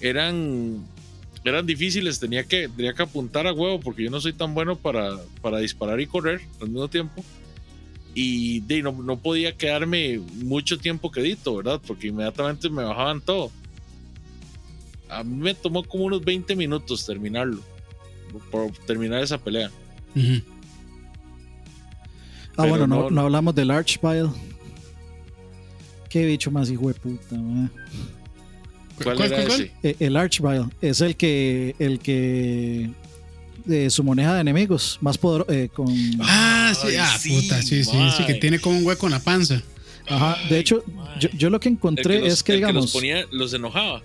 [0.00, 0.84] eran,
[1.44, 4.76] eran difíciles, tenía que, tenía que apuntar a huevo porque yo no soy tan bueno
[4.76, 7.24] para, para disparar y correr al mismo tiempo.
[8.14, 11.80] Y de, no, no podía quedarme mucho tiempo quedito, ¿verdad?
[11.86, 13.52] Porque inmediatamente me bajaban todo.
[15.08, 17.62] A mí me tomó como unos 20 minutos terminarlo.
[18.50, 19.70] Por terminar esa pelea.
[20.16, 20.42] Ujú.
[22.58, 24.28] Ah, bueno, no, no- no hablamos del Archvile.
[26.08, 27.70] Qué bicho más hijo de puta, man.
[29.02, 29.72] ¿Cuál, ¿Cuál, era cuál, ese?
[29.82, 31.74] Eh, El Archvile es el que.
[31.78, 32.90] El que.
[33.64, 35.50] De su moneda de enemigos, más poderoso.
[35.74, 39.06] con, Ah, sí, Ay, ah, sí, puta, sí, sí, sí, que tiene como un hueco
[39.06, 39.62] en la panza.
[40.08, 40.82] ajá, de hecho,
[41.20, 42.84] yo, yo lo que El encontré los- es que, el digamos.
[42.84, 44.02] los ponía, los enojaba.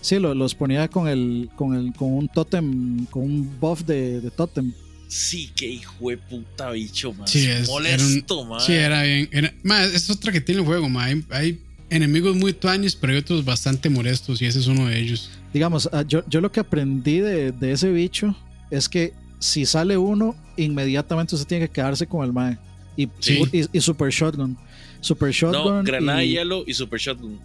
[0.00, 4.20] Sí, lo- los ponía con el, con el, con un totem, con un buff de,
[4.20, 4.72] de totem.
[5.16, 7.28] Sí, qué hijo de puta bicho, man.
[7.28, 8.60] Sí, es- molesto, man.
[8.60, 9.28] Sí, era bien.
[9.30, 9.52] Era,
[9.84, 11.04] es otra que tiene el juego, ma.
[11.04, 14.98] Hay, hay enemigos muy tuanis, pero hay otros bastante molestos, y ese es uno de
[14.98, 15.30] ellos.
[15.52, 18.36] Digamos, ah, yo, yo lo que aprendí de, de ese bicho
[18.72, 22.58] es que si sale uno, inmediatamente usted tiene que quedarse con el mae.
[22.96, 23.40] Y, Sí.
[23.52, 24.56] y, y Super Shotgun.
[25.00, 25.76] Super Shotgun.
[25.76, 27.38] No, granada y- y hielo y super shotgun.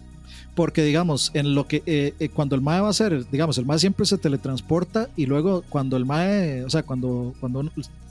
[0.54, 3.66] Porque digamos, en lo que eh, eh, cuando el mae va a hacer, digamos, el
[3.66, 7.70] mae siempre se teletransporta y luego cuando el mae, o sea, cuando, cuando uno-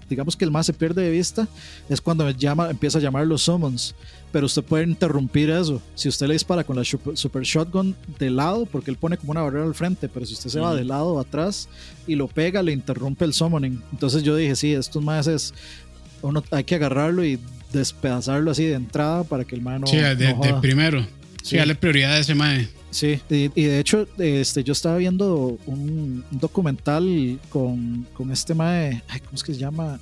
[0.10, 1.48] digamos que el mae se pierde de vista,
[1.88, 3.94] es cuando llama, empieza a llamar los summons.
[4.32, 5.82] Pero usted puede interrumpir eso.
[5.96, 9.32] Si usted le dispara con la super, super shotgun de lado, porque él pone como
[9.32, 11.68] una barrera al frente, pero si usted se va de lado o atrás
[12.08, 13.82] y lo pega, le interrumpe el summoning.
[13.92, 15.54] Entonces yo dije, sí, estos maes es.
[16.22, 17.40] Uno hay que agarrarlo y
[17.74, 19.88] despedazarlo así de entrada para que el mae no.
[20.16, 21.06] sí, no de primero.
[21.44, 22.68] Sí, darle prioridad a ese mae.
[22.92, 28.56] Sí, y, y de hecho, este, yo estaba viendo un, un documental con, con este
[28.56, 30.00] mae, ay, ¿cómo es que se llama?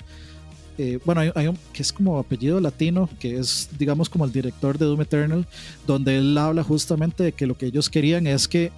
[0.77, 4.31] Eh, bueno, hay, hay un que es como apellido latino, que es, digamos, como el
[4.31, 5.45] director de Doom Eternal,
[5.85, 8.71] donde él habla justamente de que lo que ellos querían es que,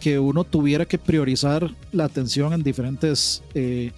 [0.00, 3.92] que uno tuviera que priorizar la atención en diferentes, eh,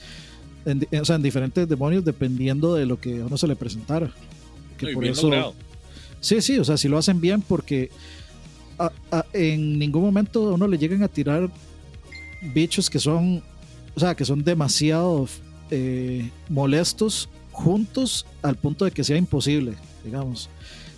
[0.64, 4.10] en, o sea, en diferentes demonios dependiendo de lo que a uno se le presentara.
[4.76, 5.54] Que Muy por bien eso, logrado.
[6.20, 7.90] Sí, sí, o sea, si lo hacen bien porque
[8.78, 11.48] a- a- en ningún momento a uno le llegan a tirar
[12.54, 13.42] bichos que son,
[13.94, 15.28] o sea, que son demasiado
[15.70, 19.74] eh, molestos juntos al punto de que sea imposible,
[20.04, 20.48] digamos.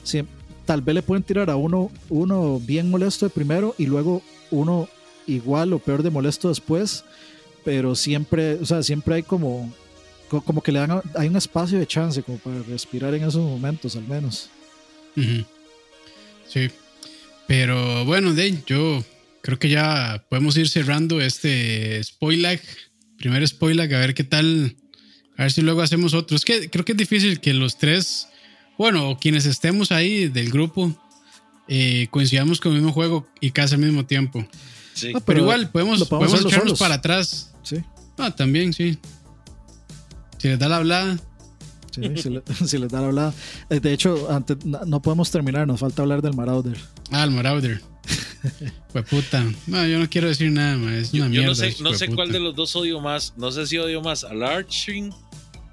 [0.04, 0.22] Si-
[0.64, 4.22] tal vez le pueden tirar a uno, uno bien molesto de primero y luego
[4.52, 4.88] uno
[5.26, 7.04] igual o peor de molesto después,
[7.64, 9.72] pero siempre, o sea, siempre hay como,
[10.28, 13.42] co- como que le dan, hay un espacio de chance como para respirar en esos
[13.42, 14.50] momentos al menos.
[16.48, 16.70] Sí.
[17.46, 19.04] Pero bueno, de yo
[19.42, 22.60] creo que ya podemos ir cerrando este spoiler.
[23.18, 24.76] Primer spoiler, a ver qué tal.
[25.36, 26.36] A ver si luego hacemos otro.
[26.36, 28.28] Es que creo que es difícil que los tres,
[28.78, 30.94] bueno, o quienes estemos ahí del grupo,
[31.68, 34.46] eh, coincidamos con el mismo juego y casi al mismo tiempo.
[34.94, 35.08] Sí.
[35.08, 36.78] Ah, Pero, Pero igual podemos, podemos echarnos solos.
[36.78, 37.52] para atrás.
[37.62, 37.76] Sí.
[38.18, 38.98] Ah, también, sí.
[40.38, 41.18] Si les da la hablada.
[41.90, 43.34] Sí, si, le- si les da la hablada.
[43.68, 46.76] Eh, De hecho, antes, no podemos terminar, nos falta hablar del Marauder.
[47.10, 47.80] Ah, el Marauder.
[48.92, 49.44] Pues puta.
[49.66, 51.46] No, yo no quiero decir nada, ma, Es Yo, una yo mierda.
[51.48, 53.34] no sé, no sé cuál de los dos odio más.
[53.36, 55.10] No sé si odio más al Arching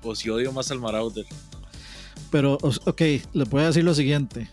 [0.03, 1.25] o si odio más al Marauder.
[2.29, 3.01] Pero, ok,
[3.33, 4.49] les voy a decir lo siguiente.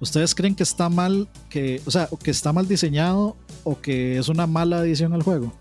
[0.00, 4.28] ¿Ustedes creen que está mal, que, o sea, que está mal diseñado o que es
[4.28, 5.58] una mala adición al juego?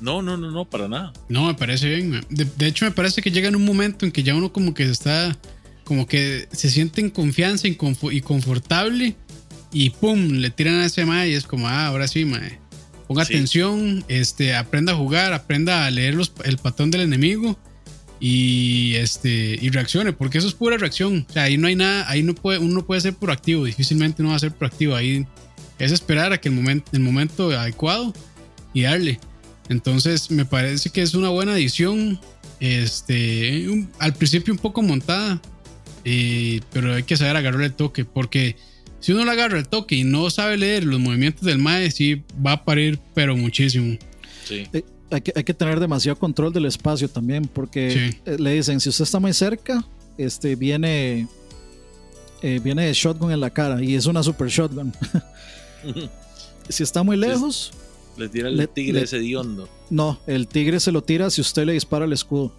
[0.00, 1.12] No, no, no, no, para nada.
[1.28, 2.24] No, me parece bien.
[2.30, 4.74] De, de hecho, me parece que llega en un momento en que ya uno como
[4.74, 5.36] que está,
[5.84, 9.16] como que se siente en confianza y, confo- y confortable
[9.72, 12.58] y pum, le tiran a ese mae y es como, ah, ahora sí, mae.
[13.08, 13.34] Ponga Sí.
[13.34, 17.58] atención, este, aprenda a jugar, aprenda a leer los- el patrón del enemigo
[18.20, 21.26] y este y reaccione, porque eso es pura reacción.
[21.28, 24.22] O sea, ahí no hay nada, ahí no puede, uno no puede ser proactivo, difícilmente
[24.22, 24.94] uno va a ser proactivo.
[24.94, 25.26] Ahí
[25.78, 28.14] es esperar a que el momento, el momento adecuado
[28.72, 29.18] y darle.
[29.68, 32.20] Entonces, me parece que es una buena edición.
[32.60, 35.40] Este, un- al principio un poco montada,
[36.04, 38.56] eh, pero hay que saber agarrar el toque, porque
[39.00, 42.22] si uno le agarra el toque y no sabe leer los movimientos del mae, sí
[42.44, 43.96] va a parir, pero muchísimo.
[44.46, 44.66] Sí.
[44.72, 48.18] Eh, hay, que, hay que tener demasiado control del espacio también, porque Sí.
[48.26, 49.84] eh, le dicen, si usted está muy cerca,
[50.18, 51.26] este, viene,
[52.42, 54.92] eh, viene shotgun en la cara y es una super shotgun.
[56.68, 57.72] si está muy lejos,
[58.16, 59.68] Le tira el Le- tigre le- ese diondo.
[59.90, 62.52] no, el tigre se lo tira si usted le dispara el escudo.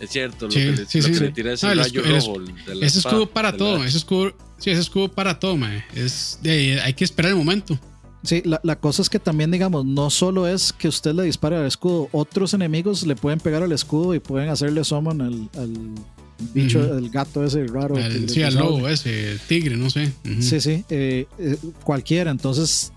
[0.00, 1.24] Es cierto, lo Sí, que le, sí, lo sí, que sí.
[1.24, 2.40] le tira ese No, el rayo escu- el rojo.
[2.66, 3.86] de la Ese escudo para de la todo, hacha.
[3.86, 5.84] ese escudo, sí, ese escudo para todo, mae.
[5.94, 7.78] Es de, hay que esperar el momento.
[8.22, 11.56] Sí, la, la cosa es que también, digamos, no solo es que usted le dispare
[11.56, 15.70] al escudo, otros enemigos le pueden pegar al escudo y pueden hacerle summon al, al
[16.52, 17.96] bicho, el gato ese raro.
[18.26, 20.12] Sí, al lobo ese, el tigre, no sé.
[20.40, 22.30] Sí, sí, eh, eh, cualquiera.
[22.30, 22.92] Entonces,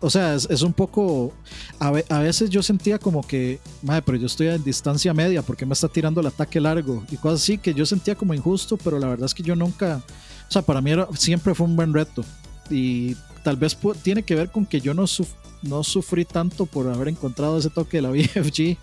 [0.00, 1.32] o sea, es, un poco.
[1.78, 5.42] A, ve- a veces yo sentía como que, madre, pero yo estoy en distancia media,
[5.42, 7.02] porque me está tirando el ataque largo?
[7.10, 10.02] Y cosas así que yo sentía como injusto, pero la verdad es que yo nunca.
[10.48, 12.24] O sea, para mí era- siempre fue un buen reto.
[12.70, 15.34] Y tal vez tiene que ver con que yo no, suf-
[15.82, 18.76] sufrí tanto por haber encontrado ese toque de la BFG.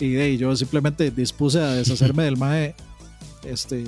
[0.00, 2.74] Y de yo simplemente dispuse a deshacerme del MAE.
[3.44, 3.84] Este,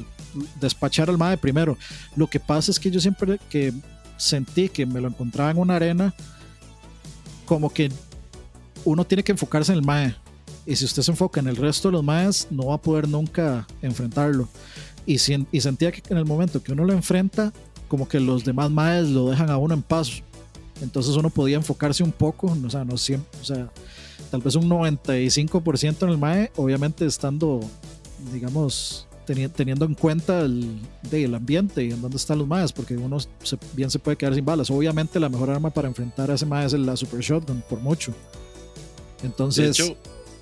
[0.61, 1.77] despachar al MAE primero.
[2.15, 3.73] Lo que pasa es que yo siempre que
[4.19, 6.15] sentí que me lo encontraba en una arena,
[7.47, 7.91] como que
[8.85, 10.15] uno tiene que enfocarse en el MAE.
[10.67, 13.09] Y si usted se enfoca en el resto de los MAEs, no va a poder
[13.09, 14.49] nunca enfrentarlo.
[15.07, 17.53] Y, si- y sentía que en el momento que uno lo enfrenta,
[17.89, 20.23] como que los demás MAEs lo dejan a uno en paz.
[20.83, 23.71] Entonces uno podía enfocarse un poco, o sea, no siempre, o sea,
[24.31, 27.61] tal vez un 95% en el MAE, obviamente estando,
[28.33, 30.79] digamos, teni- teniendo en cuenta el,
[31.11, 34.17] de, el ambiente y en dónde están los MAEs, porque uno se- bien se puede
[34.17, 34.71] quedar sin balas.
[34.71, 38.13] Obviamente la mejor arma para enfrentar a ese MAE es la Super Shotgun, por mucho.
[39.23, 39.97] Entonces, hecho,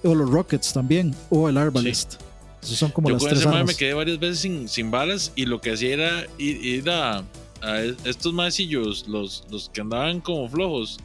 [0.05, 2.15] o los Rockets también, o el Arbalest.
[2.63, 3.67] Esos son como yo las con tres ese armas.
[3.67, 7.19] me quedé varias veces sin, sin balas y lo que hacía era ir, ir a,
[7.63, 10.99] a estos maecillos, los, los que andaban como flojos,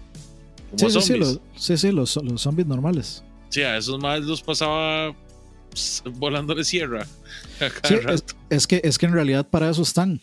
[0.72, 1.20] como Sí, sí, sí, zombies.
[1.28, 3.24] los, sí, sí, los, los zombies normales.
[3.50, 5.14] Sí, a esos más los pasaba
[6.18, 7.06] volándole sierra.
[7.84, 10.20] Sí, es, es que, es que en realidad para eso están.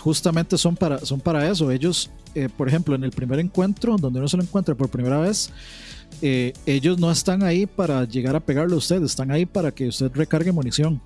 [0.00, 1.70] justamente son para, son para eso.
[1.70, 5.18] Ellos, eh, por ejemplo, en el primer encuentro, donde uno se lo encuentra por primera
[5.18, 5.50] vez,
[6.22, 9.88] eh, ellos no están ahí para llegar a pegarle a usted, están ahí para que
[9.88, 11.00] usted recargue munición.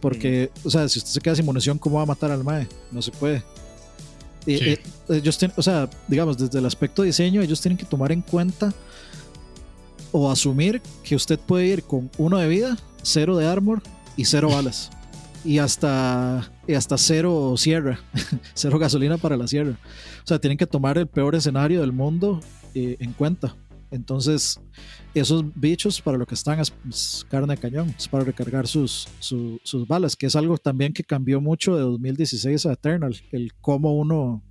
[0.00, 2.68] Porque, o sea, si usted se queda sin munición, ¿cómo va a matar al MAE?
[2.92, 3.42] No se puede.
[4.46, 8.22] ellos tienen, o sea, digamos, desde el aspecto de diseño, ellos tienen que tomar en
[8.22, 8.72] cuenta
[10.12, 13.82] o asumir que usted puede ir con uno de vida, cero de armor
[14.16, 14.90] y cero balas
[15.44, 18.00] y hasta, y hasta cero sierra,
[18.54, 19.78] cero gasolina para la sierra.
[20.24, 22.40] O sea, tienen que tomar el peor escenario del mundo
[22.74, 23.56] eh, en cuenta.
[23.90, 24.60] Entonces,
[25.14, 29.88] esos bichos para lo que están es, carne de cañón, es para recargar sus, sus
[29.88, 34.44] balas, que es algo también que cambió mucho de 2016 a Eternal, el cómo uno...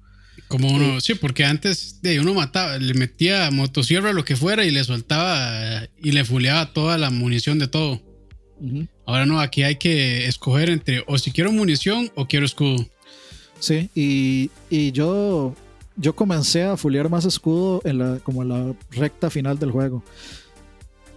[0.48, 4.72] Como uno, sí, porque antes de uno mataba, le metía motosierra lo que fuera y
[4.72, 8.07] le soltaba y le fuleaba toda la munición de todo.
[9.06, 12.86] Ahora no, aquí hay que escoger entre o si quiero munición o quiero escudo.
[13.60, 15.56] Sí, y, y yo,
[15.96, 20.04] yo comencé a fulear más escudo en la, como en la recta final del juego.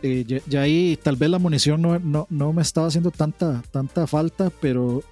[0.02, 4.06] Y ya, ahí tal vez la munición no, no, no, me estaba haciendo tanta, tanta
[4.06, 5.02] falta, pero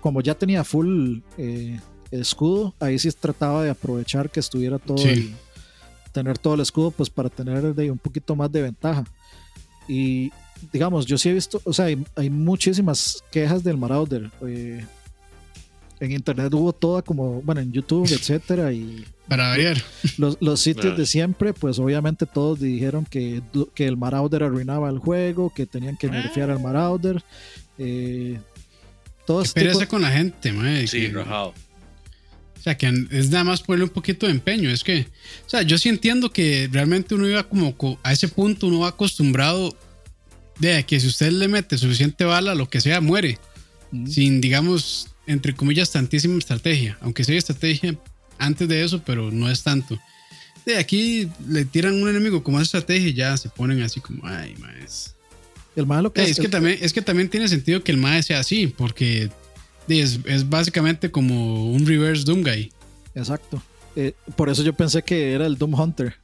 [0.00, 1.78] como ya tenía full eh,
[2.10, 4.96] escudo, ahí sí trataba de aprovechar que estuviera todo
[6.12, 9.04] tener todo el escudo pues para tener de, un poquito más de ventaja.
[9.88, 10.30] Y,
[10.72, 14.30] digamos, yo sí he visto, o sea, hay, muchísimas quejas del Marauder.
[14.46, 14.84] Eh,
[16.00, 19.82] en internet hubo toda como, bueno, en YouTube, etcétera, y para variar.
[20.18, 23.40] Los, los sitios de siempre, pues obviamente todos dijeron que,
[23.74, 27.22] que el Marauder arruinaba el juego, que tenían que nerfear al Marauder.
[27.78, 28.38] Eh,
[29.26, 30.86] todo ¿Qué con la gente, mae?
[30.86, 31.54] Sí, rajado.
[32.58, 34.70] O sea, que es nada más ponerle un poquito de empeño.
[34.70, 35.06] Es que,
[35.46, 38.88] o sea, yo sí entiendo que realmente uno iba como a ese punto, uno va
[38.88, 39.76] acostumbrado
[40.58, 43.38] de que si usted le mete suficiente bala, lo que sea, muere.
[44.06, 46.96] Sin, digamos, entre comillas, tantísima estrategia.
[47.00, 47.96] Aunque sea estrategia
[48.38, 49.98] antes de eso, pero no es tanto.
[50.64, 54.54] De aquí le tiran un enemigo como estrategia y ya se ponen así como, ay,
[54.58, 55.14] maes.
[55.74, 58.40] El malo que es, que también es que también tiene sentido que el mae sea
[58.40, 59.30] así, porque
[59.88, 62.72] es, es básicamente como un reverse Doom Guy.
[63.14, 63.62] Exacto.
[63.96, 66.14] Eh, por eso yo pensé que era el Doom Hunter.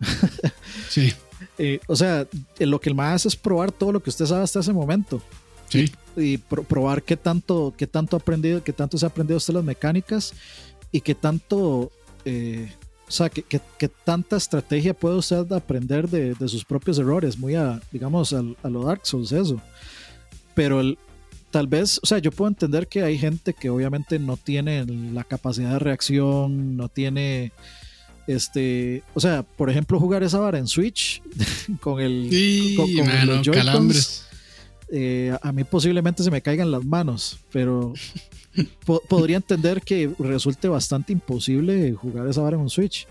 [0.89, 1.13] sí.
[1.59, 2.27] Eh, o sea,
[2.59, 4.73] eh, lo que el más hace es probar todo lo que usted sabe hasta ese
[4.73, 5.21] momento.
[5.69, 5.93] Sí.
[6.17, 9.65] Y, probar qué tanto, qué tanto ha aprendido, qué tanto se ha aprendido usted las
[9.65, 10.33] mecánicas
[10.91, 11.93] y qué tanto,
[12.25, 12.73] eh,
[13.07, 18.33] o sea, qué, tanta estrategia puede usted aprender de, sus propios errores, muy a, digamos,
[18.33, 19.61] a, a lo Dark Souls, eso.
[20.55, 20.99] Pero el,
[21.51, 25.25] tal vez, o sea, yo puedo entender que hay gente que obviamente no tiene la
[25.25, 27.53] capacidad de reacción, no tiene
[28.29, 31.23] este, o sea, por ejemplo, jugar esa vara en Switch
[31.81, 34.27] con el con, los calambres.
[34.91, 37.95] Eh, a mí posiblemente se me caigan las manos, pero
[39.09, 43.07] podría entender que resulte bastante imposible jugar esa vara en un Switch,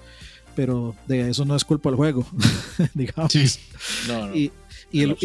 [0.56, 2.24] pero de eso no es culpa del juego,
[2.94, 3.36] digamos.
[4.36, 4.52] y,
[4.94, 5.18] el,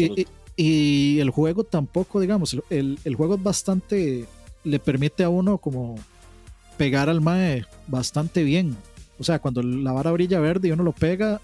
[0.55, 4.25] y, el, juego tampoco, digamos, el, el juego es bastante,
[4.63, 5.99] le permite a uno como
[6.77, 8.75] pegar al mae bastante bien.
[9.19, 11.41] O sea, cuando la vara brilla verde y uno lo pega,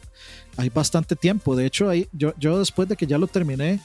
[0.57, 1.55] hay bastante tiempo.
[1.55, 3.79] De hecho, ahí, yo, yo después de que ya lo terminé,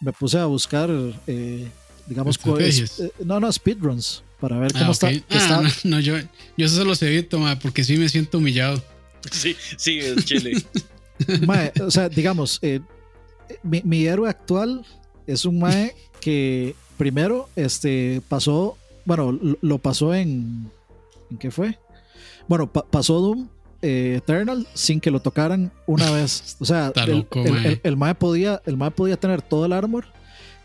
[0.00, 0.90] me puse a buscar,
[1.26, 1.68] eh,
[2.06, 5.08] digamos, eh, no, no, speedruns, para ver cómo ah, está.
[5.30, 6.16] Ah, no, yo,
[6.56, 8.82] yo eso se los evito, porque sí me siento humillado.
[9.30, 10.62] Sí, sí, es chile.
[11.80, 12.80] o sea, digamos, eh,
[13.62, 14.84] mi, mi, héroe actual
[15.26, 20.70] es un mae que primero este, pasó, bueno, lo pasó en.
[21.30, 21.78] ¿En qué fue?
[22.50, 23.48] Bueno, pasó Doom
[23.80, 26.56] eh, Eternal sin que lo tocaran una vez.
[26.58, 27.24] O sea, el,
[27.84, 28.16] el, mae.
[28.16, 30.06] podía, el mae podía tener todo el armor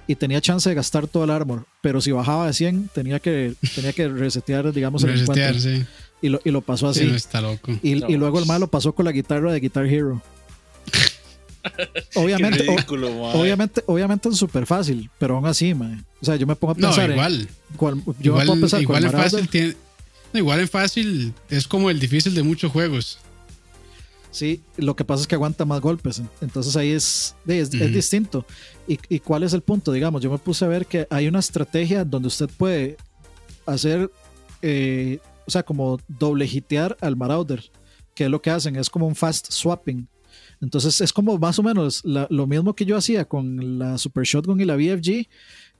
[0.07, 3.53] y tenía chance de gastar todo el armor, pero si bajaba de 100 tenía que,
[3.75, 5.59] tenía que resetear, digamos, el encuentro.
[5.59, 5.85] Sí.
[6.23, 7.05] Y, lo, y lo pasó así.
[7.05, 7.71] está loco.
[7.83, 10.23] Y, y, luego el mae lo pasó con la guitarra de Guitar Hero.
[12.15, 15.99] obviamente, obviamente, obviamente es súper fácil, pero aún así, mae.
[16.19, 17.09] O sea, yo me pongo a pensar.
[17.09, 17.47] No, igual.
[18.19, 19.75] yo me pongo a pensar igual es fácil, tiene,
[20.37, 23.19] igual en fácil es como el difícil de muchos juegos.
[24.35, 26.21] Sí, lo que pasa es que aguanta más golpes.
[26.41, 28.45] Entonces ahí es, es, distinto.
[28.85, 29.93] ¿Y, cuál es el punto?
[29.93, 32.97] Digamos, yo me puse a ver que hay una estrategia donde usted puede
[33.65, 34.11] hacer,
[34.61, 37.63] eh, o sea, como doble hitear al Marauder,
[38.13, 40.05] que es lo que hacen, es como un fast swapping.
[40.59, 44.59] Entonces es como más o menos lo mismo que yo hacía con la Super Shotgun
[44.59, 45.29] y la BFG,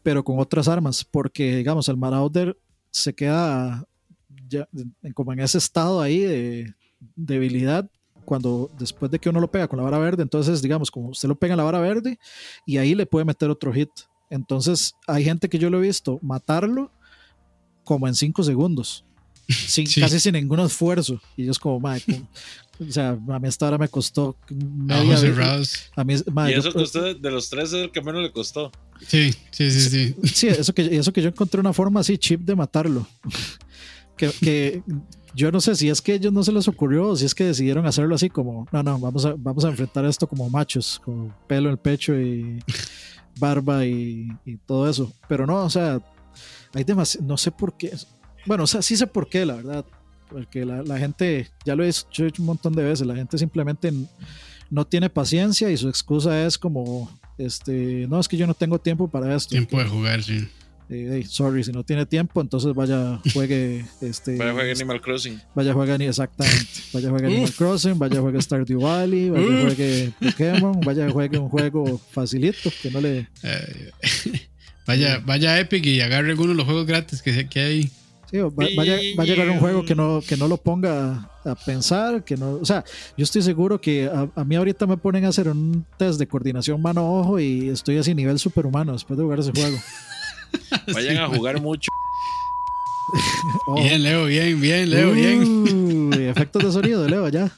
[0.02, 2.57] pero con otras armas, porque digamos, el Marauder
[2.90, 3.86] se queda
[4.49, 4.67] ya,
[5.13, 6.73] como en ese estado ahí de
[7.15, 7.89] debilidad,
[8.26, 11.27] cuando después de que uno lo pega con la vara verde, entonces digamos, como usted
[11.30, 12.17] lo pega en la vara verde
[12.65, 13.89] y ahí le puede meter otro hit.
[14.30, 16.91] Entonces hay gente que yo lo he visto matarlo
[17.84, 19.05] como en 5 segundos.
[19.47, 20.01] sin, Sí.
[20.01, 21.22] casi sin ningún esfuerzo.
[21.38, 22.27] Y yo es como, mae, como-
[22.80, 25.91] o sea, a mí hasta ahora me costó media cerrados.
[25.95, 28.23] A mí, mae, y yo- eso que usted, de los tres, es el que menos
[28.23, 28.72] le costó.
[29.05, 30.15] Sí, sí, sí, sí.
[30.34, 33.07] Sí, eso que, eso que yo encontré una forma así chip de matarlo.
[34.17, 34.83] Que, que
[35.35, 37.35] yo no sé si es que a ellos no se les ocurrió o si es
[37.35, 41.01] que decidieron hacerlo así como, no, no, vamos a, vamos a enfrentar esto como machos,
[41.03, 42.59] con pelo en el pecho y
[43.39, 45.11] barba y, y todo eso.
[45.27, 46.01] Pero no, o sea,
[46.73, 47.91] hay demasiado, no sé por qué.
[48.45, 49.85] Bueno, o sea, sí sé por qué, la verdad.
[50.29, 53.93] Porque la, la gente, ya lo he hecho un montón de veces, la gente simplemente
[54.69, 58.79] no tiene paciencia y su excusa es como, este, no, es que yo no tengo
[58.79, 59.49] tiempo para esto.
[59.49, 60.47] Tiempo de jugar, sí.
[60.87, 65.41] Eh, sorry, si no tiene tiempo, entonces vaya, juegue, este, Vaya, juegue Animal Crossing.
[65.55, 69.61] vaya, juegue, exactamente, vaya, juegue Animal Crossing, vaya, juegue Stardew Valley, vaya, Uf.
[69.61, 73.91] juegue Pokémon, vaya, juegue un juego facilito, que no le, Eh,
[74.87, 77.83] vaya, vaya a Epic y agarre alguno de los juegos gratis que, que hay.
[78.29, 82.23] sí, va- vaya, a llegar un juego que no, que no lo ponga a pensar,
[82.23, 82.83] que no, o sea,
[83.17, 86.27] yo estoy seguro que a, a mí ahorita me ponen a hacer un test de
[86.27, 89.77] coordinación mano-ojo y estoy así nivel superhumano después de jugar ese juego.
[90.93, 91.89] Vayan a jugar mucho.
[93.67, 93.81] Ojo.
[93.81, 96.11] Bien, Leo, bien, bien, Leo, bien.
[96.13, 97.51] Efectos de sonido, Leo, ya.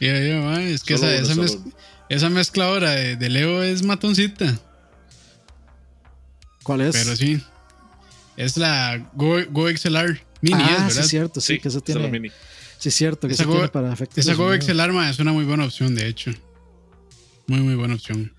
[0.00, 1.72] Es que Solo esa, uno, esa, solo mez- uno.
[2.08, 4.58] esa mezcla ahora de, de Leo es matoncita.
[6.62, 6.96] ¿Cuál es?
[6.96, 7.40] Pero sí.
[8.36, 11.00] Es la Go, Go XLR Mini, ah, es, sí, ¿verdad?
[11.04, 12.08] es cierto, sí, que eso es tiene.
[12.08, 12.30] mini.
[12.78, 14.16] Sí, es cierto, que Esa eso Go- tiene para efectos.
[14.18, 14.62] Esa de Go sonido.
[14.66, 16.30] XLR ma, es una muy buena opción, de hecho.
[17.46, 18.32] Muy, muy buena opción.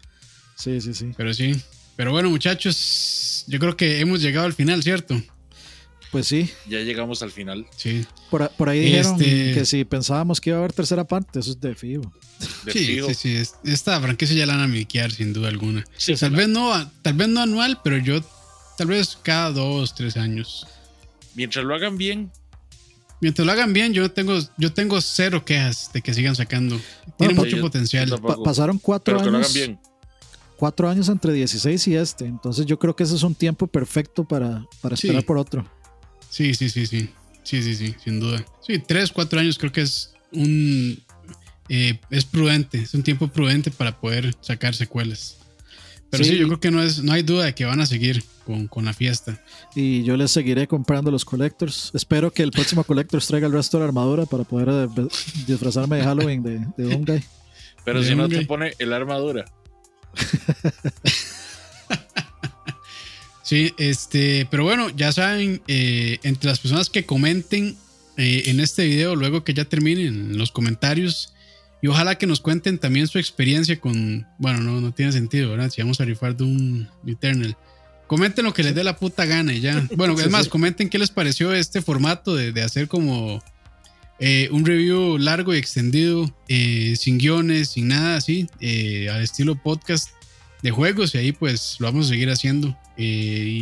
[0.56, 1.12] Sí, sí, sí.
[1.16, 1.62] Pero sí.
[1.96, 5.22] Pero bueno, muchachos, yo creo que hemos llegado al final, ¿cierto?
[6.12, 6.50] Pues sí.
[6.68, 7.66] Ya llegamos al final.
[7.78, 8.06] Sí.
[8.30, 11.52] Por, por ahí dijeron Este- que si pensábamos que iba a haber tercera parte, eso
[11.52, 12.02] es de fijo.
[12.66, 13.08] De Sí, fijo.
[13.10, 13.36] sí, sí.
[13.38, 15.86] es- Esta franquicia ya la van a miquear, sin duda alguna.
[15.98, 18.22] Sí, Tal vez no, tal vez no anual, pero yo
[18.78, 20.68] tal vez cada dos, tres años.
[21.36, 22.32] Mientras lo hagan bien,
[23.24, 26.82] Mientras lo hagan bien, yo tengo, yo tengo cero quejas de que sigan sacando.
[27.20, 28.10] Tiene mucho yo- potencial.
[28.10, 28.44] yo Pa- tampoco.
[28.44, 29.56] pasaron cuatro pero que lo años.
[29.56, 29.80] hagan bien.
[30.62, 32.26] Cuatro años entre 16 y este.
[32.26, 35.08] Entonces yo creo que ese es un tiempo perfecto para, para Sí.
[35.08, 35.66] esperar por otro.
[36.30, 37.10] Sí, sí, sí, sí.
[37.42, 38.46] Sí, sí, sí, sin duda.
[38.66, 41.02] Sí, tres, cuatro años creo que es un.
[41.68, 45.38] eh, es prudente, es un tiempo prudente para poder sacar secuelas.
[46.12, 46.38] Pero sí, Sí.
[46.38, 48.86] yo creo que no, es, no hay duda de que van a seguir con, con
[48.86, 49.42] la fiesta.
[49.74, 51.90] Y yo les seguiré comprando los collectors.
[51.96, 55.08] Espero que el próximo collectors traiga el resto de la armadura para poder eh,
[55.48, 57.24] disfrazarme de Halloween de, de Doomguy.
[57.84, 59.46] Pero De si no te pone el armadura.
[63.52, 67.76] Sí, este, pero bueno, ya saben, eh, entre las personas que comenten
[68.16, 71.34] eh, en este video, luego que ya terminen en los comentarios,
[71.82, 75.70] y ojalá que nos cuenten también su experiencia con, bueno, no, no tiene sentido, ¿verdad?
[75.70, 77.58] Si vamos a rifar de un Eternal.
[78.08, 79.86] Comenten lo que les dé la puta gana y ya.
[79.98, 83.44] Bueno, es más, comenten qué les pareció este formato de, de hacer como
[84.22, 89.56] eh, un review largo y extendido, eh, sin guiones, sin nada así, eh, al estilo
[89.56, 90.12] podcast
[90.62, 92.78] de juegos y ahí pues lo vamos a seguir haciendo.
[92.98, 93.04] Eh,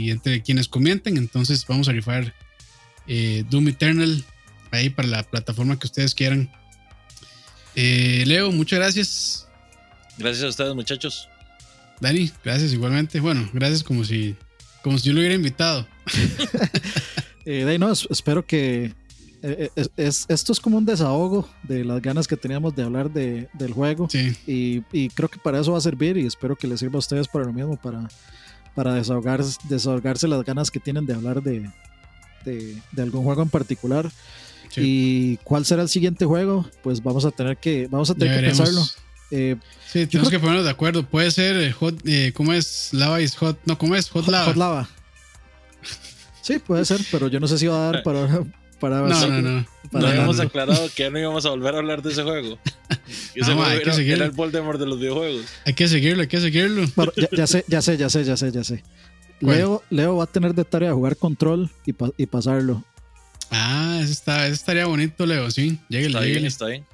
[0.02, 2.34] y entre quienes comenten, entonces vamos a rifar
[3.08, 4.24] eh, Doom Eternal
[4.72, 6.52] ahí para la plataforma que ustedes quieran.
[7.76, 9.48] Eh, Leo, muchas gracias.
[10.18, 11.30] Gracias a ustedes, muchachos.
[12.02, 13.20] Dani, gracias igualmente.
[13.22, 14.36] Bueno, gracias como si,
[14.84, 15.88] como si yo lo hubiera invitado.
[17.46, 18.94] Eh, de ahí no, es- espero que.
[19.42, 23.12] Eh, es- es- esto es como un desahogo de las ganas que teníamos de hablar
[23.12, 24.08] de, del juego.
[24.10, 26.96] Sí, Y, y creo que para eso va a servir y espero que les sirva
[26.96, 28.08] a ustedes para lo mismo, para,
[28.76, 31.70] para desahogar, desahogarse las ganas que tienen de hablar de,
[32.46, 34.10] de, de algún juego en particular.
[34.70, 34.82] sí.
[34.84, 38.46] Y cuál será el siguiente juego, pues vamos a tener que, vamos a tener que
[38.48, 38.82] pensarlo.
[39.32, 39.56] Eh,
[39.92, 41.04] Sí, tenemos creo- que ponernos de acuerdo.
[41.06, 42.90] Puede ser eh, hot, eh, ¿cómo es?
[42.94, 43.58] Lava is hot.
[43.66, 44.10] No, ¿cómo es?
[44.10, 44.46] Hot, Hot, lava.
[44.48, 44.90] Hot Lava.
[46.42, 48.44] Sí, puede ser, pero yo no sé si va a dar para.
[48.80, 49.66] Para No, no, no.
[49.92, 50.44] No no, habíamos no.
[50.44, 52.60] aclarado que ya no íbamos a volver a hablar de ese juego.
[53.36, 55.46] Ese Ah, juego hay que era, el Voldemort de los videojuegos.
[55.66, 56.86] Hay que seguirlo, hay que seguirlo.
[56.96, 58.84] Bueno, ya, ya sé, ya sé, ya sé, ya sé, ya sé.
[59.40, 62.84] Leo, Leo va a tener de tarea jugar control y, pa- y pasarlo.
[63.52, 65.50] Ah, eso, está, eso estaría bonito, Leo.
[65.50, 66.86] Sí, lléguele, Está bien, está bien.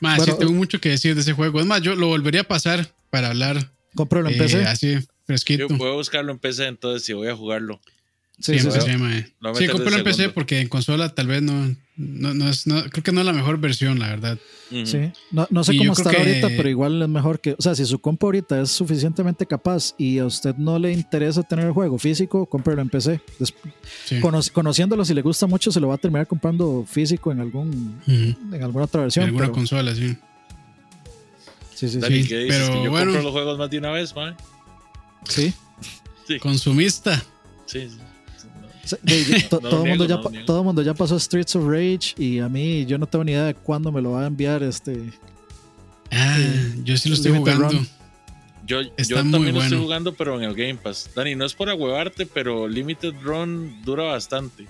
[0.00, 1.60] Más, Bueno, sí, tengo mucho que decir de ese juego.
[1.60, 4.64] Es más, yo lo volvería a pasar para hablar Cómpralo en eh, PC.
[4.64, 4.96] así
[5.26, 5.66] fresquito.
[5.68, 7.80] Yo puedo buscarlo en PC entonces si voy a jugarlo.
[8.40, 9.32] Sí, Sí, sí, en sí.
[9.40, 12.82] Lo Sí, cómpralo en PC porque en consola tal vez no, no, no es, no-
[12.84, 14.38] creo que no es la mejor versión, la verdad.
[14.70, 15.12] Sí.
[15.30, 17.52] No, no sé Y cómo estará que- ahorita, pero igual es mejor que.
[17.58, 21.42] O sea, si su compa ahorita es suficientemente capaz y a usted no le interesa
[21.42, 23.20] tener el juego físico, cómprelo en PC.
[23.38, 23.52] Des-
[24.06, 24.20] Sí.
[24.20, 28.00] cono- conociéndolo, si le gusta mucho, se lo va a terminar comprando físico en algún
[28.06, 29.24] en alguna otra En versión.
[29.26, 30.16] alguna pero- consola, sí.
[31.74, 32.28] sí, sí, Dani, sí.
[32.28, 32.58] ¿qué dices?
[32.68, 33.06] pero que yo bueno.
[33.12, 34.34] compro los juegos más de una vez, man.
[35.28, 35.52] Sí.
[36.40, 37.22] Consumista.
[37.66, 37.98] Sí, sí.
[39.48, 42.98] Todo, el mundo ya, todo mundo ya pasó Streets of Rage y a mí yo
[42.98, 45.10] no tengo ni idea de cuándo me lo va a enviar este.
[46.10, 46.38] Ah,
[46.84, 47.70] yo sí lo estoy jugando.
[48.66, 51.10] Yo, yo también lo estoy jugando, pero en el Game Pass.
[51.14, 54.66] Dani, no es por agüevarte, pero Limited Run dura bastante.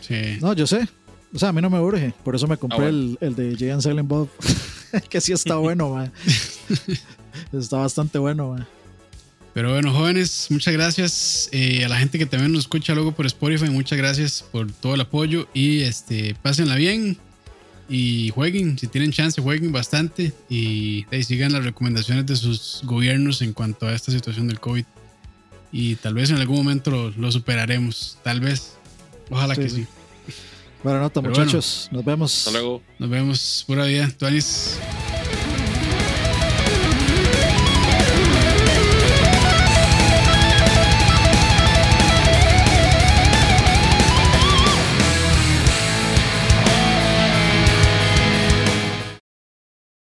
[0.00, 0.38] Sí.
[0.40, 0.88] No, yo sé.
[1.34, 2.14] O sea, a mí no me urge.
[2.22, 4.28] Por eso me compré ah, el, el, de Jay Silent Bob.
[5.10, 6.12] que sí está bueno, man.
[7.52, 8.66] está bastante bueno, man.
[9.54, 11.48] Pero bueno, jóvenes, muchas gracias.
[11.52, 14.96] Eh, a la gente que también nos escucha luego por Spotify, muchas gracias por todo
[14.96, 15.46] el apoyo.
[15.54, 17.16] Y este, pásenla bien
[17.88, 23.52] y jueguen, si tienen chance, jueguen bastante y, sigan las recomendaciones de sus gobiernos en
[23.52, 24.84] cuanto a esta situación del COVID.
[25.70, 28.74] Y tal vez en algún momento lo, superaremos, tal vez.
[29.30, 29.86] Ojalá que sí.
[30.82, 31.88] Bueno, nota, muchachos.
[31.92, 32.38] nos vemos.
[32.38, 32.82] Hasta luego.
[32.98, 33.64] Nos vemos.
[33.66, 34.10] Pura vida.
[34.18, 34.78] Tuanis.